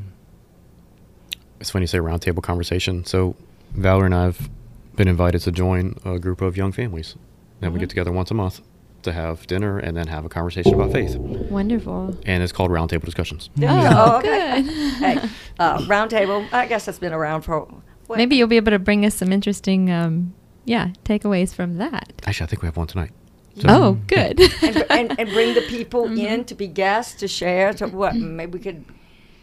It's 1.61 1.71
funny 1.71 1.85
you 1.85 1.89
say 1.89 1.99
roundtable 1.99 2.43
conversation. 2.43 3.05
So, 3.05 3.37
Valerie 3.73 4.07
and 4.07 4.15
I 4.15 4.25
have 4.25 4.51
been 4.97 5.09
invited 5.09 5.41
to 5.43 5.53
join 5.53 5.97
a 6.05 6.19
group 6.19 6.41
of 6.41 6.57
young 6.57 6.73
families. 6.73 7.13
And 7.61 7.69
mm-hmm. 7.69 7.75
we 7.75 7.81
get 7.81 7.89
together 7.89 8.13
once 8.13 8.31
a 8.31 8.35
month 8.35 8.61
to 9.03 9.13
have 9.13 9.47
dinner 9.47 9.79
and 9.79 9.97
then 9.97 10.07
have 10.09 10.25
a 10.25 10.29
conversation 10.29 10.75
about 10.75 10.93
faith. 10.93 11.17
Wonderful. 11.17 12.17
And 12.27 12.43
it's 12.43 12.53
called 12.53 12.71
Roundtable 12.71 13.05
Discussions. 13.05 13.51
Oh, 13.63 14.19
okay. 14.19 14.63
good. 14.63 14.95
hey, 14.95 15.19
uh, 15.59 15.79
roundtable, 15.81 16.51
I 16.53 16.67
guess 16.67 16.85
that's 16.87 16.99
been 16.99 17.13
around 17.13 17.43
for. 17.43 17.67
What? 18.07 18.17
Maybe 18.19 18.37
you'll 18.37 18.49
be 18.49 18.57
able 18.57 18.73
to 18.73 18.79
bring 18.79 19.05
us 19.05 19.15
some 19.15 19.33
interesting, 19.33 19.91
um, 19.91 20.35
yeah, 20.65 20.91
takeaways 21.05 21.55
from 21.55 21.77
that. 21.79 22.13
Actually, 22.27 22.45
I 22.45 22.49
think 22.49 22.63
we 22.63 22.67
have 22.67 22.77
one 22.77 22.87
tonight. 22.87 23.13
So 23.57 23.69
oh, 23.69 23.93
good. 24.09 24.41
and, 24.63 24.85
and, 24.91 25.21
and, 25.21 25.31
bring 25.31 25.55
the 25.55 25.61
people 25.63 26.07
mm-hmm. 26.07 26.19
in 26.19 26.45
to 26.47 26.55
be 26.55 26.67
guests 26.67 27.15
to 27.21 27.29
share. 27.29 27.73
To 27.75 27.87
what? 27.87 28.17
Maybe 28.17 28.59
we 28.59 28.65
could. 28.65 28.85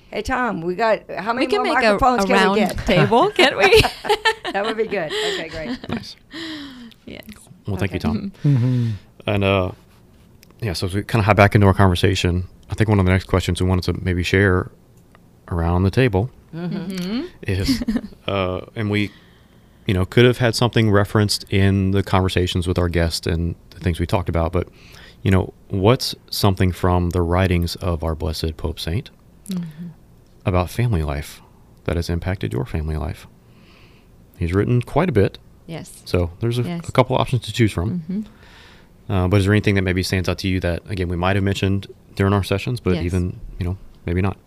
Hey 0.09 0.21
Tom, 0.21 0.61
we 0.61 0.75
got 0.75 1.09
how 1.09 1.31
many 1.31 1.45
we 1.45 1.51
can 1.51 1.63
more 1.63 1.73
make 1.73 1.83
microphones 1.83 2.23
a, 2.23 2.25
a 2.25 2.27
can 2.27 2.35
round 2.35 2.53
we 2.53 2.59
get? 2.59 2.77
table, 2.79 3.31
can't 3.31 3.57
we? 3.57 3.81
that 4.51 4.65
would 4.65 4.75
be 4.75 4.87
good. 4.87 5.11
Okay, 5.11 5.47
great. 5.47 5.89
Nice. 5.89 6.17
Yes. 7.05 7.23
Well, 7.65 7.77
thank 7.77 7.91
okay. 7.91 7.95
you, 7.95 7.99
Tom. 7.99 8.31
Mm-hmm. 8.43 8.89
And 9.27 9.43
uh, 9.43 9.71
yeah, 10.61 10.73
so 10.73 10.87
as 10.87 10.93
we 10.93 11.03
kind 11.03 11.21
of 11.21 11.25
hop 11.25 11.37
back 11.37 11.55
into 11.55 11.67
our 11.67 11.73
conversation, 11.73 12.47
I 12.69 12.75
think 12.75 12.89
one 12.89 12.99
of 12.99 13.05
the 13.05 13.11
next 13.11 13.25
questions 13.25 13.61
we 13.61 13.67
wanted 13.67 13.95
to 13.95 14.03
maybe 14.03 14.23
share 14.23 14.71
around 15.49 15.83
the 15.83 15.91
table 15.91 16.29
mm-hmm. 16.53 17.25
is, 17.43 17.83
uh, 18.27 18.65
and 18.75 18.89
we, 18.89 19.11
you 19.85 19.93
know, 19.93 20.05
could 20.05 20.25
have 20.25 20.37
had 20.37 20.55
something 20.55 20.91
referenced 20.91 21.45
in 21.51 21.91
the 21.91 22.03
conversations 22.03 22.67
with 22.67 22.77
our 22.77 22.89
guest 22.89 23.27
and 23.27 23.55
the 23.71 23.79
things 23.79 23.99
we 23.99 24.05
talked 24.05 24.29
about, 24.29 24.51
but 24.51 24.67
you 25.23 25.31
know, 25.31 25.53
what's 25.69 26.15
something 26.29 26.71
from 26.71 27.11
the 27.11 27.21
writings 27.21 27.75
of 27.77 28.03
our 28.03 28.15
blessed 28.15 28.57
Pope 28.57 28.79
Saint 28.79 29.11
mm-hmm. 29.47 29.87
about 30.45 30.69
family 30.69 31.03
life 31.03 31.41
that 31.83 31.95
has 31.95 32.09
impacted 32.09 32.53
your 32.53 32.65
family 32.65 32.97
life? 32.97 33.27
He's 34.37 34.53
written 34.53 34.81
quite 34.81 35.09
a 35.09 35.11
bit. 35.11 35.37
Yes. 35.67 36.01
So 36.05 36.31
there's 36.39 36.57
a, 36.57 36.63
yes. 36.63 36.89
a 36.89 36.91
couple 36.91 37.15
options 37.15 37.43
to 37.43 37.53
choose 37.53 37.71
from. 37.71 37.99
Mm-hmm. 37.99 39.13
Uh, 39.13 39.27
but 39.27 39.37
is 39.37 39.45
there 39.45 39.53
anything 39.53 39.75
that 39.75 39.83
maybe 39.83 40.03
stands 40.03 40.27
out 40.27 40.39
to 40.39 40.47
you 40.47 40.59
that, 40.61 40.81
again, 40.89 41.07
we 41.07 41.15
might 41.15 41.35
have 41.35 41.43
mentioned 41.43 41.87
during 42.15 42.33
our 42.33 42.43
sessions, 42.43 42.79
but 42.79 42.95
yes. 42.95 43.05
even, 43.05 43.39
you 43.59 43.65
know, 43.65 43.77
maybe 44.05 44.21
not? 44.21 44.37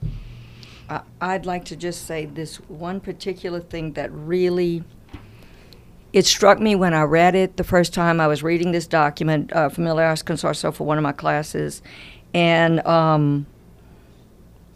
I'd 1.21 1.47
like 1.47 1.65
to 1.67 1.77
just 1.77 2.07
say 2.07 2.27
this 2.27 2.57
one 2.69 3.01
particular 3.01 3.61
thing 3.61 3.93
that 3.93 4.13
really 4.13 4.85
it 6.15 6.25
struck 6.27 6.61
me 6.61 6.77
when 6.77 6.95
I 6.95 7.03
read 7.03 7.35
it 7.35 7.57
the 7.57 7.65
first 7.65 7.93
time 7.93 8.21
I 8.21 8.29
was 8.29 8.41
reading 8.41 8.71
this 8.71 8.87
document, 8.87 9.53
uh, 9.53 9.69
Familiaris 9.69 10.23
Consortio, 10.23 10.73
for 10.73 10.85
one 10.85 10.97
of 10.97 11.03
my 11.03 11.11
classes, 11.11 11.83
and 12.33 12.87
um, 12.87 13.47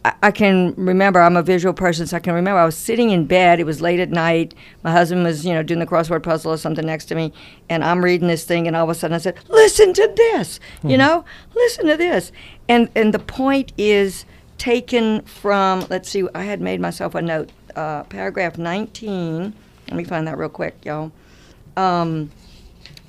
I, 0.04 0.14
I 0.24 0.30
can 0.32 0.74
remember. 0.76 1.20
I'm 1.20 1.36
a 1.36 1.42
visual 1.44 1.72
person, 1.72 2.08
so 2.08 2.16
I 2.16 2.20
can 2.20 2.34
remember. 2.34 2.58
I 2.58 2.64
was 2.64 2.76
sitting 2.76 3.10
in 3.10 3.26
bed. 3.26 3.60
It 3.60 3.66
was 3.66 3.80
late 3.80 4.00
at 4.00 4.10
night. 4.10 4.52
My 4.82 4.90
husband 4.90 5.22
was, 5.22 5.46
you 5.46 5.54
know, 5.54 5.62
doing 5.62 5.78
the 5.78 5.86
crossword 5.86 6.24
puzzle 6.24 6.52
or 6.52 6.56
something 6.56 6.84
next 6.84 7.04
to 7.06 7.14
me, 7.14 7.32
and 7.68 7.84
I'm 7.84 8.04
reading 8.04 8.26
this 8.26 8.44
thing, 8.44 8.66
and 8.66 8.74
all 8.74 8.82
of 8.82 8.90
a 8.90 8.94
sudden 8.96 9.14
I 9.14 9.18
said, 9.18 9.38
"Listen 9.46 9.92
to 9.92 10.12
this," 10.16 10.58
you 10.82 10.98
know, 10.98 11.24
listen 11.54 11.86
to 11.86 11.96
this, 11.96 12.32
and 12.68 12.90
and 12.96 13.14
the 13.14 13.20
point 13.20 13.72
is 13.78 14.24
taken 14.58 15.22
from. 15.22 15.86
Let's 15.88 16.08
see. 16.08 16.24
I 16.34 16.42
had 16.42 16.60
made 16.60 16.80
myself 16.80 17.14
a 17.14 17.22
note. 17.22 17.50
Uh, 17.76 18.02
paragraph 18.02 18.58
19. 18.58 19.54
Let 19.86 19.96
me 19.96 20.02
find 20.02 20.26
that 20.26 20.36
real 20.36 20.48
quick, 20.48 20.84
y'all. 20.84 21.12
Um, 21.78 22.30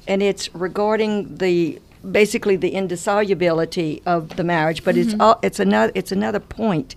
and 0.07 0.21
it's 0.21 0.53
regarding 0.53 1.37
the 1.37 1.81
basically 2.09 2.55
the 2.55 2.69
indissolubility 2.69 4.01
of 4.05 4.37
the 4.37 4.43
marriage, 4.43 4.83
but 4.83 4.95
it's 4.95 5.15
all, 5.19 5.39
it's 5.41 5.59
another 5.59 5.91
it's 5.95 6.11
another 6.11 6.39
point. 6.39 6.95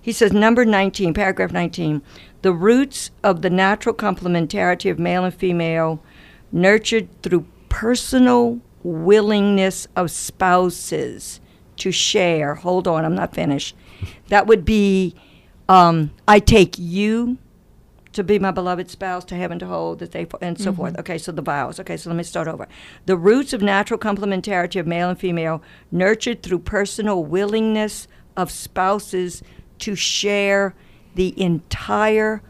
He 0.00 0.12
says 0.12 0.32
number 0.32 0.64
19, 0.64 1.14
paragraph 1.14 1.50
19, 1.50 2.00
the 2.42 2.52
roots 2.52 3.10
of 3.24 3.42
the 3.42 3.50
natural 3.50 3.94
complementarity 3.94 4.88
of 4.88 5.00
male 5.00 5.24
and 5.24 5.34
female 5.34 6.00
nurtured 6.52 7.08
through 7.22 7.44
personal 7.68 8.60
willingness 8.84 9.88
of 9.96 10.12
spouses 10.12 11.40
to 11.76 11.90
share. 11.90 12.54
Hold 12.54 12.86
on, 12.86 13.04
I'm 13.04 13.14
not 13.14 13.34
finished. 13.34 13.74
That 14.28 14.46
would 14.46 14.64
be 14.64 15.14
um, 15.68 16.10
I 16.28 16.40
take 16.40 16.78
you 16.78 17.38
to 18.16 18.24
be 18.24 18.38
my 18.38 18.50
beloved 18.50 18.90
spouse, 18.90 19.24
to 19.26 19.36
heaven 19.36 19.58
to 19.58 19.66
hold, 19.66 19.98
that 19.98 20.12
they 20.12 20.26
and 20.40 20.58
so 20.58 20.72
forth. 20.72 20.94
Mm-hmm. 20.94 21.00
Okay, 21.00 21.18
so 21.18 21.32
the 21.32 21.42
vows. 21.42 21.78
Okay, 21.78 21.96
so 21.96 22.08
let 22.08 22.16
me 22.16 22.22
start 22.22 22.48
over. 22.48 22.66
The 23.04 23.16
roots 23.16 23.52
of 23.52 23.60
natural 23.60 24.00
complementarity 24.00 24.80
of 24.80 24.86
male 24.86 25.10
and 25.10 25.18
female, 25.18 25.62
nurtured 25.92 26.42
through 26.42 26.60
personal 26.60 27.22
willingness 27.22 28.08
of 28.34 28.50
spouses 28.50 29.42
to 29.80 29.94
share 29.94 30.74
the 31.14 31.38
entire 31.40 32.42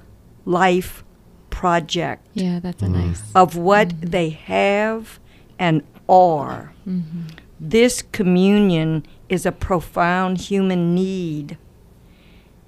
life 0.44 1.04
project 1.50 2.26
Yeah, 2.34 2.60
that's 2.60 2.82
a 2.82 2.86
mm. 2.86 3.06
nice. 3.06 3.22
of 3.34 3.56
what 3.56 3.88
mm-hmm. 3.88 4.10
they 4.10 4.30
have 4.30 5.18
and 5.58 5.82
are. 6.08 6.74
Mm-hmm. 6.86 7.22
This 7.58 8.02
communion 8.02 9.04
is 9.28 9.46
a 9.46 9.52
profound 9.52 10.38
human 10.38 10.94
need, 10.94 11.58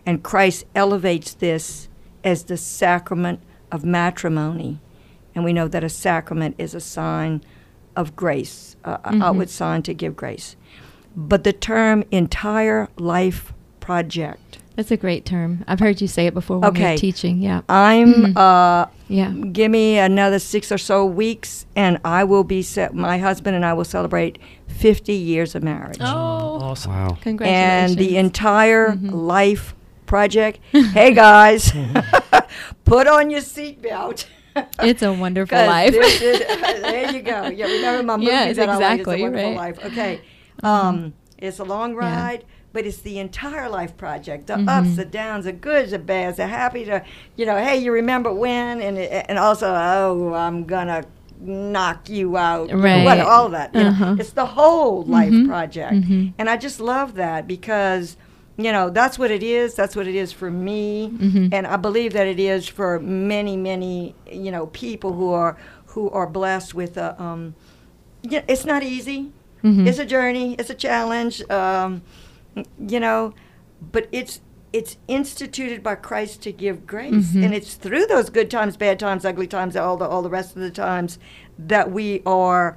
and 0.04 0.22
Christ 0.22 0.64
elevates 0.74 1.34
this 1.34 1.88
as 2.24 2.44
the 2.44 2.56
sacrament 2.56 3.40
of 3.72 3.84
matrimony. 3.84 4.80
And 5.34 5.44
we 5.44 5.52
know 5.52 5.68
that 5.68 5.84
a 5.84 5.88
sacrament 5.88 6.54
is 6.58 6.74
a 6.74 6.80
sign 6.80 7.42
of 7.96 8.16
grace, 8.16 8.76
uh, 8.84 8.98
an 9.04 9.22
outward 9.22 9.50
sign 9.50 9.82
to 9.82 9.94
give 9.94 10.16
grace. 10.16 10.56
But 11.16 11.44
the 11.44 11.52
term 11.52 12.04
entire 12.10 12.88
life 12.96 13.52
project, 13.80 14.58
That's 14.76 14.92
a 14.92 14.96
great 14.96 15.24
term. 15.24 15.64
I've 15.66 15.80
heard 15.80 16.00
you 16.00 16.06
say 16.06 16.26
it 16.28 16.34
before 16.34 16.58
when 16.60 16.70
Okay. 16.70 16.90
you're 16.90 16.98
teaching. 16.98 17.40
Yeah. 17.40 17.62
I'm 17.68 18.36
uh, 18.36 18.86
Yeah. 19.08 19.32
give 19.50 19.72
me 19.72 19.98
another 19.98 20.38
six 20.38 20.70
or 20.70 20.78
so 20.78 21.04
weeks, 21.04 21.66
and 21.74 21.98
I 22.04 22.22
will 22.22 22.44
be 22.44 22.62
set. 22.62 22.94
My 22.94 23.18
husband 23.18 23.56
and 23.56 23.64
I 23.64 23.72
will 23.72 23.84
celebrate 23.84 24.38
50 24.68 25.12
years 25.14 25.56
of 25.56 25.64
marriage, 25.64 25.98
Oh, 26.00 26.60
Awesome. 26.62 26.92
Wow. 26.92 27.18
congratulations. 27.20 27.90
and 27.92 27.98
the 27.98 28.16
entire 28.18 28.94
life 28.94 29.74
project. 30.08 30.58
hey 30.72 31.12
guys, 31.14 31.72
put 32.84 33.06
on 33.06 33.30
your 33.30 33.40
seatbelt. 33.40 34.26
it's 34.82 35.02
a 35.02 35.12
wonderful 35.12 35.56
life. 35.58 35.94
is- 35.94 36.40
there 36.80 37.12
you 37.12 37.22
go. 37.22 37.46
Yeah, 37.46 37.66
remember 37.66 38.02
my 38.02 38.16
movie 38.16 38.26
Yes, 38.26 38.56
that 38.56 38.68
I 38.68 38.76
like, 38.76 39.00
exactly, 39.00 39.14
It's 39.14 39.20
a 39.20 39.22
Wonderful 39.22 39.50
right. 39.50 39.56
Life. 39.56 39.84
Okay, 39.92 40.20
um, 40.64 41.14
it's 41.38 41.60
a 41.60 41.64
long 41.64 41.92
Yeah. 41.92 41.98
ride, 41.98 42.44
but 42.72 42.84
it's 42.86 42.98
the 43.02 43.18
entire 43.20 43.68
life 43.68 43.96
project. 43.96 44.48
The 44.48 44.54
Mhm. 44.54 44.68
ups, 44.68 44.96
the 44.96 45.04
downs, 45.04 45.44
the 45.44 45.52
goods, 45.52 45.92
the 45.92 45.98
bads, 46.00 46.38
the 46.38 46.46
happy, 46.48 46.84
to 46.86 47.02
you 47.36 47.46
know, 47.46 47.56
hey, 47.58 47.76
you 47.76 47.92
remember 47.92 48.32
when, 48.32 48.80
and 48.80 48.98
and 48.98 49.38
also, 49.38 49.68
oh, 49.72 50.34
I'm 50.34 50.64
gonna 50.64 51.04
knock 51.40 52.08
you 52.08 52.36
out, 52.36 52.72
Right. 52.72 53.04
what, 53.04 53.20
all 53.20 53.48
that. 53.50 53.70
Uh-huh. 53.76 54.16
it's 54.18 54.32
the 54.32 54.46
whole 54.46 55.04
life 55.04 55.30
Mhm. 55.32 55.46
project, 55.46 55.92
Mhm. 55.94 56.32
and 56.38 56.50
I 56.50 56.56
just 56.56 56.80
love 56.80 57.14
that 57.14 57.46
because. 57.46 58.16
You 58.60 58.72
know, 58.72 58.90
that's 58.90 59.20
what 59.20 59.30
it 59.30 59.44
is. 59.44 59.74
That's 59.74 59.94
what 59.94 60.08
it 60.08 60.16
is 60.16 60.32
for 60.32 60.50
me, 60.50 61.10
Mhm. 61.16 61.50
and 61.54 61.64
I 61.64 61.76
believe 61.76 62.12
that 62.14 62.26
it 62.26 62.40
is 62.40 62.66
for 62.66 62.98
many, 62.98 63.56
many, 63.56 64.16
you 64.30 64.50
know, 64.50 64.66
people 64.66 65.12
who 65.12 65.30
are 65.32 65.56
who 65.92 66.10
are 66.10 66.26
blessed 66.26 66.74
with 66.74 66.96
a. 66.96 67.20
Um, 67.22 67.54
yeah, 68.22 68.42
it's 68.48 68.64
not 68.64 68.82
easy. 68.82 69.30
Mhm. 69.64 69.86
It's 69.86 69.98
a 70.00 70.04
journey. 70.04 70.54
It's 70.58 70.70
a 70.70 70.74
challenge. 70.74 71.48
Um, 71.50 72.02
you 72.86 72.98
know, 73.00 73.32
but 73.92 74.08
it's 74.10 74.40
it's 74.72 74.96
instituted 75.06 75.82
by 75.82 75.94
Christ 75.94 76.42
to 76.42 76.52
give 76.52 76.84
grace, 76.86 77.32
Mhm. 77.32 77.44
and 77.44 77.54
it's 77.54 77.74
through 77.74 78.06
those 78.06 78.28
good 78.28 78.50
times, 78.50 78.76
bad 78.76 78.98
times, 78.98 79.24
ugly 79.24 79.46
times, 79.46 79.76
all 79.76 79.96
the 79.96 80.04
all 80.06 80.20
the 80.22 80.28
rest 80.30 80.56
of 80.56 80.62
the 80.62 80.70
times 80.70 81.18
that 81.58 81.92
we 81.92 82.22
are. 82.26 82.76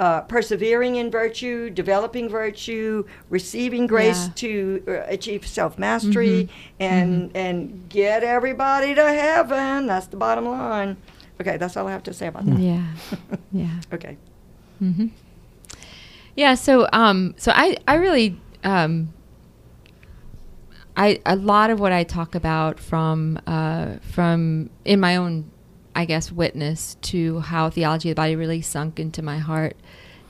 Uh, 0.00 0.22
persevering 0.22 0.96
in 0.96 1.08
virtue, 1.08 1.70
developing 1.70 2.28
virtue, 2.28 3.04
receiving 3.30 3.86
grace 3.86 4.24
Yeah. 4.26 4.32
to 4.34 4.82
uh, 4.88 4.92
achieve 5.06 5.46
self 5.46 5.78
mastery, 5.78 6.48
Mhm. 6.48 6.50
and 6.80 7.30
and 7.36 7.88
get 7.88 8.24
everybody 8.24 8.94
to 8.96 9.04
heaven. 9.12 9.86
That's 9.86 10.08
the 10.08 10.16
bottom 10.16 10.46
line. 10.46 10.96
Okay, 11.40 11.56
that's 11.58 11.76
all 11.76 11.86
I 11.86 11.92
have 11.92 12.02
to 12.04 12.12
say 12.12 12.26
about 12.26 12.44
that. 12.46 12.58
Yeah. 12.58 12.86
Yeah. 13.52 13.80
Okay. 13.92 14.16
hmm 14.80 15.06
Yeah. 16.34 16.54
So, 16.56 16.88
um, 16.92 17.34
so 17.36 17.52
I, 17.54 17.76
I 17.86 17.94
really, 17.94 18.36
um, 18.64 19.10
I, 20.96 21.20
a 21.26 21.36
lot 21.36 21.70
of 21.70 21.78
what 21.80 21.92
I 21.92 22.04
talk 22.04 22.34
about 22.34 22.78
from, 22.80 23.38
uh, 23.46 23.96
from 24.00 24.70
in 24.84 24.98
my 25.00 25.16
own, 25.16 25.50
I 25.94 26.04
guess, 26.04 26.32
witness 26.32 26.96
to 27.02 27.40
how 27.40 27.70
theology 27.70 28.10
of 28.10 28.16
the 28.16 28.20
body 28.20 28.36
really 28.36 28.62
sunk 28.62 28.98
into 28.98 29.22
my 29.22 29.38
heart, 29.38 29.76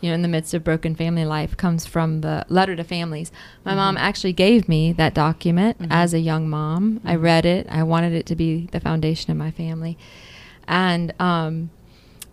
you 0.01 0.11
know, 0.11 0.15
in 0.15 0.23
the 0.23 0.29
midst 0.29 0.55
of 0.55 0.65
broken 0.65 0.95
family 0.95 1.25
life 1.25 1.57
comes 1.57 1.87
from 1.87 2.21
the 2.21 2.45
letter 2.49 2.77
to 2.77 2.85
families. 2.85 3.33
My 3.65 3.71
mm-hmm. 3.71 3.79
mom 3.79 3.97
actually 3.97 4.33
gave 4.33 4.69
me 4.69 4.93
that 4.93 5.15
document 5.15 5.79
mm-hmm. 5.79 5.93
as 5.93 6.13
a 6.13 6.21
young 6.21 6.49
mom. 6.49 7.01
I 7.05 7.15
mm-hmm. 7.15 7.25
read 7.25 7.47
it. 7.47 7.67
I 7.71 7.83
wanted 7.83 8.13
it 8.13 8.27
to 8.27 8.37
be 8.37 8.69
the 8.73 8.81
foundation 8.81 9.31
of 9.31 9.37
my 9.37 9.51
family. 9.51 9.97
And, 10.67 11.13
um, 11.21 11.71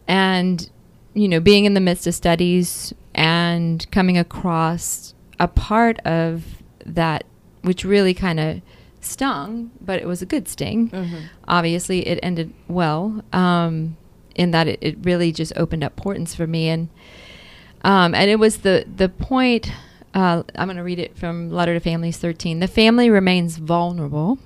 and 0.08 0.70
you 1.14 1.28
know 1.28 1.40
being 1.40 1.66
in 1.66 1.74
the 1.74 1.80
midst 1.80 2.08
of 2.08 2.14
studies 2.14 2.94
and 3.14 3.90
coming 3.92 4.18
across 4.18 5.14
a 5.40 5.48
part 5.48 6.00
of 6.00 6.62
that 6.86 7.24
which 7.62 7.84
really 7.84 8.14
kind 8.14 8.40
of 8.40 8.62
stung 9.02 9.72
but 9.82 10.00
it 10.00 10.08
was 10.08 10.22
a 10.22 10.26
good 10.26 10.48
sting. 10.48 10.92
Obviously 11.48 12.08
it 12.08 12.20
ended 12.24 12.54
well 12.68 13.24
um, 13.34 13.98
in 14.36 14.52
that 14.52 14.68
it, 14.68 14.80
it 14.82 14.98
really 15.02 15.32
just 15.32 15.54
opened 15.56 15.84
up 15.84 15.96
portents 15.96 16.34
for 16.36 16.48
me. 16.48 16.70
And 16.70 16.90
um, 17.84 18.14
and 18.14 18.30
it 18.30 18.38
was 18.38 18.60
the 18.60 18.86
the 18.96 19.10
point 19.10 19.72
uh, 20.14 20.44
i'm 20.56 20.68
going 20.68 20.78
to 20.78 20.84
read 20.84 21.00
it 21.00 21.18
from 21.18 21.50
letter 21.50 21.74
to 21.74 21.80
families 21.80 22.18
13 22.18 22.60
the 22.60 22.68
family 22.68 23.10
remains 23.10 23.58
vulnerable 23.58 24.38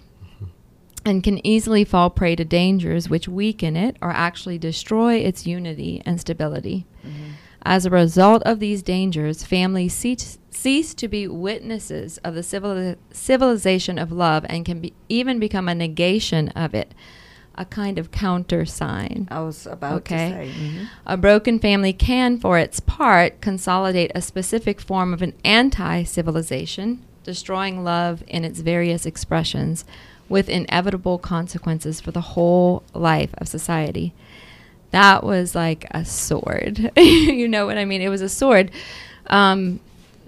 and 1.06 1.24
can 1.24 1.46
easily 1.46 1.84
fall 1.86 2.10
prey 2.10 2.36
to 2.36 2.44
dangers 2.46 3.10
which 3.10 3.28
weaken 3.28 3.76
it 3.76 3.96
or 4.02 4.12
actually 4.12 4.58
destroy 4.58 5.16
its 5.16 5.46
unity 5.46 6.02
and 6.06 6.20
stability. 6.20 6.86
As 7.68 7.86
a 7.86 7.90
result 7.90 8.44
of 8.44 8.60
these 8.60 8.84
dangers, 8.84 9.44
families 9.44 9.94
cease, 9.96 10.38
cease 10.52 10.94
to 10.94 11.08
be 11.08 11.28
witnesses 11.28 12.20
of 12.20 12.36
the 12.36 12.44
civili- 12.44 12.96
civilization 13.12 13.98
of 13.98 14.12
love 14.12 14.46
and 14.48 14.64
can 14.64 14.80
be, 14.82 14.94
even 15.10 15.40
become 15.40 15.68
a 15.68 15.74
negation 15.74 16.50
of 16.50 16.76
it, 16.76 16.94
a 17.56 17.66
kind 17.66 17.98
of 17.98 18.12
countersign. 18.12 19.28
I 19.32 19.40
was 19.40 19.66
about 19.66 19.94
Okay. 20.02 20.30
to 20.30 20.34
say. 20.34 20.52
mhm. 20.60 20.88
A 21.08 21.18
broken 21.18 21.58
family 21.58 21.92
can, 21.92 22.38
for 22.38 22.60
its 22.60 22.80
part, 22.80 23.42
consolidate 23.42 24.12
a 24.14 24.22
specific 24.22 24.80
form 24.80 25.12
of 25.12 25.24
an 25.24 25.34
anti 25.44 26.04
civilization, 26.04 27.00
destroying 27.24 27.84
love 27.84 28.24
in 28.28 28.46
its 28.46 28.60
various 28.60 29.08
expressions, 29.08 29.86
with 30.30 30.50
inevitable 30.50 31.18
consequences 31.18 32.00
for 32.00 32.12
the 32.12 32.22
whole 32.22 32.84
life 32.94 33.34
of 33.40 33.48
society. 33.48 34.14
That 34.92 35.24
was 35.24 35.56
like 35.56 35.86
a 35.92 36.06
sword. 36.06 36.92
you 36.98 37.48
know 37.48 37.66
what 37.66 37.78
I 37.78 37.86
mean? 37.86 38.02
It 38.02 38.10
was 38.10 38.22
a 38.22 38.30
sword. 38.30 38.72
Um, 39.28 39.80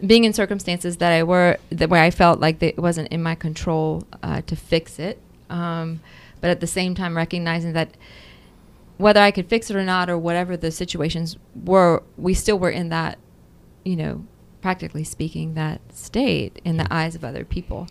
being 0.06 0.26
in 0.26 0.34
circumstances 0.34 0.98
that 0.98 1.12
I 1.12 1.24
were 1.24 1.58
that 1.72 1.90
where 1.90 2.04
I 2.04 2.12
felt 2.12 2.40
like 2.40 2.62
it 2.62 2.78
wasn't 2.78 3.08
in 3.10 3.24
my 3.24 3.36
control 3.36 4.04
uh, 4.22 4.42
to 4.42 4.56
fix 4.56 5.00
it, 5.00 5.20
um, 5.50 6.02
but 6.40 6.50
at 6.50 6.60
the 6.60 6.68
same 6.68 6.94
time 6.94 7.18
recognizing 7.18 7.74
that 7.74 7.90
whether 8.98 9.20
I 9.20 9.32
could 9.32 9.48
fix 9.48 9.70
it 9.70 9.76
or 9.76 9.84
not, 9.84 10.10
or 10.10 10.18
whatever 10.18 10.58
the 10.58 10.72
situations 10.72 11.38
were, 11.56 12.04
we 12.18 12.34
still 12.34 12.58
were 12.58 12.70
in 12.70 12.90
that, 12.90 13.18
you 13.86 13.96
know, 13.96 14.26
practically 14.62 15.04
speaking, 15.04 15.54
that 15.54 15.82
state 15.94 16.60
in 16.66 16.78
the 16.78 16.88
eyes 16.92 17.16
of 17.16 17.24
other 17.24 17.46
people. 17.46 17.88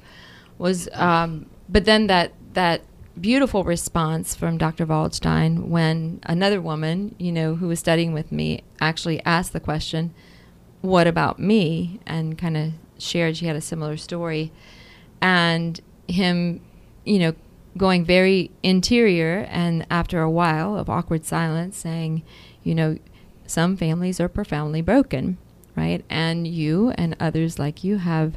Was, 0.58 0.88
um, 0.92 1.46
but 1.68 1.84
then 1.84 2.06
that 2.08 2.32
that 2.54 2.82
beautiful 3.20 3.64
response 3.64 4.34
from 4.34 4.58
Dr. 4.58 4.86
Waldstein 4.86 5.68
when 5.68 6.20
another 6.24 6.60
woman, 6.60 7.14
you 7.18 7.32
know, 7.32 7.56
who 7.56 7.68
was 7.68 7.78
studying 7.78 8.12
with 8.12 8.30
me, 8.30 8.62
actually 8.80 9.24
asked 9.24 9.52
the 9.52 9.60
question, 9.60 10.12
"What 10.80 11.06
about 11.06 11.38
me?" 11.38 12.00
and 12.06 12.36
kind 12.36 12.56
of 12.56 12.72
shared 12.98 13.36
she 13.36 13.46
had 13.46 13.56
a 13.56 13.60
similar 13.60 13.96
story, 13.96 14.52
and 15.20 15.80
him, 16.08 16.60
you 17.04 17.18
know, 17.18 17.34
going 17.76 18.04
very 18.04 18.50
interior, 18.62 19.46
and 19.50 19.86
after 19.90 20.20
a 20.20 20.30
while 20.30 20.76
of 20.76 20.88
awkward 20.88 21.24
silence, 21.24 21.76
saying, 21.76 22.22
you 22.62 22.74
know, 22.74 22.98
some 23.46 23.76
families 23.76 24.18
are 24.18 24.28
profoundly 24.28 24.80
broken, 24.80 25.36
right? 25.76 26.04
And 26.08 26.46
you 26.46 26.90
and 26.96 27.14
others 27.20 27.58
like 27.58 27.84
you 27.84 27.98
have 27.98 28.36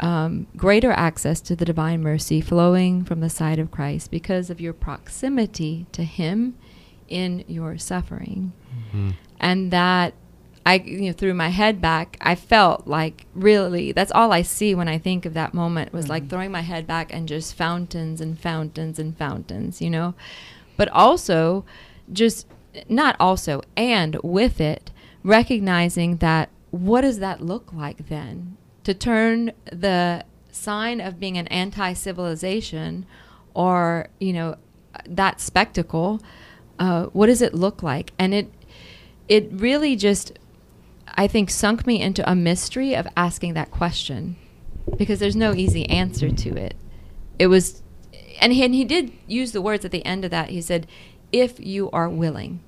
um, 0.00 0.46
greater 0.56 0.90
access 0.90 1.40
to 1.42 1.56
the 1.56 1.64
divine 1.64 2.02
mercy 2.02 2.40
flowing 2.40 3.04
from 3.04 3.20
the 3.20 3.30
side 3.30 3.58
of 3.58 3.70
Christ 3.70 4.10
because 4.10 4.50
of 4.50 4.60
your 4.60 4.72
proximity 4.72 5.86
to 5.92 6.04
Him 6.04 6.56
in 7.08 7.44
your 7.46 7.78
suffering. 7.78 8.52
Mm-hmm. 8.88 9.10
And 9.40 9.70
that 9.70 10.14
I, 10.66 10.74
you 10.78 11.02
know, 11.02 11.12
threw 11.12 11.32
my 11.32 11.48
head 11.48 11.80
back. 11.80 12.16
I 12.20 12.34
felt 12.34 12.88
like 12.88 13.26
really 13.34 13.92
that's 13.92 14.10
all 14.10 14.32
I 14.32 14.42
see 14.42 14.74
when 14.74 14.88
I 14.88 14.98
think 14.98 15.24
of 15.24 15.34
that 15.34 15.54
moment 15.54 15.92
was 15.92 16.06
mm-hmm. 16.06 16.12
like 16.12 16.28
throwing 16.28 16.50
my 16.50 16.62
head 16.62 16.86
back 16.86 17.14
and 17.14 17.28
just 17.28 17.54
fountains 17.54 18.20
and 18.20 18.38
fountains 18.38 18.98
and 18.98 19.16
fountains, 19.16 19.80
you 19.80 19.88
know. 19.88 20.14
But 20.76 20.88
also, 20.88 21.64
just 22.12 22.48
not 22.88 23.16
also 23.20 23.62
and 23.76 24.16
with 24.22 24.60
it, 24.60 24.90
recognizing 25.22 26.16
that 26.16 26.50
what 26.70 27.02
does 27.02 27.20
that 27.20 27.40
look 27.40 27.72
like 27.72 28.08
then? 28.08 28.55
To 28.86 28.94
turn 28.94 29.50
the 29.64 30.24
sign 30.52 31.00
of 31.00 31.18
being 31.18 31.36
an 31.36 31.48
anti-civilization 31.48 33.04
or 33.52 34.08
you 34.20 34.32
know 34.32 34.56
that 35.08 35.40
spectacle 35.40 36.20
uh, 36.78 37.06
what 37.06 37.26
does 37.26 37.42
it 37.42 37.54
look 37.54 37.82
like? 37.82 38.12
And 38.18 38.34
it 38.34 38.52
it 39.28 39.48
really 39.50 39.96
just 39.96 40.38
i 41.16 41.26
think 41.26 41.50
sunk 41.50 41.84
me 41.84 42.00
into 42.00 42.28
a 42.30 42.34
mystery 42.34 42.94
of 42.94 43.08
asking 43.16 43.54
that 43.54 43.72
question 43.72 44.36
because 44.96 45.18
there's 45.18 45.34
no 45.34 45.52
easy 45.52 45.84
answer 45.88 46.30
to 46.30 46.50
it. 46.56 46.76
It 47.38 47.48
was 47.48 47.82
and 48.40 48.52
he, 48.52 48.62
and 48.62 48.74
he 48.74 48.84
did 48.84 49.12
use 49.26 49.52
the 49.52 49.62
words 49.62 49.84
at 49.84 49.90
the 49.90 50.04
end 50.04 50.24
of 50.24 50.30
that. 50.30 50.50
He 50.50 50.60
said 50.60 50.86
if 51.32 51.58
you 51.58 51.90
are 51.90 52.08
willing. 52.08 52.60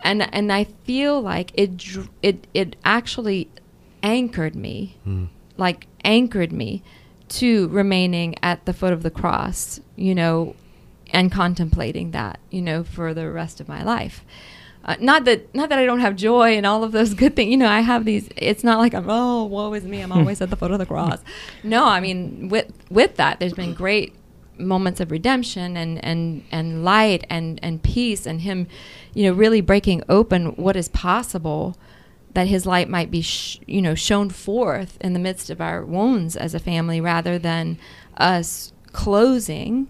And 0.00 0.34
and 0.34 0.52
I 0.52 0.64
feel 0.64 1.20
like 1.20 1.52
it 1.54 1.70
it 2.22 2.46
it 2.52 2.76
actually 2.84 3.48
anchored 4.02 4.54
me, 4.54 4.96
mm. 5.06 5.28
like 5.56 5.86
anchored 6.04 6.52
me 6.52 6.82
to 7.28 7.68
remaining 7.68 8.34
at 8.42 8.64
the 8.66 8.72
foot 8.72 8.92
of 8.92 9.02
the 9.02 9.10
cross, 9.10 9.80
you 9.96 10.14
know, 10.14 10.54
and 11.12 11.30
contemplating 11.30 12.10
that, 12.10 12.38
you 12.50 12.62
know, 12.62 12.84
for 12.84 13.14
the 13.14 13.30
rest 13.30 13.60
of 13.60 13.68
my 13.68 13.82
life. 13.82 14.24
Uh, 14.84 14.96
not 14.98 15.24
that 15.24 15.54
not 15.54 15.68
that 15.68 15.78
I 15.78 15.86
don't 15.86 16.00
have 16.00 16.16
joy 16.16 16.56
and 16.56 16.66
all 16.66 16.82
of 16.82 16.90
those 16.90 17.14
good 17.14 17.36
things. 17.36 17.50
You 17.50 17.56
know, 17.56 17.68
I 17.68 17.80
have 17.80 18.04
these. 18.04 18.28
It's 18.36 18.64
not 18.64 18.78
like 18.78 18.94
I'm 18.94 19.08
oh 19.08 19.44
woe 19.44 19.72
is 19.74 19.84
me. 19.84 20.00
I'm 20.00 20.10
always 20.10 20.40
at 20.40 20.50
the 20.50 20.56
foot 20.56 20.72
of 20.72 20.78
the 20.78 20.86
cross. 20.86 21.20
No, 21.62 21.84
I 21.84 22.00
mean 22.00 22.48
with 22.48 22.72
with 22.90 23.16
that, 23.16 23.38
there's 23.38 23.52
been 23.52 23.74
great 23.74 24.14
moments 24.58 25.00
of 25.00 25.10
redemption 25.10 25.76
and 25.76 26.04
and 26.04 26.44
and 26.50 26.84
light 26.84 27.24
and 27.30 27.58
and 27.62 27.82
peace 27.82 28.26
and 28.26 28.42
him 28.42 28.66
you 29.14 29.24
know 29.24 29.32
really 29.32 29.60
breaking 29.60 30.02
open 30.08 30.46
what 30.56 30.76
is 30.76 30.88
possible 30.88 31.76
that 32.34 32.46
his 32.46 32.64
light 32.66 32.88
might 32.88 33.10
be 33.10 33.22
sh- 33.22 33.60
you 33.66 33.82
know 33.82 33.94
shown 33.94 34.30
forth 34.30 34.98
in 35.00 35.12
the 35.12 35.18
midst 35.18 35.50
of 35.50 35.60
our 35.60 35.84
wounds 35.84 36.36
as 36.36 36.54
a 36.54 36.58
family 36.58 37.00
rather 37.00 37.38
than 37.38 37.78
us 38.16 38.72
closing 38.92 39.88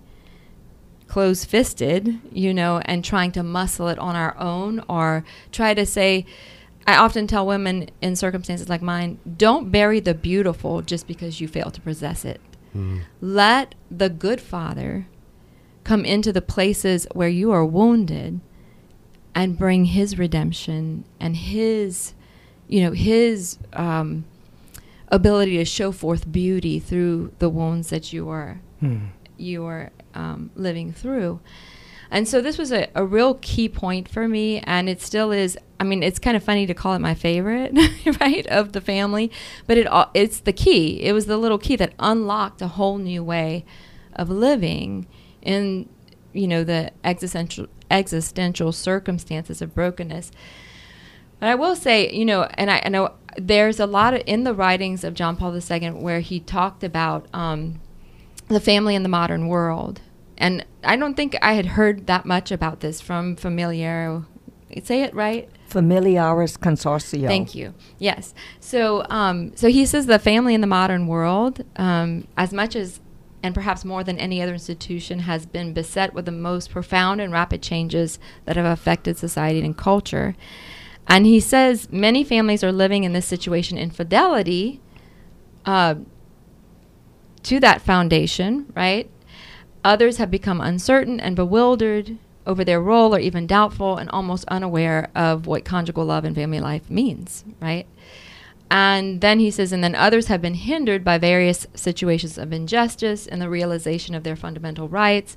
close 1.09 1.45
fisted 1.45 2.18
you 2.32 2.55
know 2.55 2.80
and 2.84 3.05
trying 3.05 3.30
to 3.30 3.43
muscle 3.43 3.88
it 3.88 3.99
on 3.99 4.16
our 4.16 4.36
own 4.38 4.82
or 4.88 5.24
try 5.51 5.74
to 5.74 5.84
say 5.84 6.24
I 6.86 6.97
often 6.97 7.26
tell 7.26 7.47
women 7.47 7.90
in 8.01 8.16
circumstances 8.16 8.68
like 8.68 8.82
mine, 8.82 9.18
don't 9.36 9.70
bury 9.70 10.01
the 10.01 10.14
beautiful 10.14 10.82
just 10.82 11.07
because 11.07 11.40
you 11.40 11.47
fail 11.47 11.70
to 11.70 11.80
possess 11.80 12.24
it. 12.24 12.40
Mm. 12.74 13.03
Let 13.20 13.74
the 13.90 14.09
good 14.09 14.40
Father 14.40 15.07
come 15.84 16.05
into 16.05 16.32
the 16.32 16.43
places 16.43 17.07
where 17.12 17.28
you 17.28 17.53
are 17.53 17.64
wounded 17.64 18.40
and 19.34 19.59
bring 19.59 19.86
his 19.86 20.18
redemption 20.18 21.05
and 21.20 21.36
his 21.36 22.14
you 22.68 22.82
know 22.82 22.92
his 22.92 23.58
um, 23.72 24.24
ability 25.08 25.56
to 25.56 25.64
show 25.64 25.92
forth 25.92 26.30
beauty 26.30 26.78
through 26.78 27.32
the 27.38 27.48
wounds 27.48 27.90
that 27.90 28.12
you 28.12 28.28
are 28.28 28.60
mm. 28.82 29.08
you 29.36 29.64
are 29.64 29.90
um, 30.14 30.50
living 30.54 30.92
through 30.92 31.40
and 32.12 32.28
so 32.28 32.42
this 32.42 32.58
was 32.58 32.70
a, 32.70 32.88
a 32.94 33.06
real 33.06 33.36
key 33.36 33.70
point 33.70 34.06
for 34.06 34.28
me, 34.28 34.60
and 34.60 34.86
it 34.86 35.00
still 35.00 35.32
is. 35.32 35.56
I 35.80 35.84
mean, 35.84 36.02
it's 36.02 36.18
kind 36.18 36.36
of 36.36 36.44
funny 36.44 36.66
to 36.66 36.74
call 36.74 36.92
it 36.92 36.98
my 36.98 37.14
favorite, 37.14 37.72
right, 38.20 38.46
of 38.48 38.72
the 38.72 38.82
family, 38.82 39.32
but 39.66 39.78
it 39.78 39.86
it's 40.12 40.40
the 40.40 40.52
key. 40.52 41.02
It 41.02 41.14
was 41.14 41.24
the 41.24 41.38
little 41.38 41.56
key 41.56 41.74
that 41.76 41.94
unlocked 41.98 42.60
a 42.60 42.68
whole 42.68 42.98
new 42.98 43.24
way 43.24 43.64
of 44.12 44.28
living 44.28 45.06
in, 45.40 45.88
you 46.34 46.46
know, 46.46 46.62
the 46.62 46.92
existential 47.02 47.66
existential 47.90 48.72
circumstances 48.72 49.62
of 49.62 49.74
brokenness. 49.74 50.30
But 51.43 51.49
I 51.49 51.57
will 51.57 51.74
say, 51.74 52.09
you 52.12 52.24
know, 52.24 52.45
and 52.55 52.70
I, 52.70 52.82
I 52.84 52.88
know 52.88 53.14
there's 53.36 53.80
a 53.80 53.86
lot 53.86 54.14
of 54.14 54.22
in 54.26 54.45
the 54.45 54.55
writings 54.55 55.03
of 55.03 55.14
John 55.14 55.34
Paul 55.36 55.53
II 55.53 55.90
where 55.90 56.20
he 56.20 56.38
talked 56.38 56.84
about 56.84 57.26
um, 57.34 57.80
the 58.47 58.61
family 58.61 58.95
in 58.95 59.03
the 59.03 59.09
modern 59.09 59.49
world 59.49 60.01
and 60.38 60.64
I 60.84 60.95
don't 60.95 61.14
think 61.14 61.36
I 61.43 61.55
had 61.55 61.66
heard 61.66 62.07
that 62.07 62.24
much 62.26 62.53
about 62.53 62.78
this 62.78 63.01
from 63.01 63.34
Familiar. 63.34 64.22
Say 64.84 65.03
it 65.03 65.12
right. 65.16 65.49
Familiaris 65.66 66.57
Consortio. 66.57 67.26
Thank 67.26 67.57
you. 67.57 67.74
Yes. 67.99 68.34
So, 68.61 69.05
um, 69.11 69.57
so 69.57 69.68
he 69.68 69.84
says 69.84 70.07
the 70.07 70.20
family 70.20 70.55
in 70.55 70.61
the 70.61 70.68
modern 70.68 71.09
world, 71.09 71.64
um, 71.74 72.28
as 72.36 72.53
much 72.53 72.76
as 72.76 73.01
and 73.43 73.53
perhaps 73.53 73.84
more 73.84 74.05
than 74.05 74.18
any 74.18 74.40
other 74.40 74.53
institution, 74.53 75.20
has 75.20 75.47
been 75.47 75.72
beset 75.72 76.14
with 76.14 76.26
the 76.26 76.30
most 76.32 76.70
profound 76.70 77.20
and 77.20 77.32
rapid 77.32 77.61
changes 77.61 78.20
that 78.45 78.55
have 78.55 78.64
affected 78.64 79.18
society 79.18 79.61
and 79.61 79.76
culture. 79.76 80.36
And 81.07 81.26
he 81.26 81.40
says 81.40 81.90
many 81.90 82.24
families 82.24 82.64
are 82.64 82.72
living 82.72 83.05
in 83.05 83.12
this 83.12 83.26
situation 83.26 83.76
in 83.76 83.90
fidelity 83.90 84.80
uh, 85.64 85.96
to 87.42 87.61
that 87.61 87.82
foundation, 87.82 88.72
right? 88.74 89.11
Others 89.84 90.18
have 90.18 90.30
become 90.30 90.61
uncertain 90.61 91.20
and 91.20 91.34
bewildered 91.34 92.18
over 92.46 92.64
their 92.64 92.80
role 92.80 93.14
or 93.14 93.18
even 93.18 93.46
doubtful 93.46 93.96
and 93.96 94.11
almost 94.11 94.44
unaware 94.48 95.11
of 95.14 95.46
what 95.46 95.64
conjugal 95.64 96.05
love 96.05 96.24
and 96.24 96.34
family 96.34 96.61
life 96.61 96.88
means, 96.90 97.44
right? 97.61 97.86
And 98.70 99.20
then 99.20 99.38
he 99.38 99.50
says, 99.50 99.70
and 99.70 99.84
then 99.84 99.94
others 99.94 100.28
have 100.28 100.40
been 100.40 100.55
hindered 100.55 101.05
by 101.05 101.18
various 101.18 101.66
situations 101.74 102.38
of 102.38 102.53
injustice 102.53 103.26
and 103.26 103.40
the 103.40 103.50
realization 103.50 104.14
of 104.14 104.24
their 104.24 104.34
fundamental 104.34 104.88
rights. 104.88 105.36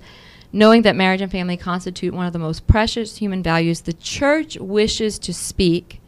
Knowing 0.52 0.84
that 0.84 0.96
marriage 0.96 1.22
and 1.22 1.32
family 1.32 1.58
constitute 1.58 2.14
one 2.14 2.26
of 2.26 2.34
the 2.34 2.40
most 2.40 2.68
precious 2.68 3.18
human 3.18 3.44
values, 3.44 3.82
the 3.82 3.94
church 3.94 4.58
wishes 4.58 5.20
to 5.20 5.34
speak 5.34 6.00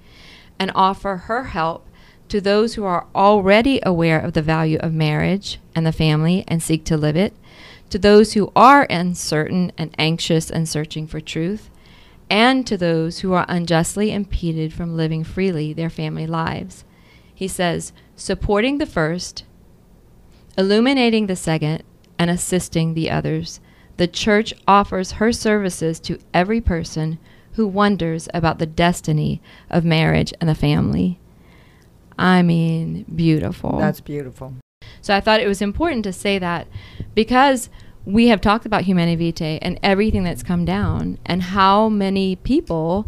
and 0.60 0.72
offer 0.74 1.18
her 1.18 1.46
help 1.46 1.86
to 2.30 2.42
those 2.42 2.74
who 2.74 2.84
are 2.84 3.08
already 3.16 3.80
aware 3.84 4.20
of 4.20 4.34
the 4.34 4.42
value 4.42 4.78
of 4.80 4.94
marriage 4.94 5.60
and 5.76 5.86
the 5.86 5.92
family 5.92 6.44
and 6.48 6.62
seek 6.62 6.84
to 6.84 6.98
live 6.98 7.16
it 7.16 7.34
to 7.90 7.98
those 7.98 8.34
who 8.34 8.52
are 8.56 8.86
uncertain 8.90 9.72
and 9.78 9.94
anxious 9.98 10.50
and 10.50 10.68
searching 10.68 11.08
for 11.08 11.20
truth, 11.20 11.70
and 12.30 12.68
to 12.68 12.78
those 12.78 13.20
who 13.20 13.34
are 13.34 13.46
unjustly 13.48 14.12
impeded 14.12 14.74
from 14.74 14.98
living 14.98 15.24
freely 15.24 15.74
their 15.74 15.90
family 15.90 16.28
lives. 16.28 16.84
He 17.34 17.48
says, 17.48 17.94
supporting 18.16 18.78
the 18.78 18.86
first, 18.86 19.46
illuminating 20.58 21.28
the 21.28 21.36
second, 21.36 21.84
and 22.20 22.30
assisting 22.30 22.94
the 22.94 23.10
others. 23.10 23.60
The 23.98 24.08
church 24.08 24.54
offers 24.68 25.14
her 25.14 25.32
services 25.32 26.00
to 26.02 26.20
every 26.34 26.62
person 26.62 27.20
who 27.54 27.68
wonders 27.68 28.30
about 28.34 28.60
the 28.60 28.66
destiny 28.68 29.42
of 29.70 29.84
marriage 29.84 30.34
and 30.40 30.48
the 30.48 30.56
family. 30.56 31.20
I 32.18 32.44
mean, 32.44 33.06
beautiful. 33.16 33.78
That's 33.80 34.02
beautiful. 34.02 34.54
So 35.02 35.16
I 35.16 35.22
thought 35.22 35.40
it 35.40 35.48
was 35.48 35.62
important 35.62 36.04
to 36.04 36.14
say 36.14 36.38
that 36.40 36.68
because 37.16 37.70
we 38.06 38.28
have 38.28 38.42
talked 38.42 38.66
about 38.66 38.84
Humanae 38.84 39.16
Vitae 39.16 39.60
and 39.62 39.80
everything 39.84 40.24
that's 40.24 40.44
come 40.44 40.64
down, 40.64 41.18
and 41.26 41.44
how 41.44 41.90
many 41.90 42.38
people, 42.38 43.06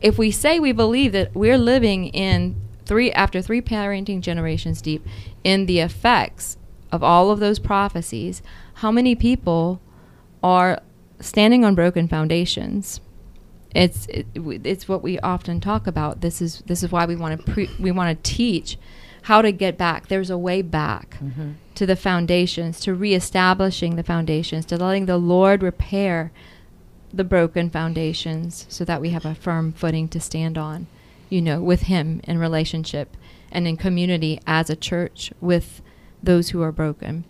if 0.00 0.18
we 0.18 0.30
say 0.30 0.58
we 0.58 0.72
believe 0.72 1.12
that 1.12 1.34
we're 1.34 1.58
living 1.58 2.08
in 2.08 2.56
three 2.86 3.12
after 3.12 3.40
three 3.40 3.60
parenting 3.60 4.20
generations 4.20 4.82
deep 4.82 5.06
in 5.44 5.66
the 5.66 5.80
effects 5.80 6.56
of 6.90 7.02
all 7.02 7.30
of 7.30 7.38
those 7.38 7.58
prophecies, 7.58 8.42
how 8.74 8.90
many 8.90 9.14
people 9.14 9.80
are 10.46 10.80
standing 11.18 11.64
on 11.64 11.74
broken 11.74 12.06
foundations? 12.06 13.00
It's 13.74 14.06
it, 14.06 14.26
it's 14.34 14.88
what 14.88 15.02
we 15.02 15.18
often 15.18 15.60
talk 15.60 15.88
about. 15.88 16.20
This 16.20 16.40
is 16.40 16.62
this 16.66 16.84
is 16.84 16.92
why 16.92 17.04
we 17.04 17.16
want 17.16 17.38
to 17.44 17.52
pre- 17.52 17.70
we 17.80 17.90
want 17.90 18.16
to 18.16 18.32
teach 18.32 18.78
how 19.22 19.42
to 19.42 19.50
get 19.50 19.76
back. 19.76 20.06
There's 20.06 20.30
a 20.30 20.38
way 20.38 20.62
back 20.62 21.18
mm-hmm. 21.18 21.52
to 21.74 21.84
the 21.84 21.96
foundations, 21.96 22.78
to 22.80 22.94
reestablishing 22.94 23.96
the 23.96 24.04
foundations, 24.04 24.64
to 24.66 24.76
letting 24.76 25.06
the 25.06 25.18
Lord 25.18 25.64
repair 25.64 26.30
the 27.12 27.24
broken 27.24 27.68
foundations 27.68 28.66
so 28.68 28.84
that 28.84 29.00
we 29.00 29.10
have 29.10 29.24
a 29.24 29.34
firm 29.34 29.72
footing 29.72 30.06
to 30.08 30.20
stand 30.20 30.56
on, 30.56 30.86
you 31.28 31.42
know, 31.42 31.60
with 31.60 31.82
Him 31.82 32.20
in 32.24 32.38
relationship 32.38 33.16
and 33.50 33.66
in 33.66 33.76
community 33.76 34.38
as 34.46 34.70
a 34.70 34.76
church 34.76 35.32
with 35.40 35.82
those 36.22 36.50
who 36.50 36.62
are 36.62 36.72
broken. 36.72 37.24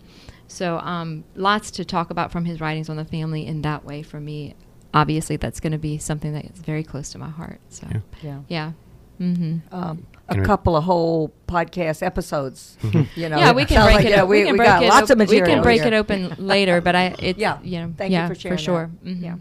So, 0.47 0.77
um, 0.79 1.23
lots 1.35 1.71
to 1.71 1.85
talk 1.85 2.09
about 2.09 2.31
from 2.31 2.45
his 2.45 2.59
writings 2.61 2.89
on 2.89 2.95
the 2.95 3.05
family 3.05 3.45
in 3.45 3.61
that 3.63 3.83
way 3.85 4.01
for 4.03 4.19
me. 4.19 4.55
Obviously, 4.93 5.35
that's 5.35 5.59
going 5.59 5.73
to 5.73 5.77
be 5.77 5.97
something 5.97 6.33
that 6.33 6.45
is 6.45 6.59
very 6.59 6.83
close 6.83 7.09
to 7.11 7.17
my 7.17 7.29
heart. 7.29 7.59
So, 7.69 7.87
Yeah. 7.91 7.99
Yeah. 8.21 8.39
yeah. 8.47 8.71
Mm-hmm. 9.19 9.57
Um, 9.75 10.05
a 10.29 10.35
Can 10.35 10.45
couple 10.45 10.75
of 10.77 10.83
whole 10.83 11.33
podcast 11.47 12.01
episodes. 12.05 12.77
You 13.15 13.29
know, 13.29 13.37
yeah, 13.37 13.51
we 13.51 13.65
can 13.65 13.83
break 13.83 13.95
like, 13.97 14.05
it. 14.05 14.11
yeah, 14.11 14.21
o- 14.21 14.25
we, 14.25 14.43
can 14.43 14.55
break 14.55 14.67
got 14.67 14.83
it. 14.83 14.89
lots 14.89 15.09
of 15.09 15.15
op- 15.19 15.27
material. 15.27 15.47
We 15.47 15.53
can 15.55 15.63
break 15.63 15.81
here. 15.81 15.93
it 15.93 15.97
open 15.97 16.35
later, 16.37 16.81
but 16.81 16.95
I, 16.95 17.15
it's 17.19 17.39
Yeah. 17.39 17.57
you 17.63 17.79
know, 17.79 17.93
Thank 17.97 18.11
you 18.11 18.17
yeah, 18.17 18.27
for 18.27 18.35
sharing 18.35 18.57
that. 18.57 18.63
sure. 18.63 18.91
Mhm. 19.03 19.21
Yeah. 19.23 19.35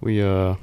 We 0.00 0.22
uh, 0.22 0.54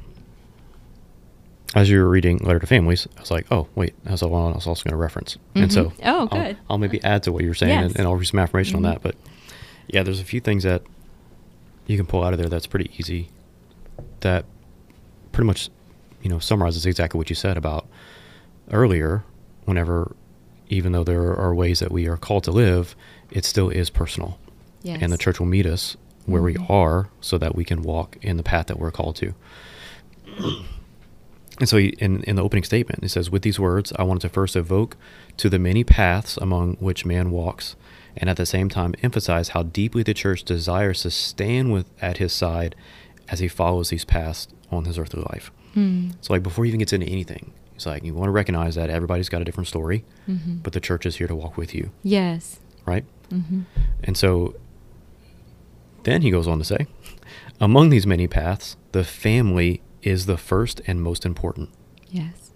as 1.75 1.89
you 1.89 1.99
were 1.99 2.09
reading 2.09 2.37
Letter 2.39 2.59
to 2.59 2.67
Families, 2.67 3.07
I 3.17 3.19
was 3.21 3.29
like, 3.31 3.45
oh 3.51 3.67
wait, 3.75 3.93
that's 4.03 4.21
the 4.21 4.27
one 4.27 4.51
I 4.51 4.55
was 4.55 4.65
also 4.67 4.83
going 4.83 4.91
to 4.93 4.97
reference, 4.97 5.37
and 5.55 5.71
so. 5.71 5.93
Oh, 6.03 6.27
I'll- 6.31 6.55
I'll, 6.71 6.77
maybe 6.77 7.03
add 7.03 7.23
to 7.23 7.31
what 7.31 7.43
you 7.43 7.49
were 7.49 7.53
saying, 7.55 7.71
Yes. 7.79 7.85
and, 7.91 7.97
and 7.99 8.07
I'll 8.07 8.15
read 8.15 8.25
some 8.25 8.39
affirmation 8.39 8.73
Mhm. 8.73 8.77
on 8.77 8.83
that. 8.83 9.01
But 9.03 9.15
yeah, 9.87 10.03
there's 10.03 10.19
a 10.19 10.25
few 10.25 10.39
things 10.39 10.63
that 10.63 10.81
you 11.85 11.97
can 11.97 12.05
pull 12.05 12.23
out 12.23 12.33
of 12.33 12.39
there 12.39 12.49
that's 12.49 12.67
pretty 12.67 12.91
easy. 12.97 13.29
That 14.21 14.45
pretty 15.31 15.47
much, 15.47 15.69
you 16.21 16.29
know, 16.29 16.39
summarizes 16.39 16.85
exactly 16.85 17.17
what 17.17 17.29
you 17.29 17.35
said 17.35 17.57
about 17.57 17.87
earlier. 18.71 19.23
Whenever, 19.65 20.15
even 20.69 20.91
though 20.93 21.03
there 21.03 21.35
are 21.35 21.53
ways 21.53 21.79
that 21.79 21.91
we 21.91 22.07
are 22.07 22.17
called 22.17 22.43
to 22.45 22.51
live, 22.51 22.95
it 23.31 23.45
still 23.45 23.69
is 23.69 23.89
personal. 23.89 24.37
Yes. 24.83 24.99
and 25.01 25.11
the 25.11 25.17
church 25.17 25.39
will 25.39 25.47
meet 25.47 25.65
us 25.65 25.97
where 26.27 26.41
we 26.41 26.53
Mhm. 26.53 26.69
are 26.69 27.09
so 27.19 27.37
that 27.39 27.55
we 27.55 27.65
can 27.65 27.81
walk 27.81 28.15
in 28.21 28.37
the 28.37 28.43
path 28.43 28.67
that 28.67 28.79
we're 28.79 28.91
called 28.91 29.15
to. 29.17 29.33
And 31.59 31.67
so 31.67 31.77
he, 31.77 31.87
in, 31.97 32.21
in 32.23 32.35
the 32.35 32.43
opening 32.43 32.63
statement, 32.63 33.01
he 33.01 33.07
says, 33.07 33.31
With 33.31 33.41
these 33.41 33.59
words, 33.59 33.91
I 33.97 34.03
wanted 34.03 34.21
to 34.21 34.29
first 34.29 34.55
evoke 34.55 34.95
to 35.37 35.49
the 35.49 35.57
many 35.57 35.83
paths 35.83 36.37
among 36.37 36.75
which 36.75 37.03
man 37.03 37.31
walks, 37.31 37.75
and 38.17 38.29
at 38.29 38.37
the 38.37 38.45
same 38.45 38.69
time 38.69 38.93
emphasize 39.03 39.49
how 39.49 39.63
deeply 39.63 40.03
the 40.03 40.13
church 40.13 40.43
desires 40.43 41.01
to 41.03 41.11
stand 41.11 41.71
with 41.71 41.85
at 42.01 42.17
his 42.17 42.33
side 42.33 42.75
as 43.29 43.39
he 43.39 43.47
follows 43.47 43.89
these 43.89 44.05
paths 44.05 44.47
on 44.71 44.85
his 44.85 44.97
earthly 44.97 45.21
life. 45.31 45.51
Hmm. 45.73 46.09
So, 46.21 46.33
like, 46.33 46.43
before 46.43 46.65
he 46.65 46.69
even 46.69 46.79
gets 46.79 46.93
into 46.93 47.07
anything, 47.07 47.53
he's 47.73 47.85
like, 47.85 48.03
You 48.03 48.13
want 48.13 48.27
to 48.27 48.31
recognize 48.31 48.75
that 48.75 48.89
everybody's 48.89 49.29
got 49.29 49.41
a 49.41 49.45
different 49.45 49.67
story, 49.67 50.03
Mhm. 50.27 50.63
but 50.63 50.73
the 50.73 50.79
church 50.79 51.05
is 51.05 51.17
here 51.17 51.27
to 51.27 51.35
walk 51.35 51.57
with 51.57 51.75
you, 51.75 51.91
yes. 52.03 52.59
right? 52.85 53.05
Mm-hmm. 53.31 53.61
And 54.03 54.15
so 54.17 54.55
then 56.03 56.21
he 56.21 56.31
goes 56.31 56.47
on 56.47 56.57
to 56.59 56.63
say, 56.65 56.87
among 57.59 57.89
these 57.89 58.07
many 58.07 58.27
paths, 58.27 58.77
the 58.93 59.03
family 59.03 59.81
is 60.01 60.25
the 60.25 60.37
first 60.37 60.81
and 60.87 61.01
most 61.01 61.25
important. 61.25 61.69
Yes. 62.09 62.51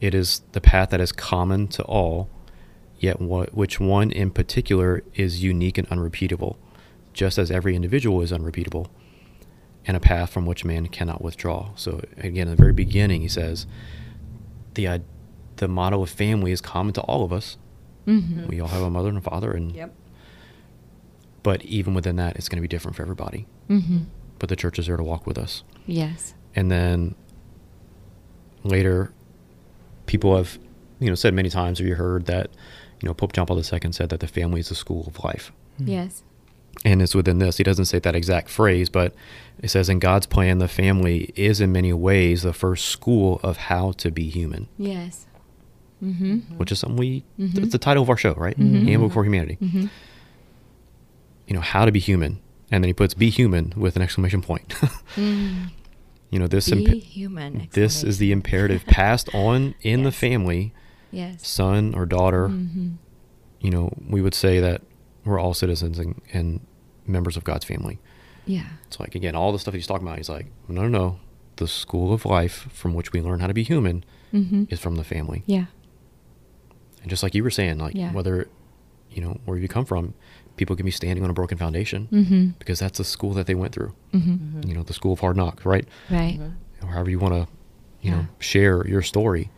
It 0.00 0.14
is 0.14 0.42
the 0.52 0.60
path 0.60 0.90
that 0.90 1.00
is 1.00 1.12
common 1.12 1.68
to 1.68 1.82
all, 1.82 2.30
yet 2.98 3.20
what, 3.20 3.54
which 3.54 3.78
one 3.80 4.10
in 4.10 4.30
particular 4.30 5.02
is 5.14 5.42
unique 5.42 5.78
and 5.78 5.86
unrepeatable, 5.88 6.58
just 7.12 7.38
as 7.38 7.50
every 7.50 7.74
individual 7.76 8.20
is 8.22 8.32
unrepeatable, 8.32 8.90
and 9.86 9.96
a 9.96 10.00
path 10.00 10.30
from 10.30 10.46
which 10.46 10.64
man 10.64 10.86
cannot 10.88 11.22
withdraw. 11.22 11.70
So 11.76 12.00
again, 12.18 12.48
at 12.48 12.56
the 12.56 12.62
very 12.62 12.72
beginning, 12.72 13.22
he 13.22 13.28
says, 13.28 13.66
the 14.74 14.88
i- 14.88 15.00
the 15.56 15.68
model 15.68 16.02
of 16.02 16.10
family 16.10 16.52
is 16.52 16.60
common 16.60 16.92
to 16.94 17.00
all 17.02 17.24
of 17.24 17.32
us. 17.32 17.56
Mm-hmm. 18.06 18.46
We 18.46 18.60
all 18.60 18.68
have 18.68 18.82
a 18.82 18.90
mother 18.90 19.08
and 19.08 19.18
a 19.18 19.20
father, 19.20 19.50
and 19.52 19.72
Yep. 19.72 19.92
but 21.42 21.64
even 21.64 21.94
within 21.94 22.16
that, 22.16 22.36
it's 22.36 22.48
going 22.48 22.58
to 22.58 22.62
be 22.62 22.68
different 22.68 22.96
for 22.96 23.02
everybody. 23.02 23.46
Mm-hmm. 23.68 23.98
But 24.38 24.48
the 24.48 24.56
church 24.56 24.78
is 24.78 24.86
there 24.86 24.96
to 24.96 25.02
walk 25.02 25.26
with 25.26 25.36
us. 25.38 25.64
Yes. 25.86 26.34
And 26.54 26.70
then 26.70 27.14
later, 28.64 29.12
people 30.06 30.36
have, 30.36 30.58
you 31.00 31.08
know, 31.08 31.14
said 31.14 31.34
many 31.34 31.50
times, 31.50 31.80
or 31.80 31.84
you 31.84 31.94
heard 31.96 32.26
that, 32.26 32.50
you 33.00 33.06
know, 33.08 33.14
Pope 33.14 33.32
John 33.32 33.46
Paul 33.46 33.58
II 33.58 33.92
said 33.92 34.08
that 34.10 34.20
the 34.20 34.26
family 34.26 34.60
is 34.60 34.68
the 34.68 34.74
school 34.74 35.04
of 35.06 35.22
life. 35.24 35.52
Yes. 35.78 36.22
And 36.84 37.02
it's 37.02 37.14
within 37.14 37.38
this. 37.38 37.56
He 37.56 37.64
doesn't 37.64 37.86
say 37.86 37.98
that 37.98 38.14
exact 38.14 38.48
phrase, 38.50 38.88
but 38.88 39.14
it 39.62 39.68
says, 39.68 39.88
in 39.88 39.98
God's 39.98 40.26
plan, 40.26 40.58
the 40.58 40.68
family 40.68 41.32
is 41.34 41.60
in 41.60 41.72
many 41.72 41.92
ways 41.92 42.42
the 42.42 42.52
first 42.52 42.86
school 42.86 43.40
of 43.42 43.56
how 43.56 43.92
to 43.92 44.10
be 44.10 44.28
human, 44.28 44.68
Yes. 44.78 45.26
Mm-hmm. 46.04 46.56
which 46.58 46.70
is 46.70 46.78
something 46.78 46.96
we, 46.96 47.24
Mhm. 47.40 47.58
it's 47.58 47.72
the 47.72 47.78
title 47.78 48.02
of 48.04 48.08
our 48.10 48.16
show, 48.16 48.34
right? 48.34 48.56
Mhm. 48.58 48.86
Handbook 48.86 49.12
for 49.12 49.24
Humanity. 49.24 49.58
Mm-hmm. 49.60 49.86
You 51.48 51.54
know, 51.54 51.60
how 51.60 51.84
to 51.84 51.92
be 51.92 51.98
human. 52.00 52.38
And 52.70 52.84
then 52.84 52.88
he 52.88 52.92
puts 52.92 53.14
be 53.14 53.30
human 53.30 53.72
with 53.76 53.96
an 53.96 54.02
exclamation 54.02 54.42
point. 54.42 54.74
Mm. 55.16 55.70
you 56.30 56.38
know, 56.38 56.46
this, 56.46 56.70
Be 56.70 56.84
imp- 56.84 57.02
human. 57.02 57.68
this 57.72 58.04
is 58.04 58.18
the 58.18 58.30
imperative 58.30 58.84
passed 58.86 59.34
on 59.34 59.74
in 59.82 60.02
the 60.04 60.12
family 60.24 60.72
Yes. 61.10 61.46
son 61.46 61.94
or 61.94 62.06
daughter, 62.06 62.48
Mm-hmm. 62.48 62.88
you 63.60 63.70
know, 63.70 63.92
we 64.08 64.20
would 64.22 64.34
say 64.34 64.60
that 64.60 64.82
we're 65.24 65.38
all 65.40 65.54
citizens 65.54 65.98
and, 65.98 66.20
and 66.32 66.60
members 67.06 67.36
of 67.36 67.44
God's 67.44 67.64
family. 67.64 67.98
Yeah. 68.46 68.66
It's 68.86 68.98
like, 69.00 69.14
again, 69.14 69.34
all 69.34 69.52
the 69.52 69.58
stuff 69.58 69.74
he's 69.74 69.86
talking 69.86 70.06
about, 70.06 70.16
he's 70.18 70.28
like, 70.28 70.46
no, 70.68 70.82
no, 70.82 70.88
no. 70.88 71.20
The 71.56 71.66
school 71.68 72.12
of 72.12 72.24
life 72.24 72.68
from 72.72 72.94
which 72.94 73.12
we 73.12 73.20
learn 73.20 73.40
how 73.40 73.46
to 73.46 73.54
be 73.54 73.62
human 73.62 74.04
Mm-hmm. 74.32 74.64
is 74.68 74.78
from 74.78 74.96
the 74.96 75.04
family. 75.04 75.42
Yeah. 75.46 75.66
And 77.00 77.08
just 77.10 77.22
like 77.22 77.34
you 77.34 77.42
were 77.42 77.50
saying, 77.50 77.78
like, 77.78 77.94
Yeah. 77.94 78.12
whether, 78.12 78.48
you 79.10 79.22
know, 79.22 79.40
where 79.46 79.56
you 79.58 79.68
come 79.68 79.84
from, 79.86 80.12
people 80.56 80.76
can 80.76 80.84
be 80.84 80.90
standing 80.90 81.24
on 81.24 81.30
a 81.30 81.32
broken 81.32 81.56
foundation 81.56 82.08
Mm-hmm. 82.12 82.48
because 82.58 82.78
that's 82.78 82.98
the 82.98 83.04
school 83.04 83.32
that 83.34 83.46
they 83.46 83.54
went 83.54 83.72
through. 83.74 83.94
Mm-hmm. 84.12 84.68
You 84.68 84.74
know, 84.74 84.82
the 84.82 84.92
school 84.92 85.12
of 85.14 85.20
hard 85.20 85.36
knocks, 85.36 85.64
right? 85.64 85.86
Right. 86.10 86.38
Or 86.82 86.88
however 86.88 87.10
you 87.10 87.18
want 87.18 87.34
to, 87.34 87.40
you 88.02 88.10
Yeah. 88.10 88.16
know, 88.16 88.26
share 88.38 88.86
your 88.86 89.02
story. 89.02 89.50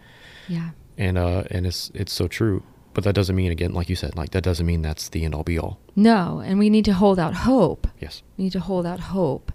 Yeah. 0.48 0.70
And, 1.00 1.16
uh, 1.18 1.44
and 1.50 1.66
it's, 1.66 1.90
it's 1.94 2.12
so 2.12 2.28
true. 2.28 2.62
But 2.92 3.04
that 3.04 3.14
doesn't 3.14 3.34
mean, 3.36 3.50
again, 3.50 3.72
like 3.72 3.88
you 3.88 3.96
said, 3.96 4.16
like, 4.16 4.30
that 4.30 4.42
doesn't 4.42 4.66
mean 4.66 4.82
that's 4.82 5.08
the 5.08 5.24
end 5.24 5.34
all 5.34 5.44
be 5.44 5.58
all. 5.58 5.78
No, 5.96 6.40
and 6.44 6.58
we 6.58 6.68
need 6.70 6.84
to 6.86 6.92
hold 6.92 7.18
out 7.18 7.34
hope. 7.34 7.86
Yes. 8.00 8.22
We 8.36 8.44
need 8.44 8.52
to 8.52 8.60
hold 8.60 8.84
out 8.84 9.00
hope 9.00 9.52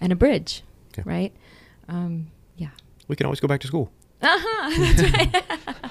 and 0.00 0.12
a 0.12 0.16
bridge, 0.16 0.62
Yeah. 0.96 1.04
right? 1.06 1.32
Um, 1.88 2.26
yeah. 2.56 2.70
We 3.08 3.14
can 3.16 3.24
always 3.26 3.40
go 3.40 3.48
back 3.48 3.60
to 3.60 3.66
school. 3.68 3.90
Uh-huh. 4.20 4.70
That's 4.78 5.02
right. 5.16 5.44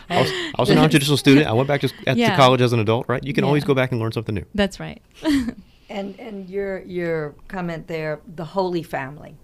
I 0.10 0.22
was, 0.22 0.32
I 0.32 0.54
was 0.60 0.70
a 0.70 0.76
non-judicial 0.76 1.16
student. 1.18 1.48
I 1.48 1.54
went 1.54 1.68
back 1.68 1.82
to, 1.82 1.90
at 2.08 2.18
Yeah. 2.18 2.32
to 2.32 2.36
college 2.36 2.62
as 2.62 2.74
an 2.74 2.80
adult, 2.80 3.06
right? 3.08 3.24
You 3.24 3.34
can 3.34 3.44
always 3.46 3.64
go 3.64 3.74
back 3.74 3.92
and 3.92 4.00
learn 4.02 4.12
something 4.12 4.36
new. 4.36 4.46
That's 4.54 4.80
right. 4.80 5.02
And 5.88 6.20
and 6.20 6.50
your 6.50 6.80
your 6.82 7.36
comment 7.48 7.86
there, 7.88 8.20
the 8.36 8.44
Holy 8.44 8.82
Family, 8.82 9.36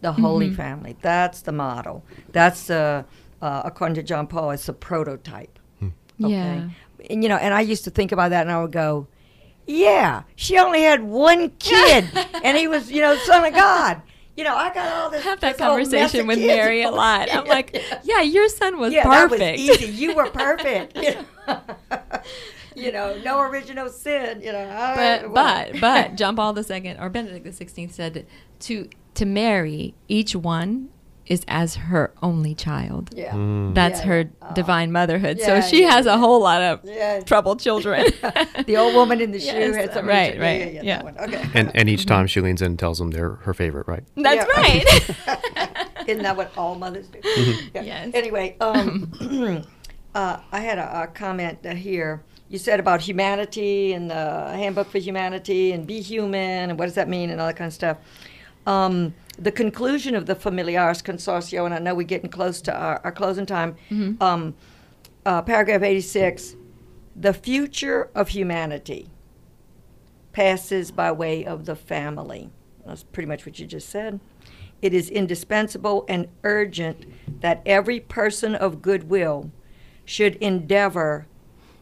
the 0.00 0.10
Holy 0.12 0.50
Mhm. 0.50 0.56
Family. 0.56 0.96
That's 1.00 1.42
the 1.42 1.52
model. 1.52 2.04
That's 2.32 2.66
the 2.66 3.04
uh, 3.06 3.10
Uh, 3.40 3.62
according 3.64 3.94
to 3.94 4.02
John 4.02 4.26
Paul, 4.26 4.50
it's 4.50 4.68
a 4.68 4.72
prototype. 4.72 5.58
Hmm. 5.78 5.88
Yeah. 6.18 6.68
And 7.08 7.22
you 7.22 7.28
know, 7.28 7.36
and 7.36 7.54
I 7.54 7.62
used 7.62 7.84
to 7.84 7.90
think 7.90 8.12
about 8.12 8.30
that, 8.30 8.42
and 8.42 8.52
I 8.52 8.60
would 8.60 8.72
go, 8.72 9.06
"Yeah, 9.66 10.24
she 10.36 10.58
only 10.58 10.82
had 10.82 11.02
one 11.02 11.50
kid, 11.58 12.06
and 12.44 12.58
he 12.58 12.68
was, 12.68 12.90
you 12.90 13.00
know, 13.00 13.16
Son 13.16 13.44
of 13.44 13.54
God." 13.54 14.02
You 14.36 14.44
know, 14.44 14.56
I 14.56 14.72
got 14.72 14.92
all 14.92 15.10
this. 15.10 15.24
I 15.24 15.28
have 15.30 15.40
that 15.40 15.58
this 15.58 15.66
conversation 15.66 16.26
with. 16.26 16.38
Mary 16.38 16.82
a 16.82 16.90
lot. 16.90 17.30
I'm 17.32 17.46
like, 17.46 17.82
yeah, 18.04 18.22
your 18.22 18.48
son 18.48 18.78
was 18.78 18.92
yeah, 18.92 19.04
perfect. 19.04 19.40
that 19.40 19.52
was 19.52 19.82
easy. 19.82 19.92
You 19.92 20.14
were 20.14 20.30
perfect. 20.30 20.96
You 20.96 21.14
know, 21.48 21.60
you 22.74 22.92
know 22.92 23.20
no 23.24 23.40
original 23.40 23.88
sin. 23.88 24.40
You 24.40 24.52
know, 24.52 24.92
but 24.96 25.34
but 25.34 25.80
but 25.80 26.14
John 26.16 26.36
Paul 26.36 26.56
II 26.56 26.96
or 26.98 27.10
Benedict 27.10 27.44
the 27.44 27.52
Sixteenth 27.52 27.94
said 27.94 28.26
to 28.60 28.88
to 29.14 29.26
Mary 29.26 29.94
each 30.08 30.34
one 30.36 30.88
is 31.30 31.44
as 31.46 31.76
her 31.76 32.12
only 32.22 32.54
child. 32.56 33.08
yeah, 33.14 33.32
Mm. 33.32 33.72
That's 33.72 34.00
Yeah, 34.00 34.06
her 34.06 34.18
yeah. 34.20 34.52
divine 34.52 34.90
motherhood. 34.90 35.38
Yeah, 35.38 35.60
so 35.60 35.68
she 35.68 35.82
yeah, 35.82 35.92
has 35.92 36.06
a 36.06 36.18
whole 36.18 36.40
lot 36.42 36.60
of 36.60 36.80
Yeah. 36.84 37.20
troubled 37.20 37.60
children. 37.60 38.04
the 38.66 38.76
old 38.76 38.94
woman 38.96 39.20
in 39.20 39.30
the 39.30 39.38
shoe 39.38 39.46
Yes, 39.46 39.76
had 39.76 39.92
some 39.94 40.06
right, 40.08 40.34
yeah, 40.34 40.40
right, 40.42 40.60
Yeah, 40.60 40.66
yeah, 40.66 40.82
yeah. 40.82 40.96
that 40.96 41.04
one. 41.04 41.18
Okay. 41.18 41.42
And 41.54 41.70
and 41.74 41.88
each 41.88 42.04
time 42.04 42.26
she 42.26 42.40
leans 42.40 42.60
in 42.62 42.66
and 42.72 42.78
tells 42.78 42.98
them 42.98 43.12
they're 43.12 43.36
her 43.46 43.54
favorite, 43.54 43.86
right? 43.86 44.02
That's 44.16 44.44
Yeah. 44.44 44.60
right. 44.60 46.06
Isn't 46.08 46.24
that 46.24 46.36
what 46.36 46.50
all 46.58 46.74
mothers 46.74 47.06
do? 47.06 47.20
Yeah. 47.74 47.82
Yes. 47.82 48.10
Anyway, 48.12 48.56
um, 48.60 49.12
uh, 50.14 50.40
I 50.50 50.60
had 50.60 50.78
a, 50.78 51.02
a 51.02 51.06
comment 51.06 51.58
uh, 51.64 51.74
here. 51.74 52.22
You 52.48 52.58
said 52.58 52.80
about 52.80 53.00
humanity 53.00 53.92
and 53.92 54.10
the 54.10 54.16
Handbook 54.62 54.90
for 54.90 54.98
Humanity 54.98 55.70
and 55.70 55.86
be 55.86 56.00
human 56.00 56.70
and 56.70 56.76
what 56.78 56.86
does 56.86 56.96
that 56.96 57.08
mean 57.08 57.30
and 57.30 57.40
all 57.40 57.46
that 57.46 57.56
kind 57.56 57.68
of 57.68 57.72
stuff. 57.74 57.98
Um, 58.66 59.14
the 59.38 59.52
conclusion 59.52 60.14
of 60.14 60.26
the 60.26 60.34
Familiaris 60.34 61.02
Consortio, 61.02 61.64
and 61.64 61.74
I 61.74 61.78
know 61.78 61.94
we're 61.94 62.02
getting 62.06 62.30
close 62.30 62.60
to 62.62 62.74
our, 62.74 63.00
our 63.04 63.12
closing 63.12 63.46
time. 63.46 63.76
Mhm. 63.90 64.20
Um, 64.20 64.54
uh, 65.26 65.42
paragraph 65.42 65.82
86 65.82 66.56
The 67.16 67.32
future 67.34 68.08
of 68.14 68.28
humanity 68.28 69.10
passes 70.32 70.90
by 70.90 71.10
way 71.12 71.44
of 71.44 71.66
the 71.66 71.74
family. 71.76 72.50
That's 72.86 73.02
pretty 73.02 73.26
much 73.26 73.44
what 73.44 73.58
you 73.58 73.66
just 73.66 73.88
said. 73.88 74.20
It 74.80 74.94
is 74.94 75.10
indispensable 75.10 76.04
and 76.08 76.28
urgent 76.44 77.04
that 77.40 77.60
every 77.66 78.00
person 78.00 78.54
of 78.54 78.80
goodwill 78.80 79.50
should 80.06 80.36
endeavor 80.36 81.26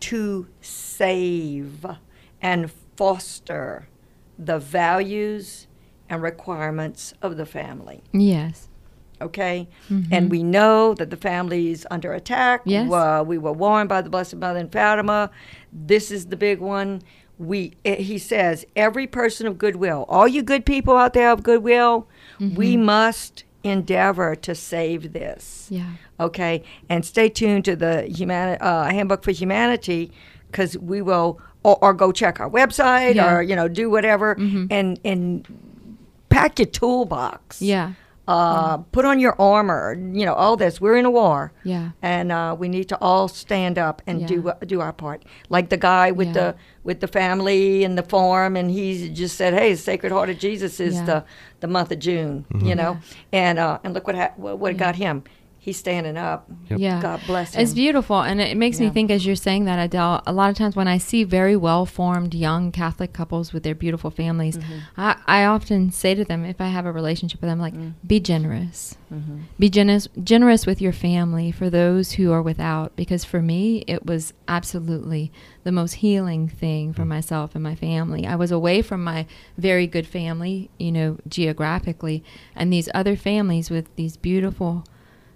to 0.01 0.49
save 0.61 1.87
and 2.43 2.73
foster 2.97 3.87
the 4.39 4.59
values 4.59 5.68
and 6.09 6.23
requirements 6.23 7.15
of 7.23 7.37
the 7.37 7.47
family. 7.47 8.03
yes. 8.13 8.69
Okay, 9.21 9.67
Mm-hmm. 9.91 10.15
and 10.15 10.31
we 10.31 10.45
know 10.45 10.95
that 10.95 11.11
the 11.11 11.17
family 11.17 11.73
is 11.73 11.85
under 11.91 12.13
attack. 12.13 12.61
Yes. 12.65 12.89
Uh, 12.93 13.25
we 13.27 13.37
were 13.37 13.53
warned 13.53 13.89
by 13.89 14.01
the 14.01 14.09
Blessed 14.09 14.37
Mother 14.37 14.61
in 14.61 14.69
Fatima. 14.69 15.31
This 15.73 16.13
is 16.13 16.27
the 16.27 16.37
big 16.37 16.61
one. 16.61 17.03
We, 17.37 17.73
eh, 17.85 17.97
he 17.97 18.17
says, 18.19 18.65
every 18.77 19.09
person 19.09 19.49
of 19.49 19.59
goodwill, 19.59 20.05
all 20.09 20.29
you 20.29 20.45
good 20.45 20.65
people 20.65 20.97
out 20.97 21.15
there 21.15 21.33
of 21.33 21.43
goodwill, 21.43 22.07
we 22.39 22.75
Mm-hmm. 22.77 22.85
must 22.85 23.43
endeavor 23.65 24.37
to 24.37 24.55
save 24.55 25.13
this 25.13 25.67
Yeah. 25.69 25.91
okay 26.21 26.63
and 26.89 27.05
stay 27.05 27.29
tuned 27.29 27.65
to 27.65 27.75
the 27.75 28.03
human 28.03 28.57
uh, 28.61 28.85
handbook 28.89 29.25
for 29.25 29.33
humanity 29.33 30.13
because 30.49 30.79
we 30.79 31.03
will 31.03 31.41
or, 31.65 31.77
or 31.83 31.93
go 31.93 32.13
check 32.13 32.39
our 32.39 32.49
website 32.49 33.17
Yeah. 33.17 33.35
or 33.35 33.43
you 33.43 33.57
know 33.57 33.67
do 33.67 33.91
whatever 33.91 34.35
and 34.71 35.01
and 35.05 35.45
pack 36.39 36.59
your 36.59 36.67
toolbox 36.67 37.61
Yeah. 37.61 37.93
uh, 38.29 38.77
put 38.93 39.05
on 39.05 39.19
your 39.21 39.35
armor 39.41 39.95
you 40.19 40.25
know 40.27 40.35
all 40.35 40.57
this 40.57 40.81
we're 40.81 40.97
in 40.97 41.05
a 41.07 41.11
war 41.11 41.53
Yeah. 41.65 41.91
and 42.03 42.31
uh, 42.31 42.55
we 42.59 42.69
need 42.69 42.89
to 42.91 42.99
all 43.01 43.27
stand 43.29 43.79
up 43.79 44.03
and 44.07 44.27
do 44.29 44.35
Yeah. 44.35 44.41
wha- 44.47 44.59
do 44.73 44.81
our 44.81 44.93
part 44.93 45.25
like 45.49 45.69
the 45.71 45.77
guy 45.91 46.11
with 46.11 46.29
Yeah. 46.29 46.35
the 46.41 46.49
with 46.85 47.01
the 47.01 47.09
family 47.09 47.85
and 47.85 47.97
the 48.01 48.03
farm 48.03 48.57
and 48.57 48.71
he 48.71 49.09
just 49.23 49.37
said 49.37 49.53
hey 49.55 49.75
sacred 49.77 50.13
heart 50.13 50.29
of 50.31 50.39
jesus 50.39 50.79
is 50.89 50.95
Yeah. 50.97 51.05
the 51.11 51.19
the 51.61 51.67
month 51.77 51.91
of 51.93 51.99
june 51.99 52.45
you 52.69 52.75
know 52.75 52.93
and 53.33 53.59
uh, 53.59 53.79
and 53.85 53.95
look 53.95 54.07
what 54.07 54.17
ha- 54.17 54.35
what, 54.37 54.59
what 54.59 54.77
got 54.77 54.95
him 54.97 55.25
he's 55.69 55.77
standing 55.79 56.17
up 56.17 56.41
Yep. 56.71 56.79
Yeah. 56.81 57.01
god 57.01 57.21
bless 57.27 57.55
him 57.55 57.63
It's 57.63 57.75
beautiful, 57.75 58.21
and 58.29 58.41
it 58.41 58.57
makes 58.57 58.79
Yeah. 58.81 58.87
me 58.89 58.93
think 58.93 59.11
as 59.11 59.25
you're 59.27 59.37
saying 59.49 59.65
that, 59.67 59.79
Adele. 59.87 60.23
A 60.27 60.33
lot 60.33 60.51
of 60.51 60.57
times 60.57 60.75
when 60.77 60.89
I 60.89 60.99
see 60.99 61.25
very 61.25 61.57
well-formed 61.57 62.35
young 62.35 62.73
Catholic 62.73 63.13
couples 63.13 63.53
with 63.53 63.63
their 63.63 63.75
beautiful 63.75 64.11
families, 64.11 64.57
Mm-hmm. 64.59 64.79
I, 65.09 65.17
I 65.27 65.45
often 65.45 65.91
say 65.93 66.15
to 66.15 66.25
them, 66.25 66.45
if 66.45 66.61
I 66.61 66.69
have 66.77 66.87
a 66.87 66.93
relationship 67.01 67.41
with 67.41 67.51
them, 67.51 67.61
like, 67.61 67.75
Mm. 67.75 67.93
be 68.07 68.19
generous, 68.21 68.97
Mm-hmm. 69.13 69.37
be 69.59 69.69
generous, 69.79 70.09
generous 70.23 70.67
with 70.67 70.81
your 70.83 70.93
family 70.93 71.51
for 71.51 71.69
those 71.71 72.13
who 72.13 72.33
are 72.33 72.43
without. 72.43 72.97
Because 72.97 73.25
for 73.25 73.41
me, 73.41 73.85
it 73.87 74.05
was 74.07 74.33
absolutely 74.49 75.31
the 75.65 75.73
most 75.73 75.95
healing 76.05 76.49
thing 76.49 76.93
for 76.93 77.05
myself 77.05 77.55
and 77.55 77.63
my 77.65 77.75
family. 77.75 78.27
I 78.27 78.37
was 78.37 78.51
away 78.51 78.83
from 78.83 79.03
my 79.05 79.27
very 79.57 79.87
good 79.87 80.07
family, 80.07 80.71
you 80.79 80.93
know, 80.93 81.19
geographically, 81.29 82.23
and 82.55 82.73
these 82.73 82.89
other 82.95 83.17
families 83.17 83.71
with 83.71 83.87
these 83.97 84.17
beautiful 84.17 84.85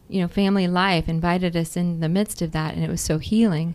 you 0.09 0.21
know, 0.21 0.29
family 0.29 0.67
life 0.69 1.09
invited 1.09 1.57
us 1.57 1.77
in 1.77 2.01
the 2.01 2.09
midst 2.09 2.43
of 2.43 2.53
that, 2.53 2.75
and 2.75 2.85
it 2.85 2.91
was 2.91 3.01
so 3.01 3.19
healing. 3.19 3.75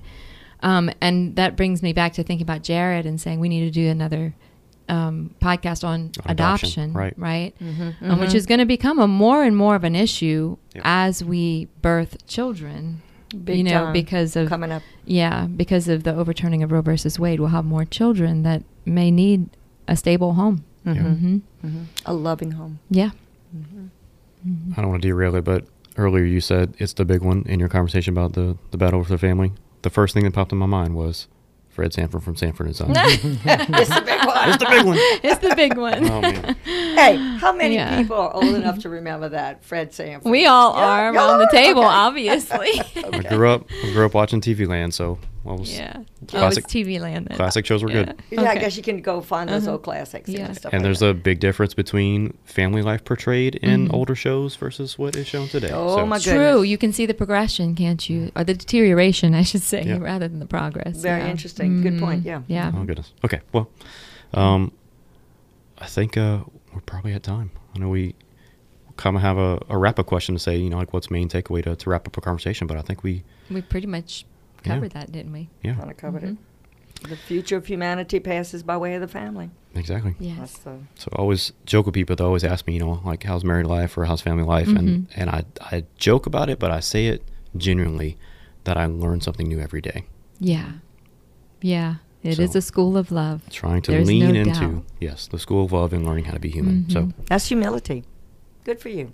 Um, 0.61 0.89
and 1.01 1.35
that 1.35 1.55
brings 1.55 1.81
me 1.83 1.93
back 1.93 2.13
to 2.13 2.23
thinking 2.23 2.43
about 2.45 2.63
Jared 2.63 3.05
and 3.05 3.19
saying 3.21 3.39
we 3.39 3.49
need 3.49 3.61
to 3.65 3.71
do 3.71 3.89
another 3.89 4.33
um, 4.89 5.35
podcast 5.41 5.83
on 5.83 6.11
On 6.25 6.31
adoption, 6.31 6.91
adoption, 6.91 6.93
right. 6.93 7.13
Right, 7.17 7.55
Mm-hmm. 7.61 8.09
Um, 8.11 8.19
which 8.19 8.33
is 8.33 8.45
going 8.45 8.59
to 8.59 8.65
become 8.65 8.99
a 8.99 9.07
more 9.07 9.43
and 9.43 9.55
more 9.55 9.75
of 9.75 9.83
an 9.83 9.95
issue 9.95 10.57
Yep. 10.73 10.81
as 10.85 11.23
we 11.23 11.67
birth 11.81 12.25
children. 12.27 13.01
Big 13.43 13.57
you 13.57 13.63
know, 13.65 13.85
time. 13.85 13.93
because 13.93 14.37
of 14.37 14.47
coming 14.47 14.71
up 14.71 14.81
yeah, 15.05 15.45
because 15.47 15.89
of 15.89 16.03
the 16.03 16.15
overturning 16.15 16.63
of 16.63 16.71
Roe 16.71 16.81
versus 16.81 17.19
Wade, 17.19 17.39
we'll 17.41 17.49
have 17.49 17.65
more 17.65 17.83
children 17.83 18.43
that 18.43 18.63
may 18.85 19.11
need 19.11 19.49
a 19.87 19.97
stable 19.97 20.33
home. 20.35 20.63
Mhm. 20.85 21.41
hmm 21.61 21.83
a 22.05 22.13
loving 22.13 22.51
home 22.51 22.79
Yeah, 22.89 23.09
I 24.77 24.81
don't 24.81 24.89
want 24.89 25.01
to 25.01 25.07
derail 25.07 25.35
it, 25.35 25.43
but 25.43 25.65
earlier 25.97 26.23
you 26.23 26.39
said 26.41 26.73
it's 26.77 26.93
the 26.93 27.05
big 27.05 27.21
one 27.21 27.43
in 27.47 27.59
your 27.59 27.69
conversation 27.69 28.13
about 28.13 28.33
the, 28.33 28.57
the 28.71 28.77
battle 28.77 28.99
with 28.99 29.09
the 29.09 29.17
family. 29.17 29.51
The 29.81 29.89
first 29.89 30.13
thing 30.13 30.23
that 30.23 30.33
popped 30.33 30.51
in 30.51 30.57
my 30.57 30.65
mind 30.65 30.95
was 30.95 31.27
Fred 31.69 31.93
Sanford 31.93 32.23
from 32.23 32.35
Sanford 32.35 32.65
and 32.67 32.75
Son. 32.75 32.91
it's 32.95 33.21
the 33.21 34.01
big 34.05 34.25
one 34.25 34.49
it's 34.49 34.57
the 34.57 34.65
big 34.69 34.85
one. 34.85 34.97
it's 35.23 35.37
the 35.47 35.55
big 35.55 35.77
oh, 35.77 35.81
one. 35.81 36.09
Oh 36.09 36.21
man, 36.21 36.55
hey 36.65 37.15
how 37.37 37.53
many 37.53 37.75
Yeah. 37.75 38.01
people 38.01 38.15
are 38.17 38.33
old 38.33 38.55
enough 38.55 38.79
to 38.79 38.89
remember 38.89 39.29
that 39.29 39.63
fred 39.63 39.93
sanford 39.93 40.31
We 40.31 40.45
all 40.47 40.73
Yeah, 40.75 40.79
are 40.85 41.13
y'all 41.13 41.29
around 41.29 41.39
the 41.39 41.49
table, 41.51 41.81
Okay. 41.81 41.89
obviously. 41.89 42.81
I 42.95 43.21
grew 43.35 43.49
up 43.49 43.69
I 43.83 43.91
grew 43.91 44.05
up 44.05 44.13
watching 44.15 44.41
TV 44.41 44.67
Land, 44.67 44.93
so 44.95 45.19
what 45.47 45.59
was 45.59 45.71
yeah. 45.77 45.93
Classic- 46.27 46.63
oh, 46.63 46.65
it's 46.65 46.73
TV 46.73 46.99
land. 46.99 47.27
then. 47.27 47.37
classic 47.37 47.65
shows 47.65 47.81
were 47.83 47.89
Yeah. 47.91 48.03
good. 48.05 48.15
yeah 48.31 48.49
i 48.51 48.55
guess 48.57 48.75
you 48.77 48.83
can 48.83 49.01
go 49.01 49.21
find 49.21 49.49
those 49.49 49.63
Uh-huh. 49.63 49.73
old 49.73 49.83
classics 49.83 50.29
Yeah. 50.29 50.45
and 50.47 50.55
stuff 50.57 50.73
And 50.73 50.81
like 50.81 50.85
there's 50.87 50.99
that. 50.99 51.09
a 51.09 51.13
big 51.13 51.39
difference 51.39 51.73
between 51.73 52.37
family 52.45 52.81
life 52.81 53.03
portrayed 53.05 53.55
in 53.55 53.87
Mhm. 53.87 53.93
older 53.93 54.15
shows 54.15 54.55
versus 54.55 54.97
what 54.99 55.15
is 55.15 55.25
shown 55.27 55.47
today. 55.47 55.71
Oh, 55.73 55.95
so, 55.97 56.05
my 56.05 56.19
True. 56.19 56.61
You 56.63 56.77
can 56.77 56.91
see 56.93 57.05
the 57.05 57.13
progression, 57.13 57.75
can't 57.75 58.09
you? 58.09 58.31
Or 58.35 58.43
the 58.43 58.53
deterioration, 58.53 59.33
I 59.33 59.43
should 59.43 59.61
say, 59.63 59.83
Yeah. 59.83 59.97
rather 59.97 60.27
than 60.27 60.39
the 60.39 60.45
progress. 60.45 60.97
Very 61.01 61.21
yeah. 61.21 61.31
interesting. 61.31 61.81
Good 61.81 61.99
point, 61.99 62.23
Mhm. 62.23 62.25
yeah. 62.25 62.41
Yeah. 62.47 62.71
Oh 62.75 62.83
goodness. 62.83 63.13
Okay. 63.23 63.39
Well, 63.53 63.69
um, 64.33 64.71
I 65.77 65.85
think 65.85 66.17
uh, 66.17 66.39
we're 66.73 66.81
probably 66.81 67.13
at 67.13 67.23
time. 67.23 67.51
I 67.75 67.79
know 67.79 67.89
we 67.89 68.15
kind 68.97 69.15
of 69.15 69.21
have 69.21 69.37
a, 69.37 69.59
a 69.69 69.77
wrap 69.77 69.99
up 69.99 70.07
question 70.07 70.33
to 70.35 70.39
say, 70.39 70.57
you 70.57 70.69
know, 70.71 70.77
like 70.77 70.91
what's 70.91 71.11
main 71.11 71.29
takeaway 71.29 71.63
to, 71.63 71.75
to 71.75 71.89
wrap 71.89 72.07
up 72.07 72.17
a 72.17 72.21
conversation, 72.21 72.65
but 72.67 72.77
I 72.77 72.81
think 72.81 73.03
we, 73.03 73.23
We 73.51 73.61
pretty 73.61 73.85
much 73.87 74.25
Yeah. 74.67 74.73
covered 74.75 74.91
that, 74.91 75.11
didn't 75.11 75.31
we? 75.33 75.49
yeah, 75.63 75.73
kind 75.75 75.91
of 75.91 75.97
covered 75.97 76.23
it 76.23 76.35
the 77.07 77.15
future 77.15 77.55
of 77.57 77.67
humanity 77.67 78.19
passes 78.19 78.63
by 78.63 78.75
way 78.75 78.95
of 78.95 79.01
the 79.01 79.07
family 79.07 79.51
exactly. 79.75 80.15
Yes. 80.19 80.37
That's 80.39 80.57
the, 80.59 80.77
So 80.95 81.09
I 81.13 81.17
always 81.17 81.53
joke 81.65 81.85
with 81.85 81.93
people. 81.93 82.15
They 82.15 82.23
always 82.23 82.43
ask 82.43 82.65
me, 82.65 82.73
you 82.73 82.79
know, 82.79 82.99
like 83.05 83.21
how's 83.21 83.43
married 83.43 83.67
life 83.67 83.95
or 83.99 84.05
how's 84.05 84.21
family 84.21 84.43
life, 84.43 84.67
and 84.67 84.87
Mhm. 84.89 85.05
and 85.15 85.29
I 85.29 85.43
I 85.61 85.83
joke 85.97 86.25
about 86.25 86.49
it, 86.49 86.57
but 86.57 86.71
I 86.71 86.79
say 86.79 87.05
it 87.07 87.21
genuinely 87.55 88.17
that 88.63 88.77
I 88.77 88.87
learn 88.87 89.21
something 89.21 89.47
new 89.47 89.59
every 89.59 89.79
day. 89.81 90.05
Yeah. 90.39 90.71
Yeah. 91.61 91.95
It 92.23 92.39
is 92.39 92.53
So- 92.53 92.57
a 92.59 92.61
school 92.63 92.97
of 92.97 93.11
love. 93.11 93.43
Trying 93.51 93.83
to 93.83 93.91
There's 93.91 94.07
lean 94.07 94.33
no 94.33 94.39
into 94.41 94.59
doubt. 94.59 94.83
yes, 94.99 95.27
the 95.27 95.37
school 95.39 95.65
of 95.65 95.71
love 95.71 95.93
and 95.93 96.03
learning 96.03 96.25
how 96.25 96.33
to 96.33 96.39
be 96.39 96.49
human. 96.49 96.89
So 96.89 97.03
Mhm. 97.03 97.13
that's 97.27 97.47
humility 97.47 98.03
good 98.65 98.79
for 98.79 98.89
you 98.89 99.11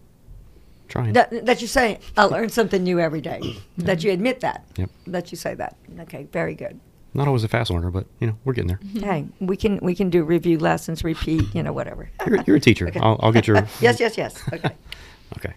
trying. 0.93 1.13
that, 1.13 1.45
that 1.45 1.61
you 1.61 1.67
say 1.67 1.99
i 2.17 2.23
learn 2.23 2.49
something 2.49 2.83
new 2.83 2.99
every 2.99 3.21
day 3.21 3.41
that 3.77 4.03
you 4.03 4.11
admit 4.11 4.39
that 4.41 4.63
Yep. 4.77 4.89
that 5.07 5.31
you 5.31 5.37
say 5.37 5.53
that 5.55 5.75
okay 6.01 6.27
very 6.31 6.53
good 6.55 6.79
Not 7.15 7.27
always 7.27 7.43
a 7.43 7.47
fast 7.47 7.69
learner, 7.71 7.91
but 7.91 8.05
you 8.19 8.27
know 8.27 8.37
we're 8.45 8.53
getting 8.53 8.67
there. 8.73 8.79
hey 9.09 9.25
we 9.39 9.57
can 9.57 9.79
we 9.81 9.95
can 9.95 10.09
do 10.09 10.23
review 10.23 10.57
lessons 10.59 11.03
repeat 11.03 11.43
you 11.55 11.63
know 11.63 11.73
whatever 11.73 12.09
You're, 12.27 12.41
you're 12.47 12.55
a 12.57 12.59
teacher. 12.59 12.87
Okay. 12.87 12.99
I'll, 12.99 13.17
I'll 13.21 13.31
get 13.31 13.47
your 13.47 13.57
yes 13.81 13.99
yes 13.99 14.17
yes 14.17 14.33
okay 14.53 14.73
Okay. 15.37 15.53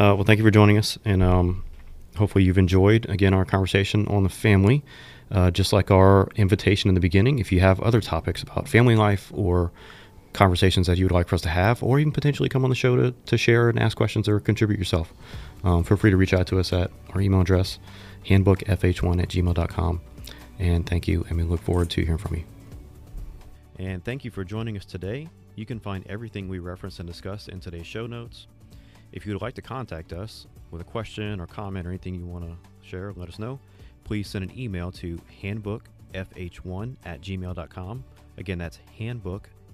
Uh, 0.00 0.14
well, 0.16 0.24
thank 0.24 0.38
you 0.38 0.44
for 0.44 0.50
joining 0.50 0.78
us, 0.78 0.96
and 1.04 1.22
um, 1.22 1.62
hopefully 2.16 2.42
you've 2.44 2.56
enjoyed 2.56 3.04
again 3.10 3.34
our 3.34 3.44
conversation 3.44 4.06
on 4.08 4.22
the 4.22 4.30
family. 4.30 4.82
Uh, 5.30 5.50
just 5.50 5.74
like 5.74 5.90
our 5.90 6.28
invitation 6.36 6.88
in 6.88 6.94
the 6.94 7.00
beginning, 7.02 7.38
if 7.38 7.52
you 7.52 7.60
have 7.60 7.78
other 7.80 8.00
topics 8.00 8.42
about 8.42 8.66
family 8.66 8.96
life 8.96 9.30
or 9.34 9.72
conversations 10.32 10.86
that 10.86 10.98
you 10.98 11.04
would 11.04 11.12
like 11.12 11.28
for 11.28 11.34
us 11.34 11.40
to 11.42 11.48
have, 11.48 11.82
or 11.82 11.98
even 11.98 12.12
potentially 12.12 12.48
come 12.48 12.64
on 12.64 12.70
the 12.70 12.76
show 12.76 12.96
to, 12.96 13.12
to 13.26 13.36
share 13.36 13.68
and 13.68 13.78
ask 13.78 13.96
questions 13.96 14.28
or 14.28 14.40
contribute 14.40 14.78
yourself, 14.78 15.12
um, 15.64 15.84
feel 15.84 15.96
free 15.96 16.10
to 16.10 16.16
reach 16.16 16.32
out 16.32 16.46
to 16.48 16.58
us 16.58 16.72
at 16.72 16.90
our 17.14 17.20
email 17.20 17.40
address, 17.40 17.78
handbookfh1 18.26 19.22
at 19.22 19.28
gmail.com. 19.28 20.00
And 20.58 20.86
thank 20.86 21.08
you, 21.08 21.24
and 21.28 21.38
we 21.38 21.42
look 21.42 21.60
forward 21.60 21.90
to 21.90 22.02
hearing 22.02 22.18
from 22.18 22.36
you. 22.36 22.44
And 23.78 24.04
thank 24.04 24.24
you 24.24 24.30
for 24.30 24.44
joining 24.44 24.76
us 24.76 24.84
today. 24.84 25.28
You 25.56 25.66
can 25.66 25.80
find 25.80 26.06
everything 26.06 26.48
we 26.48 26.58
referenced 26.58 27.00
and 27.00 27.08
discussed 27.08 27.48
in 27.48 27.60
today's 27.60 27.86
show 27.86 28.06
notes. 28.06 28.46
If 29.12 29.26
you 29.26 29.32
would 29.32 29.42
like 29.42 29.54
to 29.54 29.62
contact 29.62 30.12
us 30.12 30.46
with 30.70 30.80
a 30.80 30.84
question 30.84 31.40
or 31.40 31.46
comment 31.46 31.86
or 31.86 31.90
anything 31.90 32.14
you 32.14 32.26
want 32.26 32.44
to 32.44 32.56
share, 32.86 33.12
let 33.16 33.28
us 33.28 33.38
know. 33.38 33.58
Please 34.04 34.28
send 34.28 34.44
an 34.44 34.58
email 34.58 34.92
to 34.92 35.18
handbookfh1 35.42 36.96
at 37.04 37.20
gmail.com. 37.20 38.04
Again, 38.36 38.58
that's 38.58 38.78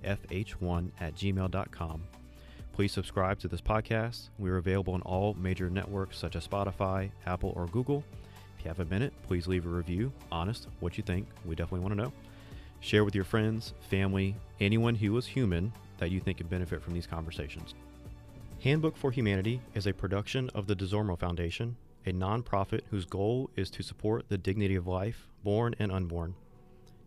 handbookfh1 0.07 0.91
at 1.01 1.15
gmail.com. 1.15 2.03
Please 2.73 2.93
subscribe 2.93 3.39
to 3.41 3.49
this 3.49 3.61
podcast. 3.61 4.29
We're 4.39 4.59
available 4.59 4.95
on 4.95 5.03
all 5.03 5.35
major 5.35 5.71
networks 5.71 6.19
such 6.19 6.37
as 6.37 6.47
Spotify, 6.47 7.11
Apple, 7.27 7.53
or 7.57 7.67
Google. 7.67 8.05
If 8.59 8.65
you 8.65 8.69
have 8.69 8.81
a 8.81 8.85
minute, 8.85 9.13
please 9.27 9.47
leave 9.47 9.67
a 9.67 9.71
review. 9.71 10.13
Honest, 10.31 10.69
what 10.81 10.97
you 10.97 11.03
think. 11.03 11.27
We 11.45 11.55
definitely 11.55 11.81
want 11.81 11.97
to 11.97 12.03
know. 12.03 12.13
Share 12.81 13.05
with 13.05 13.15
your 13.15 13.25
friends, 13.25 13.73
family, 13.89 14.37
anyone 14.61 14.95
who 14.95 15.17
is 15.17 15.27
human 15.27 15.73
that 15.99 16.11
you 16.11 16.21
think 16.21 16.39
could 16.39 16.51
benefit 16.51 16.83
from 16.83 16.93
these 16.93 17.07
conversations. 17.07 17.75
Handbook 18.63 18.97
for 18.97 19.11
Humanity 19.11 19.61
is 19.75 19.87
a 19.87 19.95
production 19.95 20.51
of 20.55 20.67
the 20.67 20.77
DesOrmeaux 20.77 21.19
Foundation, 21.19 21.77
a 22.05 22.13
nonprofit 22.13 22.83
whose 22.91 23.07
goal 23.07 23.49
is 23.57 23.71
to 23.71 23.83
support 23.83 24.29
the 24.29 24.39
dignity 24.39 24.77
of 24.77 24.87
life, 24.87 25.29
born 25.43 25.75
and 25.79 25.91
unborn. 25.91 26.35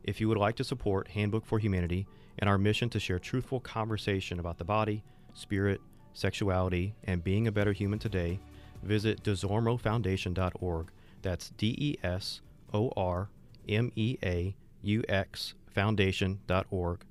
If 0.04 0.20
you 0.20 0.28
would 0.28 0.38
like 0.38 0.56
to 0.56 0.64
support 0.64 1.10
Handbook 1.10 1.46
for 1.46 1.60
Humanity 1.60 2.08
and 2.40 2.50
our 2.50 2.58
mission 2.58 2.90
to 2.90 3.00
share 3.00 3.20
truthful 3.20 3.60
conversation 3.60 4.40
about 4.40 4.58
the 4.58 4.64
body, 4.64 5.04
spirit, 5.34 5.82
sexuality, 6.14 6.96
and 7.04 7.24
being 7.24 7.48
a 7.48 7.52
better 7.52 7.74
human 7.74 8.00
today, 8.00 8.40
visit 8.82 9.24
desormeauxfoundation.org. 9.24 10.88
That's 11.22 11.50
D 11.52 11.76
E 11.78 11.96
S 12.04 12.42
O 12.74 12.92
R 12.96 13.30
M 13.68 13.92
E 13.96 14.18
A 14.24 14.56
U 14.82 15.04
X 15.08 15.54
foundation.org. 15.68 17.02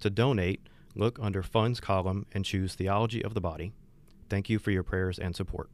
To 0.00 0.10
donate, 0.10 0.60
look 0.94 1.18
under 1.20 1.42
Funds 1.42 1.80
column 1.80 2.26
and 2.32 2.44
choose 2.44 2.74
Theology 2.74 3.22
of 3.22 3.34
the 3.34 3.40
Body. 3.40 3.72
Thank 4.28 4.48
you 4.48 4.58
for 4.58 4.70
your 4.70 4.82
prayers 4.82 5.18
and 5.18 5.34
support. 5.36 5.70